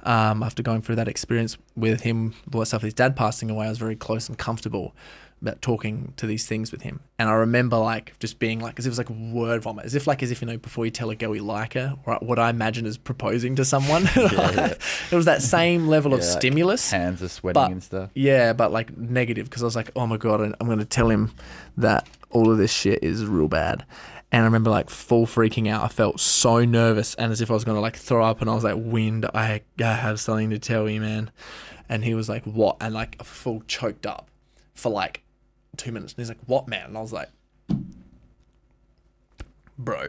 um, 0.05 0.43
after 0.43 0.63
going 0.63 0.83
through 0.83 0.97
that 0.97 1.09
experience 1.09 1.57
with 1.77 2.03
him, 2.03 2.35
all 2.53 2.61
that 2.61 2.67
stuff, 2.67 2.83
with 2.83 2.89
his 2.89 2.95
dad 2.95 3.17
passing 3.17 3.51
away, 3.51 3.67
I 3.67 3.69
was 3.69 3.79
very 3.79 3.97
close 3.97 4.29
and 4.29 4.39
comfortable 4.39 4.95
about 5.41 5.63
talking 5.63 6.13
to 6.17 6.27
these 6.27 6.47
things 6.47 6.73
with 6.73 6.83
him. 6.83 7.01
And 7.19 7.29
I 7.29 7.33
remember 7.35 7.77
like 7.79 8.19
just 8.19 8.39
being 8.39 8.61
like, 8.61 8.79
as 8.79 8.87
if 8.87 8.91
it 8.91 8.93
was 8.93 8.99
like 8.99 9.11
word 9.11 9.63
vomit, 9.63 9.85
as 9.85 9.95
if 9.95 10.07
like, 10.07 10.23
as 10.23 10.31
if, 10.31 10.41
you 10.41 10.47
know, 10.49 10.57
before 10.57 10.85
you 10.85 10.91
tell 10.91 11.11
a 11.11 11.17
girl 11.17 11.35
you 11.35 11.43
like 11.43 11.75
her, 11.75 11.97
or 12.05 12.17
what 12.17 12.39
I 12.39 12.51
imagine 12.51 12.87
is 12.87 12.99
proposing 12.99 13.57
to 13.57 13.65
someone. 13.65 14.05
yeah. 14.17 14.75
it 15.11 15.15
was 15.15 15.27
that 15.27 15.43
same 15.43 15.87
level 15.89 16.13
of 16.15 16.21
like 16.21 16.29
stimulus. 16.29 16.91
Hands 16.91 17.23
are 17.23 17.29
sweating 17.29 17.55
But- 17.63 17.71
and 17.73 17.83
stuff. 17.83 18.11
Yeah, 18.15 18.53
but 18.53 18.73
like 18.73 18.97
negative 18.97 19.47
because 19.49 19.63
I 19.63 19.67
was 19.67 19.77
like, 19.77 19.91
oh 19.97 20.07
my 20.07 20.17
god, 20.17 20.41
I'm 20.41 20.67
going 20.67 20.79
to 20.79 20.85
tell 20.85 21.09
him 21.11 21.33
that 21.77 22.09
all 22.31 22.51
of 22.51 22.59
this 22.59 22.73
shit 22.73 23.03
is 23.03 23.25
real 23.25 23.49
bad. 23.49 23.85
And 24.31 24.43
I 24.43 24.45
remember 24.45 24.71
like 24.71 24.91
full 24.91 25.27
freaking 25.27 25.69
out. 25.71 25.83
I 25.83 25.89
felt 25.89 26.21
so 26.21 26.65
nervous 26.65 27.15
and 27.15 27.33
as 27.33 27.41
if 27.41 27.51
I 27.51 27.55
was 27.55 27.65
going 27.65 27.77
to 27.77 27.81
like 27.81 27.97
throw 27.97 28.25
up. 28.25 28.41
And 28.43 28.51
I 28.51 28.55
was 28.55 28.65
like, 28.65 28.77
Wind, 28.77 29.25
I, 29.33 29.63
I 29.79 29.95
have 29.95 30.21
something 30.21 30.51
to 30.51 30.59
tell 30.59 30.89
you, 30.89 31.01
man. 31.01 31.31
And 31.89 32.05
he 32.05 32.13
was 32.15 32.29
like, 32.29 32.45
what? 32.45 32.77
And 32.81 32.93
like 32.93 33.23
full 33.25 33.63
choked 33.67 34.07
up 34.07 34.31
for 34.75 34.93
like 34.93 35.23
two 35.77 35.93
minutes. 35.93 36.13
And 36.15 36.19
he's 36.21 36.29
like, 36.29 36.39
what, 36.47 36.69
man? 36.69 36.87
And 36.87 36.99
I 36.99 37.01
was 37.01 37.13
like, 37.13 37.29
bro, 39.79 40.07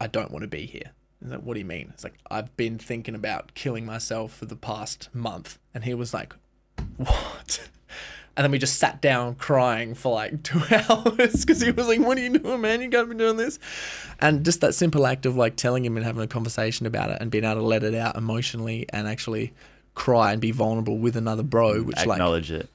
I 0.00 0.06
don't 0.06 0.30
want 0.30 0.42
to 0.42 0.48
be 0.48 0.66
here. 0.66 0.92
He's 1.20 1.30
like, 1.30 1.42
what 1.42 1.54
do 1.54 1.60
you 1.60 1.66
mean? 1.66 1.90
It's 1.94 2.04
like, 2.04 2.18
I've 2.30 2.56
been 2.56 2.78
thinking 2.78 3.14
about 3.14 3.54
killing 3.54 3.86
myself 3.86 4.32
for 4.32 4.46
the 4.46 4.56
past 4.56 5.08
month. 5.12 5.58
And 5.74 5.84
he 5.84 5.94
was 5.94 6.12
like, 6.14 6.34
what? 6.96 7.68
And 8.34 8.44
then 8.44 8.50
we 8.50 8.58
just 8.58 8.78
sat 8.78 9.02
down 9.02 9.34
crying 9.34 9.94
for 9.94 10.14
like 10.14 10.42
two 10.42 10.62
hours 10.70 11.44
because 11.44 11.60
he 11.60 11.70
was 11.70 11.86
like, 11.86 12.00
what 12.00 12.16
are 12.16 12.22
you 12.22 12.38
doing, 12.38 12.62
man? 12.62 12.80
You 12.80 12.88
gotta 12.88 13.06
be 13.06 13.14
doing 13.14 13.36
this. 13.36 13.58
And 14.20 14.42
just 14.42 14.62
that 14.62 14.74
simple 14.74 15.06
act 15.06 15.26
of 15.26 15.36
like 15.36 15.56
telling 15.56 15.84
him 15.84 15.98
and 15.98 16.06
having 16.06 16.22
a 16.22 16.26
conversation 16.26 16.86
about 16.86 17.10
it 17.10 17.18
and 17.20 17.30
being 17.30 17.44
able 17.44 17.56
to 17.56 17.60
let 17.60 17.82
it 17.82 17.94
out 17.94 18.16
emotionally 18.16 18.86
and 18.90 19.06
actually 19.06 19.52
cry 19.94 20.32
and 20.32 20.40
be 20.40 20.50
vulnerable 20.50 20.96
with 20.96 21.16
another 21.16 21.42
bro, 21.42 21.82
which 21.82 21.96
like, 21.98 22.08
Acknowledge 22.08 22.50
it. 22.50 22.70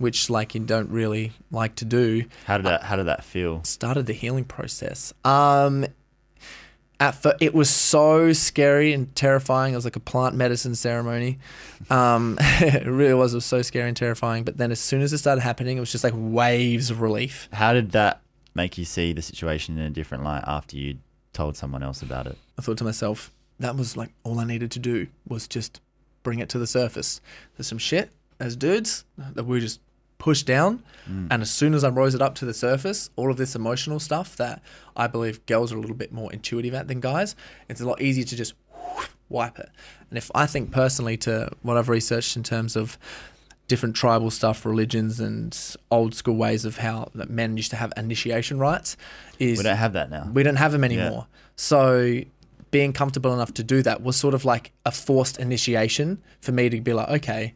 Which 0.00 0.30
like 0.30 0.54
you 0.54 0.60
don't 0.60 0.90
really 0.90 1.30
like 1.50 1.74
to 1.76 1.84
do 1.84 2.24
How 2.46 2.56
did 2.56 2.66
that 2.66 2.82
how 2.84 2.96
did 2.96 3.06
that 3.06 3.22
feel? 3.22 3.62
started 3.64 4.06
the 4.06 4.12
healing 4.14 4.44
process. 4.44 5.12
Um, 5.24 5.86
at 6.98 7.14
fir- 7.14 7.36
it 7.40 7.54
was 7.54 7.70
so 7.70 8.32
scary 8.32 8.92
and 8.92 9.14
terrifying. 9.14 9.72
It 9.72 9.76
was 9.76 9.84
like 9.84 9.96
a 9.96 10.00
plant 10.00 10.34
medicine 10.36 10.74
ceremony. 10.74 11.38
Um, 11.88 12.36
it 12.40 12.86
really 12.86 13.14
was. 13.14 13.32
It 13.32 13.38
was 13.38 13.44
so 13.46 13.62
scary 13.62 13.88
and 13.88 13.96
terrifying. 13.96 14.44
But 14.44 14.56
then 14.58 14.70
as 14.70 14.80
soon 14.80 15.00
as 15.02 15.12
it 15.12 15.18
started 15.18 15.40
happening, 15.40 15.76
it 15.76 15.80
was 15.80 15.92
just 15.92 16.04
like 16.04 16.12
waves 16.16 16.90
of 16.90 17.00
relief. 17.00 17.48
How 17.52 17.72
did 17.72 17.92
that 17.92 18.20
make 18.54 18.76
you 18.76 18.84
see 18.84 19.12
the 19.12 19.22
situation 19.22 19.78
in 19.78 19.84
a 19.84 19.90
different 19.90 20.24
light 20.24 20.44
after 20.46 20.76
you 20.76 20.98
told 21.32 21.56
someone 21.56 21.82
else 21.82 22.02
about 22.02 22.26
it? 22.26 22.36
I 22.58 22.62
thought 22.62 22.76
to 22.78 22.84
myself, 22.84 23.32
that 23.58 23.76
was 23.76 23.96
like 23.96 24.10
all 24.24 24.38
I 24.38 24.44
needed 24.44 24.70
to 24.72 24.78
do 24.78 25.06
was 25.26 25.48
just 25.48 25.80
bring 26.22 26.38
it 26.38 26.48
to 26.50 26.58
the 26.58 26.66
surface. 26.66 27.20
There's 27.56 27.66
some 27.66 27.78
shit 27.78 28.10
as 28.38 28.56
dudes 28.56 29.04
that 29.18 29.44
we 29.44 29.60
just 29.60 29.80
pushed 30.20 30.46
down. 30.46 30.84
Mm. 31.10 31.26
And 31.32 31.42
as 31.42 31.50
soon 31.50 31.74
as 31.74 31.82
I 31.82 31.88
rose 31.88 32.14
it 32.14 32.22
up 32.22 32.36
to 32.36 32.44
the 32.44 32.54
surface, 32.54 33.10
all 33.16 33.30
of 33.30 33.36
this 33.36 33.56
emotional 33.56 33.98
stuff 33.98 34.36
that 34.36 34.62
I 34.94 35.08
believe 35.08 35.44
girls 35.46 35.72
are 35.72 35.76
a 35.76 35.80
little 35.80 35.96
bit 35.96 36.12
more 36.12 36.32
intuitive 36.32 36.74
at 36.74 36.86
than 36.86 37.00
guys, 37.00 37.34
it's 37.68 37.80
a 37.80 37.86
lot 37.86 38.00
easier 38.00 38.24
to 38.24 38.36
just 38.36 38.54
wipe 39.28 39.58
it. 39.58 39.70
And 40.10 40.18
if 40.18 40.30
I 40.34 40.46
think 40.46 40.70
personally 40.70 41.16
to 41.18 41.50
what 41.62 41.76
I've 41.76 41.88
researched 41.88 42.36
in 42.36 42.44
terms 42.44 42.76
of 42.76 42.98
different 43.66 43.96
tribal 43.96 44.30
stuff, 44.30 44.66
religions, 44.66 45.20
and 45.20 45.56
old 45.90 46.14
school 46.14 46.36
ways 46.36 46.64
of 46.64 46.76
how 46.76 47.08
that 47.14 47.30
men 47.30 47.56
used 47.56 47.70
to 47.70 47.76
have 47.76 47.92
initiation 47.96 48.58
rites, 48.58 48.96
is 49.38 49.58
We 49.58 49.64
don't 49.64 49.76
have 49.76 49.94
that 49.94 50.10
now. 50.10 50.30
we 50.32 50.42
don't 50.42 50.56
have 50.56 50.72
them 50.72 50.84
anymore. 50.84 51.26
So 51.56 52.20
being 52.70 52.92
comfortable 52.92 53.32
enough 53.32 53.54
to 53.54 53.64
do 53.64 53.82
that 53.82 54.02
was 54.02 54.16
sort 54.16 54.34
of 54.34 54.44
like 54.44 54.72
a 54.84 54.92
forced 54.92 55.38
initiation 55.38 56.22
for 56.40 56.52
me 56.52 56.68
to 56.68 56.80
be 56.80 56.92
like, 56.92 57.08
okay, 57.08 57.54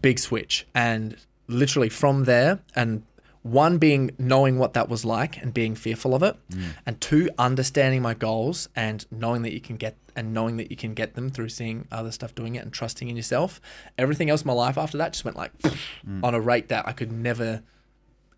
big 0.00 0.18
switch. 0.18 0.66
And 0.74 1.16
literally 1.48 1.88
from 1.88 2.24
there, 2.24 2.60
and 2.74 3.02
one 3.42 3.78
being 3.78 4.10
knowing 4.18 4.58
what 4.58 4.74
that 4.74 4.88
was 4.88 5.04
like 5.04 5.40
and 5.40 5.54
being 5.54 5.74
fearful 5.74 6.14
of 6.14 6.22
it, 6.22 6.36
mm. 6.50 6.70
and 6.84 7.00
two, 7.00 7.30
understanding 7.38 8.02
my 8.02 8.14
goals 8.14 8.68
and 8.74 9.06
knowing 9.10 9.42
that 9.42 9.52
you 9.52 9.60
can 9.60 9.76
get 9.76 9.96
and 10.16 10.32
knowing 10.32 10.56
that 10.56 10.70
you 10.70 10.76
can 10.76 10.94
get 10.94 11.14
them 11.14 11.28
through 11.28 11.50
seeing 11.50 11.86
other 11.92 12.10
stuff 12.10 12.34
doing 12.34 12.54
it 12.54 12.60
and 12.60 12.72
trusting 12.72 13.08
in 13.08 13.16
yourself. 13.16 13.60
Everything 13.98 14.30
else 14.30 14.42
in 14.42 14.46
my 14.46 14.54
life 14.54 14.78
after 14.78 14.96
that 14.98 15.12
just 15.12 15.24
went 15.24 15.36
like 15.36 15.56
mm. 15.58 16.24
on 16.24 16.34
a 16.34 16.40
rate 16.40 16.68
that 16.68 16.88
I 16.88 16.92
could 16.92 17.12
never 17.12 17.62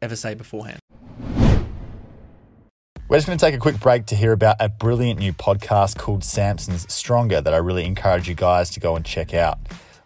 ever 0.02 0.16
say 0.16 0.34
beforehand. 0.34 0.78
We're 3.08 3.16
just 3.16 3.26
going 3.26 3.38
to 3.38 3.44
take 3.44 3.54
a 3.54 3.58
quick 3.58 3.80
break 3.80 4.04
to 4.06 4.16
hear 4.16 4.32
about 4.32 4.56
a 4.60 4.68
brilliant 4.68 5.18
new 5.18 5.32
podcast 5.32 5.96
called 5.96 6.22
Samson's 6.22 6.92
Stronger 6.92 7.40
that 7.40 7.54
I 7.54 7.56
really 7.56 7.86
encourage 7.86 8.28
you 8.28 8.34
guys 8.34 8.68
to 8.70 8.80
go 8.80 8.96
and 8.96 9.04
check 9.04 9.32
out. 9.32 9.58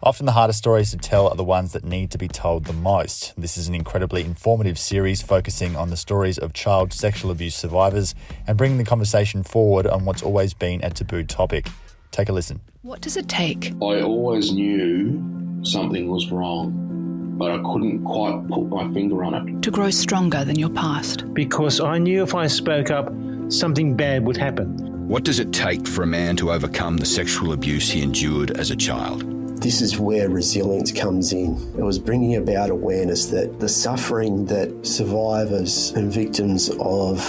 Often 0.05 0.25
the 0.25 0.33
hardest 0.33 0.59
stories 0.59 0.91
to 0.91 0.97
tell 0.97 1.29
are 1.29 1.35
the 1.35 1.45
ones 1.45 1.71
that 1.71 1.85
need 1.85 2.11
to 2.11 2.17
be 2.17 2.27
told 2.27 2.65
the 2.65 2.73
most. 2.73 3.33
This 3.37 3.57
is 3.57 3.69
an 3.69 3.73
incredibly 3.73 4.21
informative 4.25 4.77
series 4.77 5.21
focusing 5.21 5.77
on 5.77 5.91
the 5.91 5.95
stories 5.95 6.37
of 6.37 6.51
child 6.51 6.91
sexual 6.91 7.31
abuse 7.31 7.55
survivors 7.55 8.13
and 8.45 8.57
bringing 8.57 8.77
the 8.77 8.83
conversation 8.83 9.43
forward 9.43 9.87
on 9.87 10.03
what's 10.03 10.21
always 10.21 10.53
been 10.53 10.83
a 10.83 10.89
taboo 10.89 11.23
topic. 11.23 11.67
Take 12.11 12.27
a 12.27 12.33
listen. 12.33 12.59
What 12.81 12.99
does 12.99 13.15
it 13.15 13.29
take? 13.29 13.71
I 13.81 14.01
always 14.01 14.51
knew 14.51 15.61
something 15.63 16.09
was 16.09 16.29
wrong, 16.29 17.35
but 17.37 17.51
I 17.51 17.59
couldn't 17.59 18.03
quite 18.03 18.45
put 18.49 18.67
my 18.67 18.91
finger 18.91 19.23
on 19.23 19.35
it. 19.35 19.61
To 19.61 19.71
grow 19.71 19.89
stronger 19.89 20.43
than 20.43 20.59
your 20.59 20.69
past. 20.69 21.33
because 21.33 21.79
I 21.79 21.97
knew 21.97 22.23
if 22.23 22.35
I 22.35 22.47
spoke 22.47 22.91
up, 22.91 23.09
something 23.47 23.95
bad 23.95 24.25
would 24.25 24.35
happen. 24.35 25.07
What 25.07 25.23
does 25.23 25.39
it 25.39 25.53
take 25.53 25.87
for 25.87 26.03
a 26.03 26.07
man 26.07 26.35
to 26.37 26.51
overcome 26.51 26.97
the 26.97 27.05
sexual 27.05 27.53
abuse 27.53 27.89
he 27.89 28.01
endured 28.01 28.51
as 28.51 28.69
a 28.69 28.75
child? 28.75 29.32
This 29.63 29.81
is 29.81 29.97
where 29.97 30.27
resilience 30.27 30.91
comes 30.91 31.31
in. 31.31 31.53
It 31.77 31.83
was 31.83 31.97
bringing 31.97 32.35
about 32.35 32.69
awareness 32.69 33.27
that 33.27 33.61
the 33.61 33.69
suffering 33.69 34.45
that 34.47 34.85
survivors 34.85 35.91
and 35.91 36.11
victims 36.11 36.69
of 36.81 37.21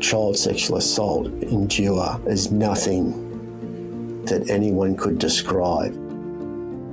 child 0.00 0.38
sexual 0.38 0.78
assault 0.78 1.26
endure 1.26 2.18
is 2.26 2.50
nothing 2.50 4.24
that 4.24 4.48
anyone 4.48 4.96
could 4.96 5.18
describe. 5.18 5.92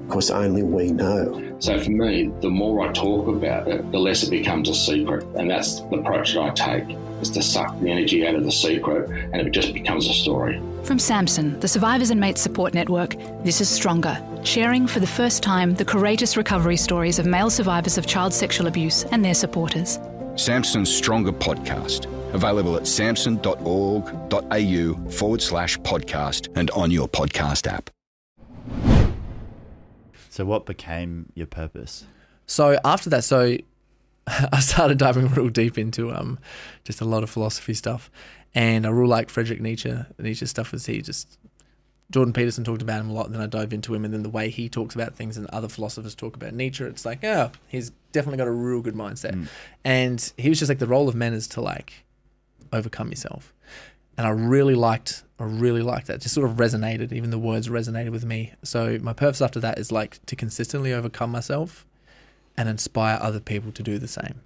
Because 0.09 0.31
only 0.31 0.63
we 0.63 0.91
know. 0.91 1.55
So 1.59 1.79
for 1.79 1.91
me, 1.91 2.31
the 2.41 2.49
more 2.49 2.87
I 2.87 2.91
talk 2.93 3.27
about 3.27 3.67
it, 3.67 3.91
the 3.91 3.99
less 3.99 4.23
it 4.23 4.31
becomes 4.31 4.67
a 4.67 4.73
secret. 4.73 5.23
And 5.35 5.47
that's 5.51 5.81
the 5.81 5.97
approach 5.97 6.33
that 6.33 6.41
I 6.41 6.49
take, 6.49 6.97
is 7.21 7.29
to 7.29 7.43
suck 7.43 7.79
the 7.79 7.91
energy 7.91 8.25
out 8.25 8.33
of 8.33 8.43
the 8.43 8.51
secret 8.51 9.07
and 9.09 9.35
it 9.35 9.51
just 9.51 9.71
becomes 9.71 10.09
a 10.09 10.13
story. 10.13 10.59
From 10.83 10.97
SAMSN, 10.97 11.61
the 11.61 11.67
Survivors 11.67 12.09
and 12.09 12.19
Mates 12.19 12.41
Support 12.41 12.73
Network, 12.73 13.17
this 13.43 13.61
is 13.61 13.69
Stronger, 13.69 14.19
sharing 14.43 14.87
for 14.87 14.99
the 14.99 15.05
first 15.05 15.43
time 15.43 15.75
the 15.75 15.85
courageous 15.85 16.35
recovery 16.35 16.77
stories 16.77 17.19
of 17.19 17.27
male 17.27 17.51
survivors 17.51 17.99
of 17.99 18.07
child 18.07 18.33
sexual 18.33 18.65
abuse 18.65 19.03
and 19.11 19.23
their 19.23 19.35
supporters. 19.35 19.99
SAMSN's 20.33 20.91
Stronger 20.91 21.33
podcast, 21.33 22.07
available 22.33 22.75
at 22.77 22.83
samsn.org.au 22.83 23.51
forward 25.11 25.41
slash 25.43 25.77
podcast 25.81 26.47
and 26.55 26.71
on 26.71 26.89
your 26.89 27.07
podcast 27.07 27.67
app. 27.67 27.91
So, 30.29 30.45
what 30.45 30.65
became 30.65 31.31
your 31.35 31.47
purpose? 31.47 32.05
So 32.45 32.79
after 32.83 33.09
that, 33.11 33.23
so 33.23 33.57
I 34.27 34.59
started 34.59 34.97
diving 34.97 35.27
real 35.33 35.49
deep 35.49 35.77
into 35.77 36.11
um 36.11 36.39
just 36.83 37.01
a 37.01 37.05
lot 37.05 37.23
of 37.23 37.29
philosophy 37.29 37.73
stuff, 37.73 38.09
and 38.55 38.85
I 38.85 38.89
really 38.89 39.09
like 39.09 39.29
Friedrich 39.29 39.61
Nietzsche. 39.61 39.93
Nietzsche's 40.17 40.49
stuff 40.49 40.71
was 40.71 40.85
he 40.85 41.01
just 41.01 41.37
Jordan 42.11 42.33
Peterson 42.33 42.63
talked 42.63 42.81
about 42.81 43.01
him 43.01 43.09
a 43.09 43.13
lot. 43.13 43.27
And 43.27 43.35
then 43.35 43.41
I 43.41 43.45
dove 43.45 43.71
into 43.71 43.93
him, 43.93 44.03
and 44.03 44.13
then 44.13 44.23
the 44.23 44.29
way 44.29 44.49
he 44.49 44.67
talks 44.67 44.95
about 44.95 45.15
things, 45.15 45.37
and 45.37 45.45
other 45.47 45.67
philosophers 45.67 46.15
talk 46.15 46.35
about 46.35 46.53
Nietzsche. 46.53 46.83
It's 46.83 47.05
like, 47.05 47.23
oh, 47.23 47.51
he's 47.67 47.91
definitely 48.11 48.37
got 48.37 48.47
a 48.47 48.51
real 48.51 48.81
good 48.81 48.95
mindset, 48.95 49.47
and 49.83 50.33
he 50.37 50.49
was 50.49 50.57
just 50.59 50.69
like 50.69 50.79
the 50.79 50.87
role 50.87 51.07
of 51.07 51.15
men 51.15 51.33
is 51.33 51.47
to 51.49 51.61
like 51.61 52.05
overcome 52.73 53.09
yourself. 53.09 53.53
And 54.19 54.27
I 54.27 54.31
really 54.31 54.75
liked, 54.75 55.23
I 55.39 55.45
really 55.45 55.81
liked 55.81 56.07
that. 56.07 56.19
Just 56.19 56.35
sort 56.35 56.49
of 56.49 56.57
resonated. 56.57 57.13
Even 57.13 57.29
the 57.29 57.39
words 57.39 57.69
resonated 57.69 58.09
with 58.09 58.25
me. 58.25 58.51
So 58.63 58.99
my 59.01 59.13
purpose 59.13 59.41
after 59.41 59.61
that 59.61 59.79
is 59.79 59.93
like 59.93 60.19
to 60.25 60.35
consistently 60.35 60.91
overcome 60.91 61.31
myself 61.31 61.85
and 62.57 62.67
inspire 62.67 63.17
other 63.21 63.39
people 63.39 63.71
to 63.71 63.81
do 63.81 63.97
the 63.97 64.09
same. 64.09 64.41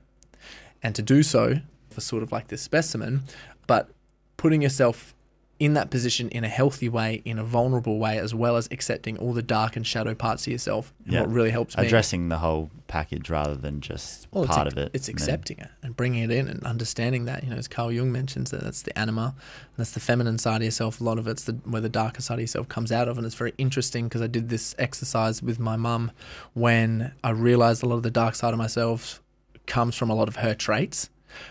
And 0.83 0.93
to 0.93 1.01
do 1.01 1.23
so 1.23 1.55
for 1.89 2.01
sort 2.01 2.21
of 2.21 2.31
like 2.31 2.49
this 2.49 2.61
specimen, 2.61 3.23
but 3.65 3.89
putting 4.37 4.61
yourself 4.61 5.15
in 5.63 5.75
that 5.75 5.89
position 5.89 6.27
in 6.27 6.43
a 6.43 6.49
healthy 6.49 6.89
way, 6.89 7.21
in 7.23 7.39
a 7.39 7.43
vulnerable 7.43 7.97
way, 7.97 8.17
as 8.17 8.35
well 8.35 8.57
as 8.57 8.67
accepting 8.69 9.17
all 9.17 9.31
the 9.31 9.41
dark 9.41 9.77
and 9.77 9.87
shadow 9.87 10.13
parts 10.13 10.45
of 10.45 10.51
yourself. 10.51 10.93
And 11.05 11.21
what 11.21 11.31
really 11.31 11.51
helps 11.51 11.77
me 11.77 11.85
Addressing 11.85 12.27
the 12.27 12.39
whole 12.39 12.69
package 12.87 13.29
rather 13.29 13.55
than 13.55 13.79
just 13.79 14.27
well, 14.31 14.45
part 14.45 14.67
of 14.67 14.77
it. 14.77 14.91
It's 14.93 15.07
and 15.07 15.17
then- 15.17 15.23
accepting 15.23 15.59
it 15.59 15.69
and 15.81 15.95
bringing 15.95 16.21
it 16.21 16.31
in 16.31 16.49
and 16.49 16.61
understanding 16.65 17.23
that. 17.25 17.45
You 17.45 17.51
know, 17.51 17.55
as 17.55 17.69
Carl 17.69 17.93
Jung 17.93 18.11
mentions, 18.11 18.51
that 18.51 18.59
that's 18.61 18.81
the 18.81 18.97
anima, 18.99 19.35
that's 19.77 19.91
the 19.91 20.01
feminine 20.01 20.37
side 20.37 20.57
of 20.57 20.65
yourself. 20.65 20.99
A 20.99 21.03
lot 21.05 21.17
of 21.17 21.29
it's 21.29 21.45
the 21.45 21.53
where 21.63 21.79
the 21.79 21.87
darker 21.87 22.21
side 22.21 22.35
of 22.35 22.41
yourself 22.41 22.67
comes 22.67 22.91
out 22.91 23.07
of, 23.07 23.17
and 23.17 23.25
it's 23.25 23.35
very 23.35 23.53
interesting 23.57 24.09
because 24.09 24.21
I 24.21 24.27
did 24.27 24.49
this 24.49 24.75
exercise 24.77 25.41
with 25.41 25.59
my 25.59 25.77
mum 25.77 26.11
when 26.53 27.13
I 27.23 27.29
realized 27.29 27.83
a 27.83 27.85
lot 27.85 27.95
of 27.95 28.03
the 28.03 28.11
dark 28.11 28.35
side 28.35 28.51
of 28.53 28.57
myself 28.57 29.21
comes 29.65 29.95
from 29.95 30.09
a 30.09 30.13
lot 30.13 30.27
of 30.27 30.35
her 30.37 30.53
traits. 30.53 31.09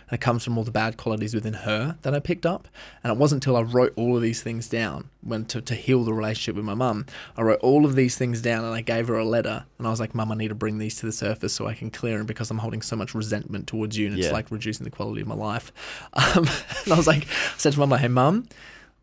And 0.09 0.15
it 0.15 0.21
comes 0.21 0.45
from 0.45 0.57
all 0.59 0.65
the 0.65 0.71
bad 0.71 0.97
qualities 0.97 1.35
within 1.35 1.55
her 1.55 1.97
that 2.03 2.15
I 2.15 2.21
picked 2.21 2.47
up. 2.47 2.69
And 3.03 3.13
it 3.13 3.19
wasn't 3.19 3.45
until 3.45 3.57
I 3.57 3.63
wrote 3.63 3.93
all 3.97 4.17
of 4.17 4.23
these 4.23 4.43
things 4.43 4.69
down 4.69 5.09
when 5.23 5.45
to, 5.47 5.61
to 5.63 5.75
heal 5.75 6.05
the 6.05 6.13
relationship 6.13 6.57
with 6.57 6.65
my 6.65 6.75
mum. 6.75 7.07
I 7.37 7.43
wrote 7.43 7.61
all 7.61 7.85
of 7.85 7.95
these 7.95 8.17
things 8.17 8.41
down 8.43 8.65
and 8.65 8.75
I 8.75 8.81
gave 8.81 9.09
her 9.09 9.17
a 9.17 9.25
letter. 9.25 9.65
And 9.79 9.87
I 9.87 9.91
was 9.91 10.01
like, 10.01 10.15
Mum, 10.15 10.33
I 10.33 10.35
need 10.35 10.49
to 10.49 10.55
bring 10.55 10.79
these 10.79 10.97
to 10.97 11.07
the 11.07 11.13
surface 11.13 11.53
so 11.53 11.67
I 11.67 11.75
can 11.75 11.91
clear 11.91 12.19
them 12.19 12.27
because 12.27 12.51
I'm 12.51 12.59
holding 12.59 12.83
so 12.83 12.97
much 12.97 13.15
resentment 13.15 13.67
towards 13.67 13.97
you 13.97 14.07
and 14.09 14.17
it's 14.19 14.27
Yeah. 14.27 14.33
like 14.33 14.51
reducing 14.51 14.85
the 14.85 14.91
quality 14.91 15.21
of 15.23 15.27
my 15.29 15.35
life. 15.35 15.73
Um, 16.15 16.47
and 16.85 16.93
I 16.93 16.97
was 16.97 17.07
like, 17.07 17.25
I 17.25 17.59
said 17.59 17.73
to 17.75 17.79
Mum, 17.79 17.91
like, 17.91 18.01
hey, 18.01 18.09
Mum, 18.09 18.49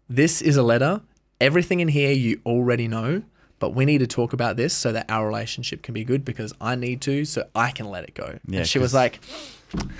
this 0.10 0.42
is 0.42 0.58
a 0.58 0.63
letter. 0.63 1.02
Everything 1.42 1.80
in 1.80 1.88
here 1.88 2.12
you 2.12 2.42
already 2.46 2.88
know, 2.88 3.24
but 3.60 3.74
we 3.76 3.86
need 3.86 4.00
to 4.00 4.08
talk 4.08 4.34
about 4.34 4.58
this 4.58 4.74
so 4.74 4.92
that 4.92 5.06
our 5.10 5.26
relationship 5.28 5.82
can 5.82 5.94
be 5.94 6.04
good 6.04 6.24
because 6.26 6.54
I 6.60 6.76
need 6.76 7.02
to 7.02 7.26
so 7.26 7.48
I 7.56 7.72
can 7.72 7.88
let 7.89 8.04
it 8.06 8.13
go. 8.13 8.39
Yeah, 8.48 8.60
and 8.60 8.68
she 8.68 8.80
was 8.80 8.94
like, 8.94 9.20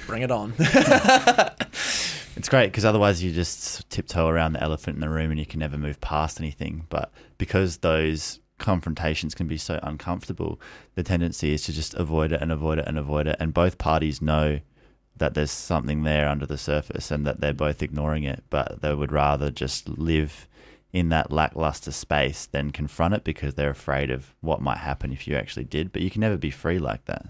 bring 0.08 0.24
it 0.24 0.32
on. 0.32 0.54
It's 2.40 2.48
great 2.48 2.68
because 2.68 2.86
otherwise 2.86 3.22
you 3.22 3.34
just 3.34 3.90
tiptoe 3.90 4.30
around 4.30 4.54
the 4.54 4.64
elephant 4.64 4.96
in 4.96 5.02
the 5.02 5.10
room 5.10 5.30
and 5.30 5.38
you 5.38 5.46
can 5.46 5.60
never 5.60 5.78
move 5.78 6.00
past 6.00 6.40
anything. 6.40 6.86
But 6.88 7.12
because 7.38 7.80
those 7.80 8.40
confrontations 8.60 9.36
can 9.36 9.46
be 9.46 9.58
so 9.58 9.78
uncomfortable, 9.84 10.58
the 10.96 11.04
tendency 11.04 11.54
is 11.54 11.64
to 11.64 11.74
just 11.74 11.96
avoid 11.96 12.32
it 12.32 12.42
and 12.42 12.50
avoid 12.50 12.80
it 12.80 12.88
and 12.88 12.98
avoid 12.98 13.28
it. 13.28 13.36
And 13.42 13.54
both 13.54 13.78
parties 13.78 14.22
know 14.22 14.62
that 15.18 15.34
there's 15.34 15.52
something 15.52 16.04
there 16.04 16.30
under 16.30 16.46
the 16.46 16.58
surface 16.58 17.12
and 17.12 17.28
that 17.28 17.42
they're 17.42 17.54
both 17.54 17.84
ignoring 17.84 18.24
it, 18.24 18.46
but 18.50 18.82
they 18.82 18.96
would 18.96 19.12
rather 19.12 19.52
just 19.52 19.90
live 19.90 20.48
in 20.94 21.10
that 21.10 21.34
lackluster 21.34 21.92
space 21.92 22.46
than 22.46 22.72
confront 22.72 23.16
it 23.16 23.26
because 23.26 23.56
they're 23.56 23.70
afraid 23.70 24.10
of 24.10 24.34
what 24.40 24.62
might 24.62 24.78
happen 24.78 25.12
if 25.12 25.28
you 25.28 25.36
actually 25.36 25.66
did. 25.66 25.92
But 25.92 26.04
you 26.04 26.10
can 26.10 26.22
never 26.22 26.38
be 26.38 26.52
free 26.52 26.80
like 26.80 27.04
that. 27.04 27.26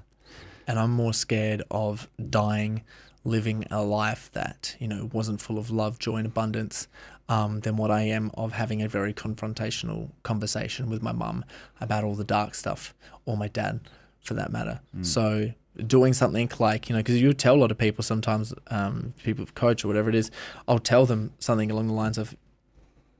And 0.69 0.79
I'm 0.79 0.91
more 0.91 1.13
scared 1.13 1.63
of 1.71 2.07
dying 2.29 2.83
living 3.25 3.65
a 3.69 3.83
life 3.83 4.29
that 4.31 4.77
you 4.79 4.87
know 4.87 5.09
wasn't 5.11 5.41
full 5.41 5.57
of 5.57 5.69
love, 5.71 5.97
joy, 5.99 6.17
and 6.17 6.27
abundance 6.27 6.87
um, 7.27 7.59
than 7.61 7.75
what 7.75 7.91
I 7.91 8.03
am 8.03 8.31
of 8.35 8.53
having 8.53 8.81
a 8.81 8.87
very 8.87 9.13
confrontational 9.13 10.11
conversation 10.23 10.89
with 10.89 11.01
my 11.01 11.11
mum 11.11 11.43
about 11.81 12.03
all 12.03 12.15
the 12.15 12.23
dark 12.23 12.53
stuff, 12.55 12.93
or 13.25 13.35
my 13.35 13.47
dad, 13.47 13.81
for 14.21 14.35
that 14.35 14.51
matter. 14.51 14.79
So 15.01 15.51
doing 15.87 16.13
something 16.13 16.49
like 16.59 16.87
you 16.87 16.93
know 16.95 16.99
because 16.99 17.19
you 17.19 17.33
tell 17.33 17.55
a 17.55 17.61
lot 17.61 17.71
of 17.71 17.77
people 17.77 18.03
sometimes 18.03 18.53
um, 18.67 19.13
people 19.23 19.41
of 19.41 19.55
coach 19.55 19.83
or 19.83 19.87
whatever 19.87 20.09
it 20.09 20.15
is 20.15 20.29
i'll 20.67 20.79
tell 20.79 21.05
them 21.05 21.31
something 21.39 21.71
along 21.71 21.87
the 21.87 21.93
lines 21.93 22.17
of 22.17 22.35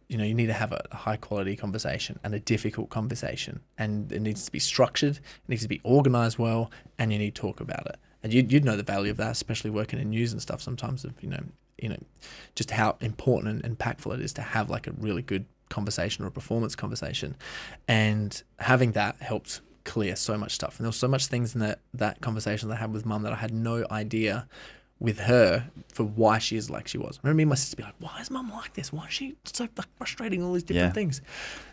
you 0.10 0.18
know, 0.18 0.24
you 0.24 0.34
need 0.34 0.48
to 0.48 0.54
have 0.54 0.72
a 0.72 0.84
high 0.92 1.16
quality 1.16 1.56
conversation 1.56 2.20
and 2.24 2.34
a 2.34 2.40
difficult 2.40 2.90
conversation, 2.90 3.62
and 3.78 4.12
it 4.12 4.22
needs 4.22 4.44
to 4.46 4.52
be 4.52 4.60
structured, 4.60 5.18
it 5.18 5.48
needs 5.48 5.62
to 5.62 5.68
be 5.68 5.80
organized 5.84 6.40
well, 6.40 6.72
and 6.98 7.14
you 7.14 7.20
need 7.20 7.36
to 7.36 7.42
talk 7.42 7.62
about 7.62 7.86
it. 7.86 7.98
And 8.24 8.34
you'd, 8.34 8.52
you'd 8.52 8.66
know 8.66 8.76
the 8.76 8.84
value 8.84 9.12
of 9.12 9.18
that, 9.18 9.32
especially 9.32 9.70
working 9.70 10.00
in 10.00 10.10
news 10.10 10.34
and 10.34 10.42
stuff. 10.42 10.62
Sometimes, 10.62 11.06
of 11.06 11.14
you 11.22 11.30
know, 11.30 11.44
you 11.78 11.90
know, 11.90 12.00
just 12.56 12.72
how 12.72 12.98
important 13.00 13.64
and 13.64 13.78
impactful 13.78 14.14
it 14.14 14.20
is 14.20 14.34
to 14.34 14.42
have 14.42 14.70
like 14.70 14.88
a 14.88 14.92
really 14.94 15.22
good 15.22 15.46
conversation 15.70 16.26
or 16.26 16.28
a 16.28 16.32
performance 16.32 16.76
conversation, 16.76 17.36
and 17.88 18.44
having 18.58 18.94
that 18.94 19.16
helped 19.18 19.62
clear 19.86 20.16
so 20.16 20.38
much 20.38 20.54
stuff. 20.54 20.78
And 20.78 20.86
there 20.86 20.90
was 20.90 20.98
so 20.98 21.08
much 21.08 21.28
things 21.28 21.54
in 21.54 21.62
that 21.62 21.80
that 21.94 22.20
conversation 22.20 22.68
that 22.70 22.76
I 22.76 22.80
had 22.80 22.92
with 22.92 23.06
mum 23.06 23.22
that 23.24 23.34
I 23.34 23.38
had 23.38 23.54
no 23.54 23.86
idea 23.92 24.48
with 25.00 25.20
her 25.20 25.70
for 25.94 26.04
why 26.04 26.38
she 26.40 26.58
is 26.58 26.70
like 26.70 26.88
she 26.88 26.98
was. 26.98 27.18
I 27.18 27.28
remember 27.28 27.38
me 27.38 27.44
and 27.44 27.50
my 27.50 27.56
sister 27.56 27.76
be 27.78 27.84
like, 27.84 27.96
"Why 28.00 28.20
is 28.20 28.30
mum 28.30 28.52
like 28.52 28.74
this? 28.74 28.92
Why 28.92 29.08
is 29.08 29.14
she 29.14 29.36
so 29.46 29.68
like, 29.78 29.88
frustrating? 29.98 30.44
All 30.44 30.54
these 30.54 30.64
different 30.64 30.90
Yeah. 30.90 30.94
things." 30.94 31.22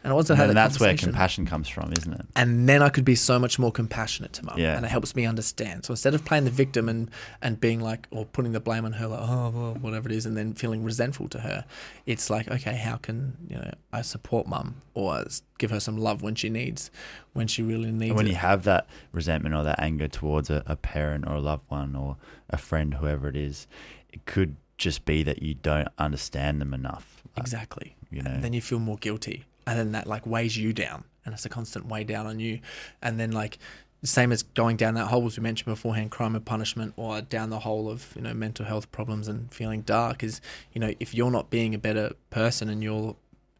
And 0.05 0.13
I 0.13 0.15
wasn't 0.15 0.37
had 0.39 0.49
and 0.51 0.57
that 0.57 0.69
that's 0.69 0.81
where 0.81 0.97
compassion 0.97 1.45
comes 1.47 1.69
from, 1.69 1.93
isn't 1.93 2.13
it? 2.13 2.27
and 2.37 2.69
then 2.69 2.83
I 2.83 2.89
could 2.89 3.05
be 3.05 3.17
so 3.17 3.39
much 3.39 3.59
more 3.59 3.73
compassionate 3.73 4.33
to 4.35 4.45
mum, 4.45 4.59
Yeah. 4.59 4.77
and 4.77 4.85
it 4.85 4.89
helps 4.91 5.17
me 5.17 5.27
understand. 5.27 5.85
So 5.85 5.93
instead 5.93 6.15
of 6.15 6.25
playing 6.25 6.45
the 6.45 6.51
victim 6.53 6.89
and 6.89 7.11
and 7.43 7.61
being 7.61 7.81
like 7.81 8.07
or 8.13 8.25
putting 8.27 8.53
the 8.53 8.61
blame 8.61 8.85
on 8.85 8.93
her, 8.93 9.07
like 9.09 9.21
oh 9.23 9.51
well, 9.51 9.75
whatever 9.81 10.09
it 10.09 10.15
is, 10.15 10.25
and 10.27 10.37
then 10.37 10.55
feeling 10.55 10.85
resentful 10.85 11.29
to 11.31 11.41
her, 11.41 11.65
it's 12.07 12.31
like 12.31 12.49
okay, 12.49 12.77
how 12.77 12.97
can 12.97 13.37
you 13.49 13.57
know 13.57 13.73
I 13.93 14.03
support 14.03 14.47
mum 14.47 14.83
or 14.95 15.25
give 15.59 15.71
her 15.71 15.81
some 15.81 15.97
love 15.97 16.23
when 16.23 16.35
she 16.35 16.49
needs, 16.49 16.91
when 17.33 17.47
she 17.47 17.63
really 17.63 17.91
needs 17.91 18.11
And 18.11 18.17
when 18.17 18.27
it. 18.27 18.31
you 18.31 18.37
have 18.37 18.65
that 18.65 18.87
resentment 19.13 19.55
or 19.55 19.63
that 19.65 19.81
anger 19.81 20.09
towards 20.09 20.51
a, 20.51 20.63
a 20.67 20.77
parent 20.77 21.27
or 21.27 21.35
a 21.35 21.41
loved 21.41 21.65
one 21.69 21.95
or 21.97 22.17
a 22.51 22.57
friend, 22.57 22.95
whoever 22.95 23.29
it 23.29 23.37
is, 23.37 23.67
it 24.13 24.25
could 24.27 24.57
just 24.79 25.05
be 25.05 25.23
that 25.23 25.43
you 25.43 25.55
don't 25.55 25.89
understand 25.99 26.61
them 26.61 26.75
enough. 26.75 27.23
Like, 27.37 27.45
Exactly. 27.45 27.97
You 28.11 28.23
know, 28.23 28.31
And 28.31 28.45
then 28.45 28.53
you 28.53 28.61
feel 28.61 28.79
more 28.79 28.97
guilty. 28.97 29.45
And 29.67 29.79
then 29.79 29.93
that 29.93 30.07
like 30.07 30.27
weighs 30.27 30.57
you 30.57 30.73
down 30.73 31.05
and 31.25 31.35
it's 31.35 31.45
a 31.45 31.49
constant 31.49 31.87
weigh 31.87 32.05
down 32.05 32.27
on 32.27 32.39
you. 32.39 32.61
And 33.03 33.19
then 33.19 33.33
like 33.33 33.59
same 34.05 34.31
as 34.31 34.43
going 34.43 34.77
down 34.77 34.95
that 34.95 35.07
hole 35.07 35.27
as 35.27 35.37
we 35.37 35.43
mentioned 35.43 35.67
beforehand, 35.67 36.11
crime 36.11 36.37
and 36.37 36.45
punishment 36.45 36.93
or 36.97 37.21
down 37.21 37.51
the 37.51 37.61
hole 37.61 37.91
of, 37.91 38.13
you 38.15 38.23
know, 38.23 38.33
mental 38.33 38.65
health 38.65 38.93
problems 38.93 39.27
and 39.27 39.53
feeling 39.53 39.81
dark 39.83 40.23
is, 40.23 40.41
you 40.73 40.81
know, 40.81 40.93
if 41.01 41.15
you're 41.15 41.31
not 41.31 41.51
being 41.51 41.75
a 41.75 41.79
better 41.79 42.13
person 42.31 42.69
and 42.69 42.83
you're 42.83 43.17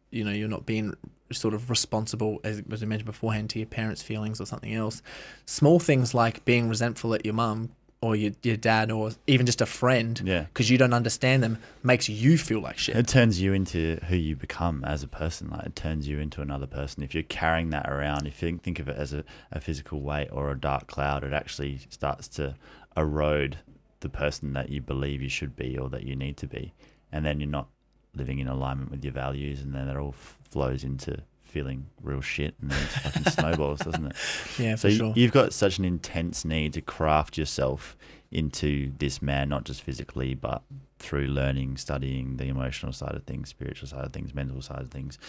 you 0.09 0.23
know, 0.23 0.31
you're 0.31 0.47
not 0.47 0.65
being 0.65 0.95
sort 1.31 1.53
of 1.53 1.69
responsible 1.69 2.39
as, 2.43 2.61
as 2.71 2.81
we 2.81 2.87
mentioned 2.87 3.05
beforehand 3.07 3.49
to 3.51 3.59
your 3.59 3.67
parents' 3.67 4.01
feelings 4.01 4.39
or 4.41 4.45
something 4.45 4.73
else. 4.73 5.01
Small 5.45 5.79
things 5.79 6.13
like 6.13 6.43
being 6.45 6.69
resentful 6.69 7.13
at 7.13 7.25
your 7.25 7.33
mum 7.33 7.69
or 7.99 8.15
your, 8.15 8.31
your 8.43 8.55
dad 8.55 8.91
or 8.91 9.09
even 9.25 9.45
just 9.47 9.59
a 9.59 9.65
friend 9.65 10.21
Yeah. 10.23 10.41
because 10.41 10.69
you 10.69 10.77
don't 10.77 10.93
understand 10.93 11.41
them 11.41 11.57
makes 11.81 12.07
you 12.07 12.37
feel 12.37 12.59
like 12.59 12.77
shit. 12.77 12.95
it 12.95 13.07
turns 13.07 13.41
you 13.41 13.53
into 13.53 13.99
who 14.07 14.15
you 14.15 14.35
become 14.35 14.83
as 14.85 15.01
a 15.01 15.07
person. 15.07 15.49
Like 15.49 15.65
it 15.65 15.75
turns 15.75 16.07
you 16.07 16.19
into 16.19 16.41
another 16.41 16.67
person. 16.67 17.01
If 17.01 17.13
you're 17.15 17.23
carrying 17.23 17.71
that 17.71 17.89
around, 17.89 18.27
if 18.27 18.41
you 18.43 18.57
think, 18.59 18.79
of 18.79 18.87
it 18.87 18.95
as 18.97 19.13
a, 19.13 19.23
a 19.51 19.59
physical 19.59 19.99
weight 20.01 20.29
or 20.31 20.51
a 20.51 20.59
dark 20.59 20.85
cloud, 20.87 21.23
it 21.23 21.33
actually 21.33 21.79
starts 21.89 22.27
to 22.29 22.55
erode 22.95 23.57
the 24.01 24.09
person 24.09 24.53
that 24.53 24.69
you 24.69 24.79
believe 24.79 25.21
you 25.23 25.29
should 25.29 25.55
be 25.55 25.75
or 25.77 25.89
that 25.89 26.03
you 26.03 26.15
need 26.15 26.37
to 26.37 26.47
be. 26.47 26.73
And 27.11 27.25
then 27.25 27.39
you're 27.39 27.49
not 27.49 27.67
living 28.13 28.37
in 28.39 28.47
alignment 28.47 28.91
with 28.91 29.03
your 29.03 29.13
values, 29.13 29.61
and 29.61 29.73
then 29.73 29.87
it 29.87 29.95
all 29.97 30.09
f- 30.17 30.36
flows 30.57 30.83
into 30.83 31.21
feeling 31.43 31.85
real 32.01 32.19
shit, 32.21 32.55
and 32.61 32.71
then 32.71 32.81
it 32.81 32.87
fucking 32.89 33.23
snowballs, 33.31 33.79
doesn't 33.79 34.07
it? 34.07 34.15
Yeah, 34.59 34.75
So 34.75 34.87
for 34.87 34.91
you- 34.91 34.97
sure. 34.97 35.13
you've 35.15 35.31
got 35.31 35.53
such 35.53 35.77
an 35.77 35.85
intense 35.85 36.43
need 36.43 36.73
to 36.73 36.81
craft 36.81 37.37
yourself 37.37 37.95
into 38.31 38.91
this 38.97 39.21
man, 39.21 39.47
not 39.49 39.63
just 39.65 39.81
physically, 39.83 40.33
but 40.33 40.63
through 40.99 41.27
learning, 41.27 41.77
studying 41.77 42.37
the 42.37 42.45
emotional 42.45 42.91
side 42.91 43.13
of 43.15 43.23
things, 43.23 43.49
spiritual 43.49 43.87
side 43.87 44.03
of 44.03 44.11
things, 44.13 44.33
mental 44.33 44.61
side 44.63 44.81
of 44.81 44.89
things. 44.89 45.19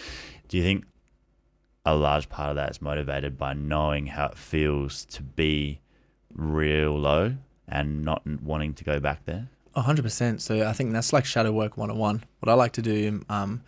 Do 0.47 0.57
you 0.57 0.63
think 0.63 0.85
a 1.85 1.95
large 1.95 2.27
part 2.27 2.49
of 2.49 2.55
that 2.55 2.71
is 2.71 2.81
motivated 2.81 3.37
by 3.37 3.53
knowing 3.53 4.07
how 4.07 4.25
it 4.25 4.37
feels 4.37 5.05
to 5.05 5.21
be 5.23 5.79
real 6.33 6.97
low 6.99 7.35
and 7.67 8.03
not 8.03 8.23
wanting 8.41 8.73
to 8.73 8.83
go 8.83 8.99
back 8.99 9.25
there? 9.25 9.47
A 9.75 9.81
hundred 9.83 10.01
percent. 10.03 10.41
So 10.41 10.67
I 10.67 10.73
think 10.73 10.91
that's 10.91 11.13
like 11.13 11.23
shadow 11.25 11.51
work 11.51 11.77
one 11.77 11.89
on 11.91 11.97
one. 11.97 12.23
What 12.39 12.49
I 12.49 12.55
like 12.55 12.73
to 12.73 12.81
do 12.81 13.23
um, 13.29 13.61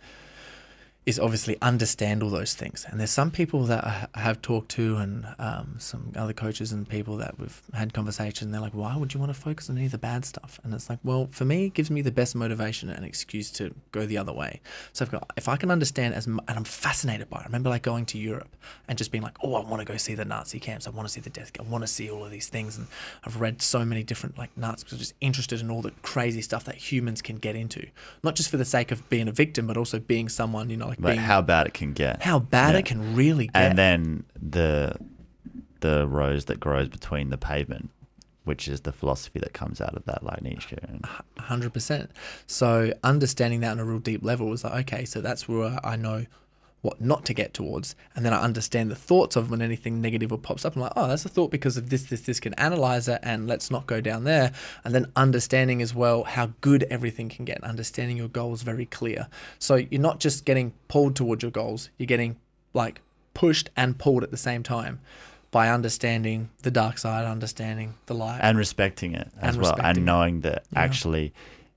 is 1.04 1.18
obviously 1.18 1.56
understand 1.60 2.22
all 2.22 2.30
those 2.30 2.54
things. 2.54 2.86
And 2.88 3.00
there's 3.00 3.10
some 3.10 3.32
people 3.32 3.64
that 3.64 3.84
I 4.14 4.20
have 4.20 4.40
talked 4.40 4.70
to, 4.72 4.96
and 4.96 5.26
um, 5.38 5.76
some 5.78 6.12
other 6.16 6.32
coaches 6.32 6.70
and 6.70 6.88
people 6.88 7.16
that 7.16 7.38
we've 7.38 7.60
had 7.74 7.92
conversation. 7.92 8.52
They're 8.52 8.60
like, 8.60 8.74
"Why 8.74 8.96
would 8.96 9.12
you 9.12 9.20
want 9.20 9.34
to 9.34 9.40
focus 9.40 9.68
on 9.68 9.76
any 9.76 9.86
of 9.86 9.92
the 9.92 9.98
bad 9.98 10.24
stuff?" 10.24 10.60
And 10.62 10.72
it's 10.72 10.88
like, 10.88 11.00
well, 11.02 11.28
for 11.32 11.44
me, 11.44 11.66
it 11.66 11.74
gives 11.74 11.90
me 11.90 12.02
the 12.02 12.12
best 12.12 12.34
motivation 12.34 12.88
and 12.88 13.04
excuse 13.04 13.50
to 13.52 13.74
go 13.90 14.06
the 14.06 14.18
other 14.18 14.32
way. 14.32 14.60
So 14.92 15.04
I've 15.04 15.10
got, 15.10 15.30
if 15.36 15.48
I 15.48 15.56
can 15.56 15.70
understand 15.70 16.14
as, 16.14 16.26
and 16.26 16.40
I'm 16.48 16.64
fascinated 16.64 17.28
by 17.28 17.38
it. 17.38 17.42
I 17.42 17.46
remember 17.46 17.70
like 17.70 17.82
going 17.82 18.06
to 18.06 18.18
Europe 18.18 18.54
and 18.86 18.96
just 18.96 19.10
being 19.10 19.24
like, 19.24 19.36
"Oh, 19.42 19.54
I 19.54 19.68
want 19.68 19.80
to 19.80 19.84
go 19.84 19.96
see 19.96 20.14
the 20.14 20.24
Nazi 20.24 20.60
camps. 20.60 20.86
I 20.86 20.90
want 20.90 21.08
to 21.08 21.12
see 21.12 21.20
the 21.20 21.30
death. 21.30 21.50
I 21.58 21.62
want 21.62 21.82
to 21.82 21.88
see 21.88 22.10
all 22.10 22.24
of 22.24 22.30
these 22.30 22.48
things." 22.48 22.78
And 22.78 22.86
I've 23.24 23.40
read 23.40 23.60
so 23.60 23.84
many 23.84 24.04
different 24.04 24.38
like 24.38 24.56
Nazis 24.56 24.92
I'm 24.92 24.98
just 24.98 25.14
interested 25.20 25.60
in 25.60 25.70
all 25.70 25.82
the 25.82 25.92
crazy 26.02 26.42
stuff 26.42 26.64
that 26.64 26.76
humans 26.76 27.22
can 27.22 27.36
get 27.36 27.56
into, 27.56 27.86
not 28.22 28.36
just 28.36 28.50
for 28.50 28.56
the 28.56 28.64
sake 28.64 28.90
of 28.90 29.08
being 29.08 29.28
a 29.28 29.32
victim, 29.32 29.66
but 29.66 29.76
also 29.76 29.98
being 29.98 30.28
someone, 30.28 30.70
you 30.70 30.76
know, 30.76 30.91
like 30.92 31.00
Like 31.00 31.14
being 31.16 31.26
how 31.26 31.42
bad 31.42 31.66
it 31.66 31.74
can 31.74 31.92
get. 31.92 32.22
how 32.22 32.38
bad 32.38 32.72
Yeah. 32.74 32.78
it 32.80 32.84
can 32.86 33.14
really 33.16 33.46
get. 33.48 33.56
and 33.56 33.78
then 33.78 34.24
the 34.40 34.96
the 35.80 36.06
rose 36.06 36.44
that 36.46 36.60
grows 36.60 36.88
between 36.88 37.30
the 37.30 37.36
pavement, 37.38 37.90
which 38.44 38.68
is 38.68 38.82
the 38.82 38.92
philosophy 38.92 39.38
that 39.40 39.52
comes 39.52 39.80
out 39.80 39.94
of 39.96 40.04
that, 40.04 40.22
like 40.22 40.40
Nietzsche. 40.42 40.76
And 40.82 41.04
hundred 41.38 41.72
percent. 41.72 42.10
So 42.46 42.92
understanding 43.02 43.60
that 43.60 43.72
on 43.72 43.78
a 43.80 43.84
real 43.84 43.98
deep 43.98 44.24
level 44.24 44.46
was 44.48 44.62
like, 44.64 44.92
okay, 44.92 45.04
so 45.04 45.20
that's 45.20 45.48
where 45.48 45.78
I 45.84 45.96
know 45.96 46.26
what 46.82 47.00
not 47.00 47.24
to 47.24 47.32
get 47.32 47.54
towards, 47.54 47.94
and 48.14 48.24
then 48.24 48.32
I 48.34 48.42
understand 48.42 48.90
the 48.90 48.96
thoughts 48.96 49.36
of 49.36 49.50
when 49.50 49.62
anything 49.62 50.00
negative 50.00 50.32
or 50.32 50.38
pops 50.38 50.64
up. 50.64 50.74
I'm 50.76 50.82
like, 50.82 50.92
oh, 50.96 51.06
that's 51.08 51.24
a 51.24 51.28
thought 51.28 51.50
because 51.50 51.76
of 51.76 51.90
this, 51.90 52.02
this, 52.04 52.22
this. 52.22 52.40
Can 52.40 52.54
analyze 52.54 53.08
it, 53.08 53.20
and 53.22 53.46
let's 53.46 53.70
not 53.70 53.86
go 53.86 54.00
down 54.00 54.24
there. 54.24 54.52
And 54.84 54.94
then 54.94 55.06
understanding 55.16 55.80
as 55.80 55.94
well 55.94 56.24
how 56.24 56.52
good 56.60 56.82
everything 56.90 57.28
can 57.28 57.44
get. 57.44 57.62
Understanding 57.62 58.16
your 58.16 58.28
goals 58.28 58.62
very 58.62 58.84
clear. 58.84 59.28
So 59.58 59.76
you're 59.76 60.00
not 60.00 60.18
just 60.20 60.44
getting 60.44 60.74
pulled 60.88 61.14
towards 61.16 61.42
your 61.42 61.52
goals. 61.52 61.88
You're 61.98 62.06
getting 62.06 62.36
like 62.74 63.00
pushed 63.32 63.70
and 63.76 63.96
pulled 63.96 64.24
at 64.24 64.30
the 64.32 64.36
same 64.36 64.62
time 64.62 65.00
by 65.52 65.68
understanding 65.68 66.50
the 66.62 66.70
dark 66.70 66.98
side, 66.98 67.24
understanding 67.26 67.94
the 68.06 68.14
light. 68.14 68.40
and 68.42 68.58
respecting 68.58 69.14
it 69.14 69.28
as 69.40 69.54
And 69.54 69.62
well, 69.62 69.76
and 69.80 70.04
knowing 70.04 70.40
that 70.40 70.64
Yeah. 70.72 70.80
actually 70.80 71.32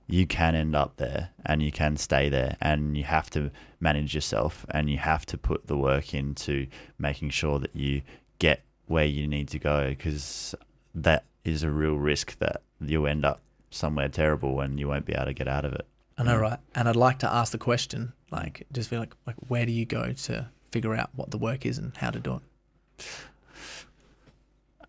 you 0.08 0.26
can 0.28 0.56
end 0.56 0.76
up 0.76 0.98
there 0.98 1.30
and 1.46 1.62
you 1.62 1.72
can 1.72 1.98
stay 1.98 2.30
there, 2.30 2.56
and 2.62 2.96
you 2.98 3.04
have 3.04 3.30
to 3.32 3.52
manage 3.86 4.12
yourself, 4.16 4.66
and 4.76 4.90
you 4.90 4.98
have 4.98 5.24
to 5.28 5.38
put 5.38 5.68
the 5.68 5.78
work 5.78 6.08
into 6.14 6.68
making 6.98 7.30
sure 7.40 7.58
that 7.60 7.74
you 7.76 8.02
get 8.40 8.60
where 8.88 9.06
you 9.18 9.28
need 9.36 9.48
to 9.50 9.60
go, 9.60 9.78
because 9.90 10.56
that 10.94 11.24
is 11.44 11.64
a 11.64 11.70
real 11.72 11.96
risk 12.12 12.38
that 12.40 12.58
you'll 12.82 13.08
end 13.08 13.24
up 13.32 13.40
somewhere 13.70 14.10
terrible 14.10 14.54
and 14.62 14.80
you 14.80 14.88
won't 14.88 15.06
be 15.06 15.14
able 15.14 15.26
to 15.26 15.34
get 15.34 15.48
out 15.48 15.66
of 15.66 15.74
it. 15.74 15.86
I 16.18 16.24
know, 16.24 16.38
right? 16.38 16.60
And 16.74 16.88
I'd 16.90 16.96
like 16.96 17.20
to 17.20 17.30
ask 17.32 17.52
the 17.52 17.58
question, 17.58 18.14
like, 18.32 18.66
just 18.72 18.90
feel 18.90 19.00
like, 19.02 19.14
like, 19.28 19.36
where 19.50 19.66
do 19.66 19.72
you 19.72 19.86
go 19.86 20.14
to 20.28 20.50
figure 20.72 20.96
out 20.96 21.10
what 21.16 21.32
the 21.32 21.38
work 21.38 21.66
is 21.66 21.78
and 21.78 21.96
how 21.98 22.10
to 22.10 22.20
do 22.20 22.36
it? 22.36 23.06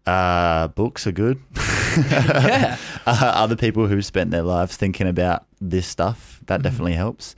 Uh, 0.07 0.69
books 0.69 1.07
are 1.07 1.13
good. 1.13 1.39
Yeah. 1.97 2.77
uh, 3.07 3.33
other 3.43 3.57
people 3.57 3.87
who've 3.87 4.05
spent 4.05 4.31
their 4.31 4.43
lives 4.43 4.77
thinking 4.77 5.09
about 5.09 5.47
this 5.63 5.87
stuff, 5.87 6.41
that 6.47 6.61
Mhm. 6.61 6.65
definitely 6.65 6.93
helps. 6.93 7.35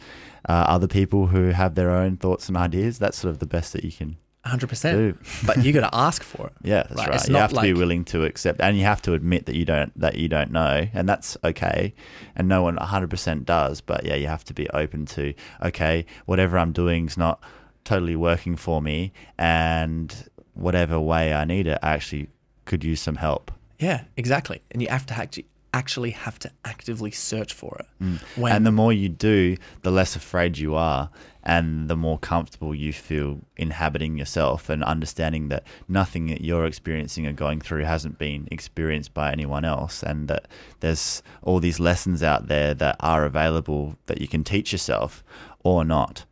Uh, 0.49 0.64
other 0.66 0.88
people 0.88 1.26
who 1.26 1.49
have 1.51 1.74
their 1.74 1.90
own 1.90 2.16
thoughts 2.16 2.49
and 2.49 2.57
ideas, 2.57 2.99
that's 2.99 3.18
sort 3.18 3.30
of 3.30 3.38
the 3.38 3.46
best 3.46 3.72
that 3.74 3.84
you 3.84 3.92
can 3.92 4.16
hundred 4.49 4.68
percent. 4.68 4.96
do. 4.96 5.18
But 5.46 5.64
you 5.64 5.72
got 5.72 5.88
to 5.90 5.96
ask 5.96 6.22
for 6.22 6.46
it. 6.46 6.53
Yeah, 6.62 6.84
that's 6.84 6.99
Right, 6.99 7.09
right. 7.09 7.28
You 7.28 7.36
have 7.36 7.53
to 7.53 7.61
be 7.61 7.74
willing 7.74 8.05
to 8.07 8.24
accept, 8.24 8.61
and 8.61 8.76
you 8.76 8.84
have 8.84 9.03
to 9.03 9.14
admit 9.14 9.46
that 9.46 9.55
you 9.55 9.64
don't 9.64 9.99
that 9.99 10.16
you 10.16 10.28
don't 10.28 10.51
know, 10.51 10.88
and 10.92 11.09
that's 11.09 11.36
okay. 11.44 11.94
And 12.34 12.49
no 12.49 12.62
one 12.62 12.76
100% 12.76 13.44
does, 13.44 13.80
but 13.80 14.05
yeah, 14.05 14.14
you 14.14 14.26
have 14.26 14.44
to 14.44 14.55
be 14.55 14.68
open 14.70 15.07
to 15.07 15.34
okay, 15.62 16.07
whatever 16.26 16.59
I'm 16.59 16.72
doing 16.72 17.07
is 17.07 17.16
not 17.16 17.40
totally 17.84 18.16
working 18.16 18.57
for 18.57 18.82
me, 18.82 19.12
and 19.38 20.28
whatever 20.55 20.99
way 20.99 21.32
I 21.34 21.44
need 21.44 21.66
it, 21.66 21.78
I 21.82 21.90
actually 21.92 22.28
could 22.64 22.84
use 22.84 23.01
some 23.01 23.16
help. 23.16 23.51
Yeah, 23.78 24.05
exactly. 24.16 24.61
And 24.72 24.82
you 24.82 24.88
have 24.88 25.07
to 25.07 25.14
actually 25.14 25.46
actually 25.72 26.10
have 26.10 26.38
to 26.40 26.50
actively 26.64 27.10
search 27.10 27.52
for 27.52 27.76
it. 27.80 27.86
Mm. 28.02 28.50
and 28.50 28.66
the 28.66 28.72
more 28.72 28.92
you 28.92 29.08
do, 29.08 29.56
the 29.82 29.90
less 29.90 30.16
afraid 30.16 30.58
you 30.58 30.74
are, 30.74 31.10
and 31.42 31.88
the 31.88 31.96
more 31.96 32.18
comfortable 32.18 32.74
you 32.74 32.92
feel 32.92 33.40
inhabiting 33.56 34.18
yourself 34.18 34.68
and 34.68 34.84
understanding 34.84 35.48
that 35.48 35.64
nothing 35.88 36.26
that 36.26 36.42
you're 36.42 36.66
experiencing 36.66 37.26
or 37.26 37.32
going 37.32 37.60
through 37.60 37.84
hasn't 37.84 38.18
been 38.18 38.46
experienced 38.50 39.14
by 39.14 39.32
anyone 39.32 39.64
else, 39.64 40.02
and 40.02 40.28
that 40.28 40.46
there's 40.80 41.22
all 41.42 41.60
these 41.60 41.80
lessons 41.80 42.22
out 42.22 42.48
there 42.48 42.74
that 42.74 42.96
are 43.00 43.24
available 43.24 43.96
that 44.06 44.20
you 44.20 44.28
can 44.28 44.44
teach 44.44 44.72
yourself 44.72 45.24
or 45.64 45.84
not. 45.84 46.24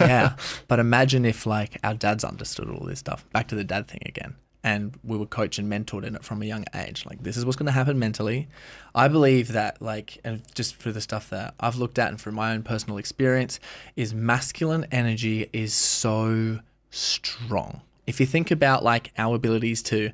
yeah. 0.00 0.36
But 0.68 0.78
imagine 0.78 1.24
if 1.24 1.46
like 1.46 1.78
our 1.84 1.94
dads 1.94 2.24
understood 2.24 2.70
all 2.70 2.86
this 2.86 3.00
stuff. 3.00 3.28
Back 3.30 3.48
to 3.48 3.54
the 3.54 3.64
dad 3.64 3.88
thing 3.88 4.02
again. 4.06 4.36
And 4.64 4.96
we 5.02 5.16
were 5.16 5.26
coached 5.26 5.58
and 5.58 5.70
mentored 5.70 6.04
in 6.04 6.14
it 6.14 6.24
from 6.24 6.40
a 6.40 6.44
young 6.44 6.64
age. 6.74 7.04
Like 7.04 7.22
this 7.22 7.36
is 7.36 7.44
what's 7.44 7.56
going 7.56 7.66
to 7.66 7.72
happen 7.72 7.98
mentally. 7.98 8.48
I 8.94 9.08
believe 9.08 9.52
that 9.52 9.82
like, 9.82 10.18
and 10.22 10.42
just 10.54 10.76
for 10.76 10.92
the 10.92 11.00
stuff 11.00 11.28
that 11.30 11.54
I've 11.58 11.76
looked 11.76 11.98
at 11.98 12.08
and 12.08 12.20
from 12.20 12.36
my 12.36 12.52
own 12.52 12.62
personal 12.62 12.98
experience, 12.98 13.58
is 13.96 14.14
masculine 14.14 14.86
energy 14.92 15.50
is 15.52 15.74
so 15.74 16.60
strong. 16.90 17.80
If 18.06 18.20
you 18.20 18.26
think 18.26 18.50
about 18.50 18.84
like 18.84 19.12
our 19.18 19.34
abilities 19.34 19.82
to 19.84 20.10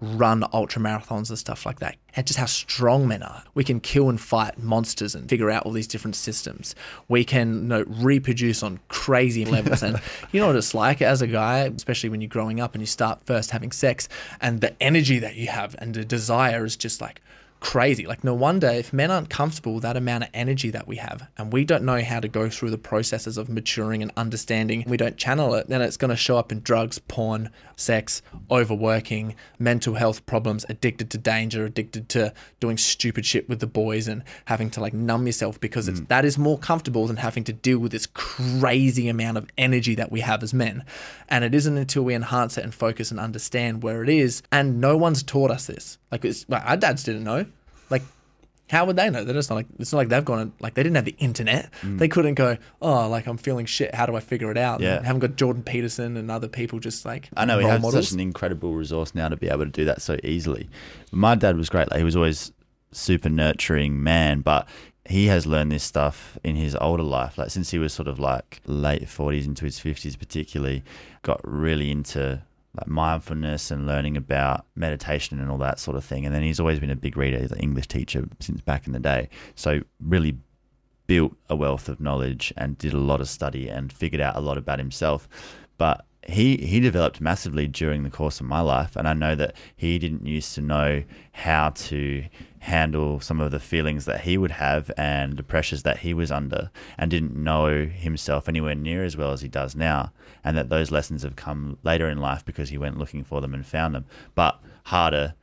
run 0.00 0.44
ultra 0.52 0.82
marathons 0.82 1.28
and 1.28 1.38
stuff 1.38 1.64
like 1.64 1.80
that. 1.80 1.96
And 2.16 2.26
just 2.26 2.38
how 2.38 2.46
strong 2.46 3.08
men 3.08 3.22
are. 3.22 3.44
We 3.54 3.64
can 3.64 3.80
kill 3.80 4.08
and 4.08 4.20
fight 4.20 4.58
monsters 4.58 5.14
and 5.14 5.28
figure 5.28 5.50
out 5.50 5.64
all 5.64 5.72
these 5.72 5.86
different 5.86 6.16
systems. 6.16 6.74
We 7.08 7.24
can 7.24 7.54
you 7.54 7.68
know, 7.68 7.84
reproduce 7.86 8.62
on 8.62 8.80
crazy 8.88 9.44
levels. 9.44 9.82
and 9.82 10.00
you 10.32 10.40
know 10.40 10.48
what 10.48 10.56
it's 10.56 10.74
like 10.74 11.00
as 11.00 11.22
a 11.22 11.26
guy, 11.26 11.60
especially 11.60 12.10
when 12.10 12.20
you're 12.20 12.28
growing 12.28 12.60
up 12.60 12.74
and 12.74 12.82
you 12.82 12.86
start 12.86 13.20
first 13.24 13.50
having 13.50 13.72
sex, 13.72 14.08
and 14.40 14.60
the 14.60 14.80
energy 14.82 15.18
that 15.18 15.36
you 15.36 15.48
have 15.48 15.74
and 15.78 15.94
the 15.94 16.04
desire 16.04 16.64
is 16.64 16.76
just 16.76 17.00
like 17.00 17.20
crazy. 17.60 18.06
Like, 18.06 18.22
no 18.22 18.34
wonder 18.34 18.68
if 18.68 18.92
men 18.92 19.10
aren't 19.10 19.30
comfortable 19.30 19.74
with 19.74 19.82
that 19.82 19.96
amount 19.96 20.24
of 20.24 20.30
energy 20.34 20.70
that 20.70 20.86
we 20.86 20.96
have, 20.96 21.28
and 21.38 21.52
we 21.52 21.64
don't 21.64 21.84
know 21.84 22.02
how 22.02 22.20
to 22.20 22.28
go 22.28 22.48
through 22.48 22.70
the 22.70 22.78
processes 22.78 23.38
of 23.38 23.48
maturing 23.48 24.02
and 24.02 24.12
understanding, 24.16 24.84
we 24.86 24.96
don't 24.96 25.16
channel 25.16 25.54
it, 25.54 25.68
then 25.68 25.80
it's 25.80 25.96
going 25.96 26.10
to 26.10 26.16
show 26.16 26.36
up 26.36 26.52
in 26.52 26.60
drugs, 26.60 26.98
porn, 26.98 27.50
sex, 27.76 28.22
overworking, 28.50 29.34
mental 29.58 29.94
health 29.94 30.24
problems, 30.26 30.66
addicted 30.68 31.10
to 31.10 31.18
danger, 31.18 31.64
addicted 31.64 32.08
to 32.10 32.32
doing 32.60 32.76
stupid 32.76 33.24
shit 33.24 33.48
with 33.48 33.60
the 33.60 33.66
boys, 33.66 34.08
and 34.08 34.22
having 34.44 34.70
to 34.70 34.80
like 34.80 34.92
numb 34.92 35.26
yourself 35.26 35.58
because 35.58 35.88
it's, 35.88 36.00
mm. 36.00 36.08
that 36.08 36.24
is 36.24 36.36
more 36.36 36.58
comfortable 36.58 37.06
than 37.06 37.16
having 37.16 37.44
to 37.44 37.52
deal 37.52 37.78
with 37.78 37.92
this 37.92 38.06
crazy 38.06 39.08
amount 39.08 39.38
of 39.38 39.48
energy 39.56 39.94
that 39.94 40.12
we 40.12 40.20
have 40.20 40.42
as 40.42 40.52
men. 40.52 40.84
And 41.28 41.44
it 41.44 41.54
isn't 41.54 41.76
until 41.76 42.02
we 42.02 42.14
enhance 42.14 42.58
it 42.58 42.64
and 42.64 42.74
focus 42.74 43.10
and 43.10 43.18
understand 43.18 43.82
where 43.82 44.02
it 44.02 44.08
is, 44.08 44.42
and 44.52 44.80
no 44.80 44.96
one's 44.96 45.22
taught 45.22 45.50
us 45.50 45.66
this. 45.66 45.98
Like, 46.14 46.24
it's, 46.24 46.48
like 46.48 46.64
our 46.64 46.76
dads 46.76 47.02
didn't 47.02 47.24
know. 47.24 47.44
Like, 47.90 48.02
how 48.70 48.84
would 48.84 48.94
they 48.94 49.10
know? 49.10 49.24
They're 49.24 49.34
just 49.34 49.50
not 49.50 49.56
like 49.56 49.66
it's 49.80 49.92
not 49.92 49.98
like 49.98 50.10
they've 50.10 50.24
gone 50.24 50.38
and, 50.38 50.52
like 50.60 50.74
they 50.74 50.84
didn't 50.84 50.94
have 50.94 51.04
the 51.04 51.16
internet. 51.18 51.72
Mm. 51.82 51.98
They 51.98 52.06
couldn't 52.06 52.34
go, 52.34 52.56
oh, 52.80 53.08
like 53.08 53.26
I'm 53.26 53.36
feeling 53.36 53.66
shit. 53.66 53.92
How 53.92 54.06
do 54.06 54.14
I 54.14 54.20
figure 54.20 54.52
it 54.52 54.56
out? 54.56 54.80
Yeah. 54.80 54.98
And 54.98 55.06
haven't 55.06 55.20
got 55.20 55.34
Jordan 55.34 55.64
Peterson 55.64 56.16
and 56.16 56.30
other 56.30 56.46
people 56.46 56.78
just 56.78 57.04
like 57.04 57.28
I 57.36 57.46
know 57.46 57.58
we 57.58 57.64
have 57.64 57.82
models. 57.82 58.06
such 58.06 58.14
an 58.14 58.20
incredible 58.20 58.72
resource 58.74 59.12
now 59.12 59.28
to 59.28 59.36
be 59.36 59.48
able 59.48 59.64
to 59.64 59.72
do 59.72 59.84
that 59.86 60.02
so 60.02 60.18
easily. 60.22 60.68
My 61.10 61.34
dad 61.34 61.56
was 61.56 61.68
great; 61.68 61.90
like 61.90 61.98
he 61.98 62.04
was 62.04 62.14
always 62.14 62.52
super 62.92 63.28
nurturing 63.28 64.00
man, 64.00 64.40
but 64.40 64.68
he 65.04 65.26
has 65.26 65.46
learned 65.46 65.72
this 65.72 65.82
stuff 65.82 66.38
in 66.44 66.54
his 66.54 66.76
older 66.76 67.02
life. 67.02 67.36
Like 67.36 67.50
since 67.50 67.72
he 67.72 67.80
was 67.80 67.92
sort 67.92 68.06
of 68.06 68.20
like 68.20 68.60
late 68.66 69.08
forties 69.08 69.48
into 69.48 69.64
his 69.64 69.80
fifties, 69.80 70.14
particularly, 70.14 70.84
got 71.22 71.40
really 71.44 71.90
into 71.90 72.42
like 72.76 72.88
mindfulness 72.88 73.70
and 73.70 73.86
learning 73.86 74.16
about 74.16 74.66
meditation 74.74 75.38
and 75.38 75.50
all 75.50 75.58
that 75.58 75.78
sort 75.78 75.96
of 75.96 76.04
thing. 76.04 76.26
And 76.26 76.34
then 76.34 76.42
he's 76.42 76.60
always 76.60 76.80
been 76.80 76.90
a 76.90 76.96
big 76.96 77.16
reader. 77.16 77.38
He's 77.38 77.52
an 77.52 77.60
English 77.60 77.88
teacher 77.88 78.26
since 78.40 78.60
back 78.60 78.86
in 78.86 78.92
the 78.92 79.00
day, 79.00 79.28
so 79.54 79.80
really 80.00 80.36
built 81.06 81.36
a 81.50 81.56
wealth 81.56 81.88
of 81.88 82.00
knowledge 82.00 82.52
and 82.56 82.78
did 82.78 82.94
a 82.94 82.98
lot 82.98 83.20
of 83.20 83.28
study 83.28 83.68
and 83.68 83.92
figured 83.92 84.20
out 84.20 84.36
a 84.36 84.40
lot 84.40 84.58
about 84.58 84.78
himself. 84.78 85.28
But 85.76 86.04
he 86.28 86.56
he 86.56 86.80
developed 86.80 87.20
massively 87.20 87.66
during 87.66 88.02
the 88.02 88.10
course 88.10 88.40
of 88.40 88.46
my 88.46 88.60
life, 88.60 88.96
and 88.96 89.06
I 89.06 89.14
know 89.14 89.34
that 89.34 89.56
he 89.76 89.98
didn't 89.98 90.26
used 90.26 90.54
to 90.54 90.60
know 90.60 91.04
how 91.32 91.70
to 91.70 92.24
handle 92.60 93.20
some 93.20 93.40
of 93.40 93.50
the 93.50 93.60
feelings 93.60 94.06
that 94.06 94.22
he 94.22 94.38
would 94.38 94.52
have 94.52 94.90
and 94.96 95.36
the 95.36 95.42
pressures 95.42 95.82
that 95.82 95.98
he 95.98 96.14
was 96.14 96.32
under, 96.32 96.70
and 96.96 97.10
didn't 97.10 97.36
know 97.36 97.86
himself 97.86 98.48
anywhere 98.48 98.74
near 98.74 99.04
as 99.04 99.16
well 99.16 99.32
as 99.32 99.42
he 99.42 99.48
does 99.48 99.76
now. 99.76 100.12
And 100.42 100.56
that 100.56 100.70
those 100.70 100.90
lessons 100.90 101.22
have 101.22 101.36
come 101.36 101.78
later 101.82 102.08
in 102.08 102.18
life 102.18 102.44
because 102.44 102.70
he 102.70 102.78
went 102.78 102.98
looking 102.98 103.24
for 103.24 103.40
them 103.40 103.54
and 103.54 103.66
found 103.66 103.94
them, 103.94 104.06
but 104.34 104.60
harder 104.84 105.34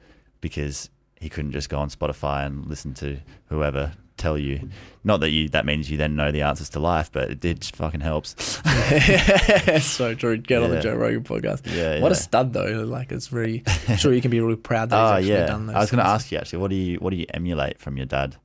because 0.41 0.89
he 1.19 1.29
couldn't 1.29 1.51
just 1.51 1.69
go 1.69 1.77
on 1.77 1.89
Spotify 1.89 2.45
and 2.45 2.65
listen 2.65 2.93
to 2.95 3.19
whoever 3.49 3.93
tell 4.18 4.38
you. 4.38 4.70
Not 5.03 5.20
that 5.22 5.30
you 5.32 5.49
that 5.49 5.66
means 5.66 5.89
you 5.89 5.97
then 5.97 6.16
know 6.16 6.32
the 6.32 6.43
answers 6.43 6.70
to 6.70 6.80
life, 6.80 7.12
but 7.12 7.32
it, 7.32 7.45
it 7.45 7.59
just 7.62 7.76
fucking 7.76 8.01
helps. 8.01 8.36
so 9.84 10.14
true. 10.14 10.38
Get 10.38 10.62
on 10.62 10.70
the 10.70 10.80
Joe 10.80 10.93
Rogan 10.95 11.24
podcast. 11.24 11.62
Yeah, 11.66 12.01
What 12.01 12.12
a 12.12 12.16
stud 12.16 12.53
though. 12.53 12.84
Like 12.84 13.12
it's 13.12 13.28
very 13.28 13.64
I'm 13.88 13.97
sure 13.97 14.14
you 14.14 14.22
can 14.22 14.30
be 14.32 14.39
really 14.39 14.55
proud 14.57 14.89
that 14.91 14.95
he's 14.95 15.12
Oh 15.12 15.16
actually 15.16 15.30
yeah, 15.32 15.45
done 15.47 15.68
those 15.68 15.76
I 15.76 15.80
was 15.80 15.91
going 15.91 16.03
to 16.03 16.09
ask 16.09 16.32
you 16.32 16.38
actually. 16.38 16.59
What 16.59 16.70
do 16.70 16.76
you 16.76 16.97
what 16.97 17.09
do 17.09 17.16
you 17.16 17.26
emulate 17.34 17.80
from 17.80 17.97
your 17.97 18.05
dad? 18.05 18.36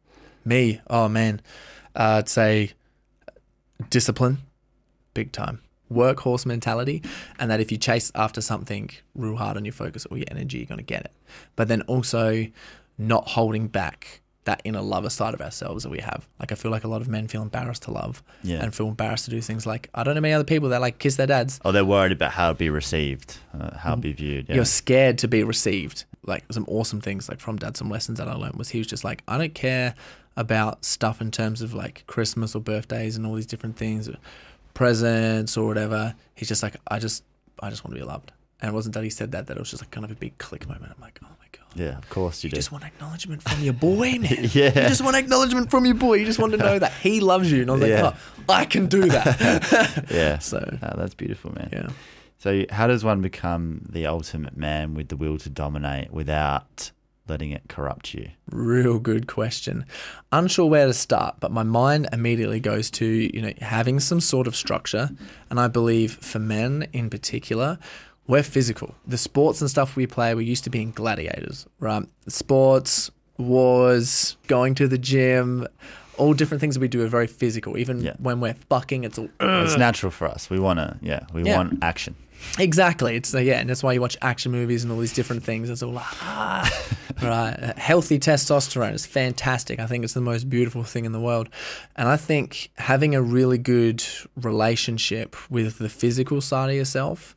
Me, 0.44 0.80
oh 0.88 1.08
man, 1.08 1.42
uh, 1.94 2.18
I'd 2.18 2.28
say 2.28 2.70
discipline, 3.90 4.38
big 5.14 5.32
time. 5.32 5.60
Workhorse 5.92 6.46
mentality, 6.46 7.02
and 7.38 7.50
that 7.50 7.60
if 7.60 7.70
you 7.70 7.78
chase 7.78 8.10
after 8.14 8.40
something 8.40 8.90
real 9.14 9.36
hard 9.36 9.56
and 9.56 9.64
you 9.64 9.70
focus 9.72 10.04
all 10.06 10.16
your 10.16 10.26
energy, 10.30 10.58
you're 10.58 10.66
going 10.66 10.78
to 10.78 10.84
get 10.84 11.02
it. 11.04 11.12
But 11.54 11.68
then 11.68 11.82
also 11.82 12.46
not 12.98 13.28
holding 13.28 13.68
back 13.68 14.20
that 14.46 14.62
inner 14.64 14.80
lover 14.80 15.10
side 15.10 15.34
of 15.34 15.40
ourselves 15.40 15.82
that 15.84 15.90
we 15.90 15.98
have. 16.00 16.26
Like 16.40 16.50
I 16.50 16.54
feel 16.54 16.70
like 16.70 16.82
a 16.84 16.88
lot 16.88 17.00
of 17.02 17.08
men 17.08 17.28
feel 17.28 17.42
embarrassed 17.42 17.82
to 17.82 17.90
love 17.90 18.22
Yeah. 18.42 18.62
and 18.62 18.74
feel 18.74 18.88
embarrassed 18.88 19.26
to 19.26 19.30
do 19.30 19.40
things 19.40 19.66
like 19.66 19.90
I 19.94 20.02
don't 20.02 20.14
know 20.14 20.20
many 20.20 20.34
other 20.34 20.44
people 20.44 20.68
that 20.70 20.80
like 20.80 20.98
kiss 20.98 21.16
their 21.16 21.26
dads. 21.26 21.60
Oh, 21.64 21.70
they're 21.72 21.84
worried 21.84 22.12
about 22.12 22.32
how 22.32 22.50
it'll 22.50 22.58
be 22.58 22.70
received, 22.70 23.38
uh, 23.56 23.76
how 23.76 23.92
it'll 23.92 24.00
be 24.02 24.12
viewed. 24.12 24.48
Yeah. 24.48 24.56
You're 24.56 24.64
scared 24.64 25.18
to 25.18 25.28
be 25.28 25.44
received. 25.44 26.04
Like 26.24 26.44
some 26.50 26.64
awesome 26.68 27.00
things 27.00 27.28
like 27.28 27.38
from 27.40 27.56
dad, 27.58 27.76
some 27.76 27.88
lessons 27.90 28.18
that 28.18 28.26
I 28.28 28.34
learned 28.34 28.56
was 28.56 28.70
he 28.70 28.78
was 28.78 28.86
just 28.88 29.04
like, 29.04 29.22
I 29.28 29.38
don't 29.38 29.54
care 29.54 29.94
about 30.36 30.84
stuff 30.84 31.20
in 31.20 31.30
terms 31.30 31.62
of 31.62 31.72
like 31.74 32.04
Christmas 32.06 32.54
or 32.54 32.60
birthdays 32.60 33.16
and 33.16 33.24
all 33.26 33.34
these 33.34 33.46
different 33.46 33.76
things, 33.76 34.08
presents 34.74 35.56
or 35.56 35.66
whatever. 35.66 36.14
He's 36.34 36.48
just 36.48 36.62
like, 36.62 36.76
I 36.88 36.98
just, 36.98 37.24
I 37.60 37.70
just 37.70 37.84
want 37.84 37.94
to 37.94 38.00
be 38.00 38.06
loved. 38.06 38.32
And 38.60 38.70
it 38.70 38.74
wasn't 38.74 38.94
that 38.94 39.04
he 39.04 39.10
said 39.10 39.32
that; 39.32 39.46
that 39.48 39.56
it 39.56 39.60
was 39.60 39.70
just 39.70 39.82
like 39.82 39.90
kind 39.90 40.04
of 40.04 40.10
a 40.10 40.14
big 40.14 40.36
click 40.38 40.66
moment. 40.68 40.92
I'm 40.94 41.00
like, 41.00 41.18
oh 41.22 41.28
yeah, 41.74 41.98
of 41.98 42.08
course 42.08 42.42
you 42.42 42.48
you 42.48 42.52
do. 42.52 42.56
just 42.56 42.72
want 42.72 42.84
acknowledgement 42.84 43.42
from 43.42 43.62
your 43.62 43.74
boy, 43.74 44.12
man. 44.20 44.36
Yeah. 44.52 44.66
you 44.66 44.88
just 44.88 45.02
want 45.04 45.16
acknowledgement 45.16 45.70
from 45.70 45.84
your 45.84 45.94
boy. 45.94 46.14
You 46.14 46.24
just 46.26 46.38
want 46.38 46.52
to 46.52 46.58
know 46.58 46.78
that 46.78 46.92
he 46.94 47.20
loves 47.20 47.50
you. 47.52 47.62
And 47.62 47.70
I 47.70 47.74
was 47.74 47.82
like, 47.82 48.14
oh, 48.48 48.52
I 48.52 48.64
can 48.64 48.86
do 48.86 49.06
that. 49.08 50.06
yeah. 50.10 50.38
so 50.40 50.58
Oh, 50.82 50.94
that's 50.96 51.14
beautiful, 51.14 51.52
man. 51.54 51.68
yeah. 51.72 51.88
So, 52.38 52.64
how 52.70 52.86
does 52.86 53.02
one 53.04 53.22
become 53.22 53.86
the 53.88 54.06
ultimate 54.06 54.56
man 54.56 54.94
with 54.94 55.08
the 55.08 55.16
will 55.16 55.38
to 55.38 55.48
dominate 55.50 56.12
without 56.12 56.92
letting 57.28 57.50
it 57.50 57.62
corrupt 57.68 58.14
you? 58.14 58.28
Real 58.50 58.98
good 58.98 59.26
question. 59.26 59.84
Unsure 60.30 60.66
where 60.66 60.86
to 60.86 60.92
start, 60.94 61.36
but 61.40 61.50
my 61.50 61.62
mind 61.64 62.08
immediately 62.12 62.60
goes 62.60 62.90
to, 62.92 63.04
you 63.06 63.42
know, 63.42 63.52
having 63.60 63.98
some 64.00 64.20
sort 64.20 64.46
of 64.46 64.54
structure. 64.54 65.10
And 65.50 65.58
I 65.58 65.66
believe 65.68 66.16
for 66.18 66.38
men 66.38 66.86
in 66.92 67.10
particular, 67.10 67.78
we're 68.28 68.42
physical. 68.42 68.94
The 69.06 69.18
sports 69.18 69.60
and 69.60 69.70
stuff 69.70 69.96
we 69.96 70.06
play, 70.06 70.34
we're 70.34 70.40
used 70.42 70.64
to 70.64 70.70
being 70.70 70.90
gladiators, 70.92 71.66
right? 71.80 72.04
Sports, 72.28 73.10
wars, 73.38 74.36
going 74.46 74.74
to 74.76 74.88
the 74.88 74.98
gym, 74.98 75.66
all 76.16 76.32
different 76.34 76.60
things 76.60 76.74
that 76.74 76.80
we 76.80 76.88
do 76.88 77.02
are 77.04 77.08
very 77.08 77.26
physical. 77.26 77.76
Even 77.76 78.02
Yeah. 78.02 78.14
when 78.18 78.40
we're 78.40 78.54
fucking, 78.68 79.04
it's 79.04 79.18
all 79.18 79.28
It's 79.40 79.76
natural 79.76 80.10
for 80.10 80.26
us. 80.26 80.48
We 80.50 80.58
want 80.58 80.78
to, 80.78 80.96
yeah, 81.02 81.20
we 81.32 81.42
Yeah. 81.44 81.56
want 81.58 81.78
action. 81.82 82.14
Exactly. 82.58 83.16
It's 83.16 83.34
uh, 83.34 83.38
yeah, 83.38 83.58
and 83.60 83.68
that's 83.70 83.82
why 83.82 83.92
you 83.94 84.00
watch 84.00 84.16
action 84.22 84.52
movies 84.52 84.82
and 84.84 84.92
all 84.92 84.98
these 84.98 85.12
different 85.12 85.42
things. 85.42 85.68
It's 85.70 85.82
all 85.82 85.92
like, 85.92 86.04
ah, 86.22 86.70
right. 87.22 87.56
Uh, 87.60 87.72
Healthy 87.76 88.18
testosterone 88.18 88.92
is 88.94 89.06
fantastic. 89.06 89.80
I 89.80 89.86
think 89.86 90.04
it's 90.04 90.12
the 90.12 90.20
most 90.20 90.48
beautiful 90.50 90.84
thing 90.84 91.06
in 91.06 91.12
the 91.12 91.20
world, 91.20 91.48
and 91.96 92.08
I 92.08 92.16
think 92.16 92.70
having 92.76 93.14
a 93.14 93.22
really 93.22 93.58
good 93.58 94.04
relationship 94.36 95.34
with 95.50 95.78
the 95.78 95.88
physical 95.88 96.40
side 96.40 96.70
of 96.70 96.76
yourself 96.76 97.34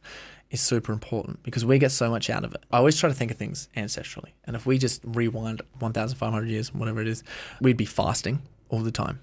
is 0.52 0.62
super 0.62 0.92
important 0.92 1.44
because 1.44 1.66
we 1.66 1.78
get 1.78 1.92
so 1.92 2.10
much 2.10 2.30
out 2.30 2.44
of 2.44 2.54
it. 2.54 2.64
I 2.72 2.78
always 2.78 3.00
try 3.00 3.10
to 3.10 3.16
think 3.16 3.32
of 3.32 3.38
things 3.38 3.70
ancestrally, 3.78 4.32
and 4.46 4.56
if 4.56 4.66
we 4.66 4.78
just 4.78 5.02
rewind 5.04 5.62
1,500 5.80 6.48
years, 6.48 6.74
whatever 6.74 7.02
it 7.02 7.08
is, 7.08 7.24
we'd 7.62 7.78
be 7.78 7.86
fasting 7.86 8.42
all 8.70 8.80
the 8.80 8.92
time 8.92 9.20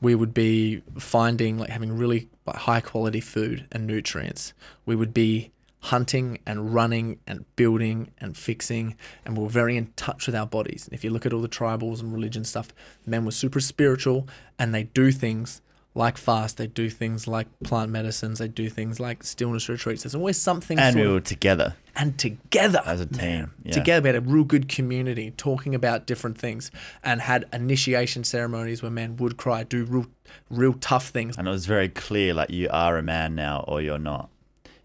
we 0.00 0.14
would 0.14 0.32
be 0.32 0.82
finding 0.98 1.58
like 1.58 1.70
having 1.70 1.96
really 1.96 2.28
high 2.48 2.80
quality 2.80 3.20
food 3.20 3.66
and 3.70 3.86
nutrients. 3.86 4.52
We 4.86 4.96
would 4.96 5.12
be 5.12 5.52
hunting 5.84 6.38
and 6.46 6.74
running 6.74 7.18
and 7.26 7.44
building 7.56 8.10
and 8.18 8.36
fixing, 8.36 8.96
and 9.24 9.36
we 9.36 9.44
are 9.44 9.48
very 9.48 9.76
in 9.76 9.92
touch 9.96 10.26
with 10.26 10.34
our 10.34 10.46
bodies. 10.46 10.86
And 10.86 10.94
if 10.94 11.04
you 11.04 11.10
look 11.10 11.26
at 11.26 11.32
all 11.32 11.40
the 11.40 11.48
tribals 11.48 12.00
and 12.00 12.12
religion 12.12 12.44
stuff, 12.44 12.72
men 13.06 13.24
were 13.24 13.30
super 13.30 13.60
spiritual 13.60 14.28
and 14.58 14.74
they 14.74 14.84
do 14.84 15.10
things 15.10 15.60
like 16.04 16.16
fast, 16.18 16.56
they 16.56 16.66
do 16.66 16.86
things 16.90 17.26
like 17.36 17.46
plant 17.62 17.90
medicines, 17.90 18.38
they 18.38 18.48
do 18.48 18.68
things 18.68 18.98
like 18.98 19.22
stillness 19.22 19.68
retreats. 19.68 20.02
There's 20.02 20.14
always 20.14 20.38
something 20.50 20.78
And 20.78 20.96
we 20.96 21.02
of- 21.02 21.12
were 21.12 21.20
together. 21.34 21.74
and 21.94 22.18
together 22.18 22.80
As 22.86 23.00
a 23.00 23.06
team, 23.06 23.50
yeah. 23.64 23.72
together 23.72 24.02
we 24.02 24.08
had 24.14 24.16
a 24.16 24.26
real 24.34 24.44
good 24.54 24.66
community 24.68 25.26
talking 25.36 25.74
about 25.74 26.06
different 26.06 26.36
things 26.38 26.70
and 27.04 27.20
had 27.20 27.44
initiation 27.52 28.24
ceremonies 28.24 28.82
where 28.82 28.90
men 29.02 29.16
would 29.18 29.36
cry 29.36 29.62
do 29.64 29.84
real 29.84 30.06
real 30.48 30.74
tough 30.74 31.08
things 31.16 31.36
And 31.38 31.46
it 31.46 31.50
was 31.50 31.66
very 31.66 31.88
clear 31.88 32.32
like, 32.34 32.50
you 32.50 32.68
are 32.72 32.96
a 32.98 33.02
man 33.02 33.34
now 33.34 33.64
or 33.68 33.80
you're 33.82 33.98
not. 34.12 34.28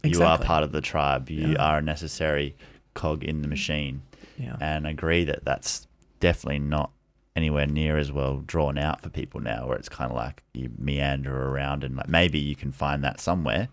You 0.03 0.22
are 0.24 0.38
part 0.38 0.63
of 0.63 0.72
the 0.72 0.82
tribe. 0.82 1.30
You 1.30 1.49
Yeah. 1.53 1.63
are 1.68 1.78
a 1.80 1.82
necessary 1.82 2.55
cog 2.93 3.24
in 3.24 3.41
the 3.41 3.47
machine. 3.47 4.01
yeah 4.38 4.57
and 4.59 4.86
agree 4.86 5.24
that 5.24 5.45
that's 5.49 5.88
definitely 6.20 6.59
not 6.59 6.89
anywhere 7.36 7.65
near 7.65 7.97
as 7.97 8.11
well 8.11 8.38
drawn 8.38 8.77
out 8.77 9.01
for 9.01 9.09
people 9.09 9.39
now 9.39 9.67
where 9.67 9.77
it's 9.77 9.89
kind 9.89 10.09
of 10.09 10.15
like 10.15 10.43
you 10.53 10.71
meander 10.77 11.49
around 11.49 11.83
and 11.83 11.95
like 11.95 12.07
maybe 12.07 12.39
you 12.39 12.55
can 12.55 12.71
find 12.71 13.03
that 13.03 13.19
somewhere 13.19 13.67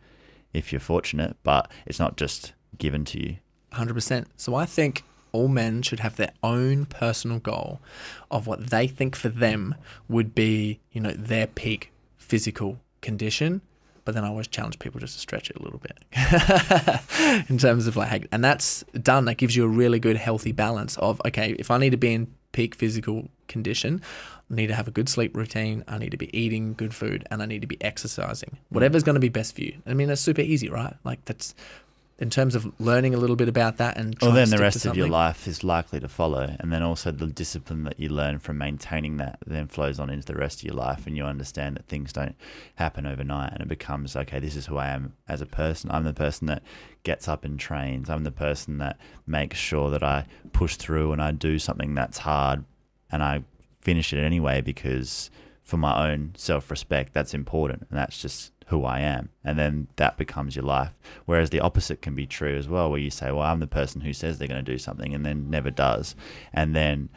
if 0.52 0.72
you're 0.72 0.80
fortunate 0.80 1.36
but 1.42 1.70
it's 1.86 2.00
not 2.00 2.16
just 2.16 2.52
given 2.78 3.04
to 3.04 3.22
you 3.22 3.36
100% 3.72 4.26
so 4.36 4.54
i 4.54 4.66
think 4.66 5.04
all 5.30 5.48
men 5.48 5.80
should 5.80 6.00
have 6.00 6.16
their 6.16 6.32
own 6.42 6.84
personal 6.86 7.38
goal 7.38 7.80
of 8.30 8.46
what 8.46 8.70
they 8.70 8.86
think 8.86 9.16
for 9.16 9.28
them 9.28 9.74
would 10.08 10.34
be 10.34 10.80
you 10.90 11.00
know 11.00 11.12
their 11.12 11.46
peak 11.46 11.92
physical 12.18 12.78
condition 13.00 13.62
but 14.04 14.14
then 14.14 14.24
I 14.24 14.28
always 14.28 14.48
challenge 14.48 14.78
people 14.80 15.00
just 15.00 15.14
to 15.14 15.20
stretch 15.20 15.48
it 15.48 15.56
a 15.56 15.62
little 15.62 15.78
bit 15.78 15.98
in 17.48 17.56
terms 17.56 17.86
of 17.86 17.96
like, 17.96 18.26
and 18.32 18.42
that's 18.42 18.82
done. 19.00 19.26
That 19.26 19.36
gives 19.36 19.54
you 19.54 19.64
a 19.64 19.68
really 19.68 20.00
good, 20.00 20.16
healthy 20.16 20.50
balance 20.50 20.98
of 20.98 21.22
okay, 21.24 21.54
if 21.58 21.70
I 21.70 21.78
need 21.78 21.90
to 21.90 21.96
be 21.96 22.14
in 22.14 22.34
peak 22.52 22.74
physical 22.74 23.28
condition, 23.48 24.00
I 24.50 24.54
need 24.54 24.68
to 24.68 24.74
have 24.74 24.88
a 24.88 24.90
good 24.90 25.08
sleep 25.08 25.36
routine. 25.36 25.84
I 25.88 25.98
need 25.98 26.10
to 26.10 26.16
be 26.16 26.36
eating 26.38 26.74
good 26.74 26.94
food, 26.94 27.26
and 27.30 27.42
I 27.42 27.46
need 27.46 27.62
to 27.62 27.66
be 27.66 27.82
exercising. 27.82 28.58
Whatever's 28.68 29.02
going 29.02 29.14
to 29.14 29.20
be 29.20 29.28
best 29.28 29.54
for 29.54 29.62
you. 29.62 29.80
I 29.86 29.94
mean, 29.94 30.08
that's 30.08 30.20
super 30.20 30.42
easy, 30.42 30.68
right? 30.68 30.94
Like 31.04 31.24
that's 31.24 31.54
in 32.22 32.30
terms 32.30 32.54
of 32.54 32.72
learning 32.78 33.14
a 33.14 33.16
little 33.16 33.36
bit 33.36 33.48
about 33.48 33.76
that 33.78 33.96
and 33.96 34.16
well 34.22 34.30
then 34.30 34.48
the 34.48 34.58
rest 34.58 34.86
of 34.86 34.96
your 34.96 35.08
life 35.08 35.48
is 35.48 35.64
likely 35.64 35.98
to 35.98 36.08
follow 36.08 36.56
and 36.60 36.72
then 36.72 36.82
also 36.82 37.10
the 37.10 37.26
discipline 37.26 37.82
that 37.82 37.98
you 37.98 38.08
learn 38.08 38.38
from 38.38 38.56
maintaining 38.56 39.16
that 39.16 39.38
then 39.44 39.66
flows 39.66 39.98
on 39.98 40.08
into 40.08 40.24
the 40.24 40.34
rest 40.34 40.60
of 40.60 40.64
your 40.64 40.74
life 40.74 41.06
and 41.06 41.16
you 41.16 41.24
understand 41.24 41.76
that 41.76 41.86
things 41.86 42.12
don't 42.12 42.36
happen 42.76 43.06
overnight 43.06 43.52
and 43.52 43.60
it 43.60 43.68
becomes 43.68 44.14
okay 44.14 44.38
this 44.38 44.54
is 44.54 44.66
who 44.66 44.76
i 44.76 44.88
am 44.88 45.12
as 45.28 45.40
a 45.40 45.46
person. 45.46 45.90
I'm 45.90 46.04
the 46.04 46.12
person 46.12 46.46
that 46.48 46.62
gets 47.02 47.26
up 47.26 47.44
and 47.44 47.58
trains. 47.58 48.10
I'm 48.10 48.22
the 48.22 48.30
person 48.30 48.78
that 48.78 48.98
makes 49.26 49.58
sure 49.58 49.90
that 49.90 50.02
i 50.02 50.26
push 50.52 50.76
through 50.76 51.12
and 51.12 51.20
i 51.20 51.32
do 51.32 51.58
something 51.58 51.94
that's 51.94 52.18
hard 52.18 52.64
and 53.10 53.22
i 53.22 53.42
finish 53.80 54.12
it 54.12 54.22
anyway 54.22 54.60
because 54.60 55.30
for 55.64 55.76
my 55.76 56.10
own 56.10 56.32
self-respect 56.36 57.12
that's 57.12 57.34
important 57.34 57.86
and 57.88 57.98
that's 57.98 58.20
just 58.20 58.52
who 58.72 58.84
I 58.84 59.00
am. 59.00 59.28
And 59.44 59.58
then 59.58 59.88
that 59.96 60.16
becomes 60.16 60.56
your 60.56 60.64
life. 60.64 60.92
Whereas 61.26 61.50
the 61.50 61.60
opposite 61.60 62.02
can 62.02 62.14
be 62.14 62.26
true 62.26 62.56
as 62.56 62.68
well, 62.68 62.90
where 62.90 62.98
you 62.98 63.10
say, 63.10 63.30
well, 63.30 63.42
I'm 63.42 63.60
the 63.60 63.66
person 63.66 64.00
who 64.00 64.12
says 64.12 64.38
they're 64.38 64.48
going 64.48 64.64
to 64.64 64.72
do 64.72 64.78
something 64.78 65.14
and 65.14 65.24
then 65.24 65.50
never 65.50 65.70
does. 65.70 66.16
And 66.52 66.74
then 66.74 67.08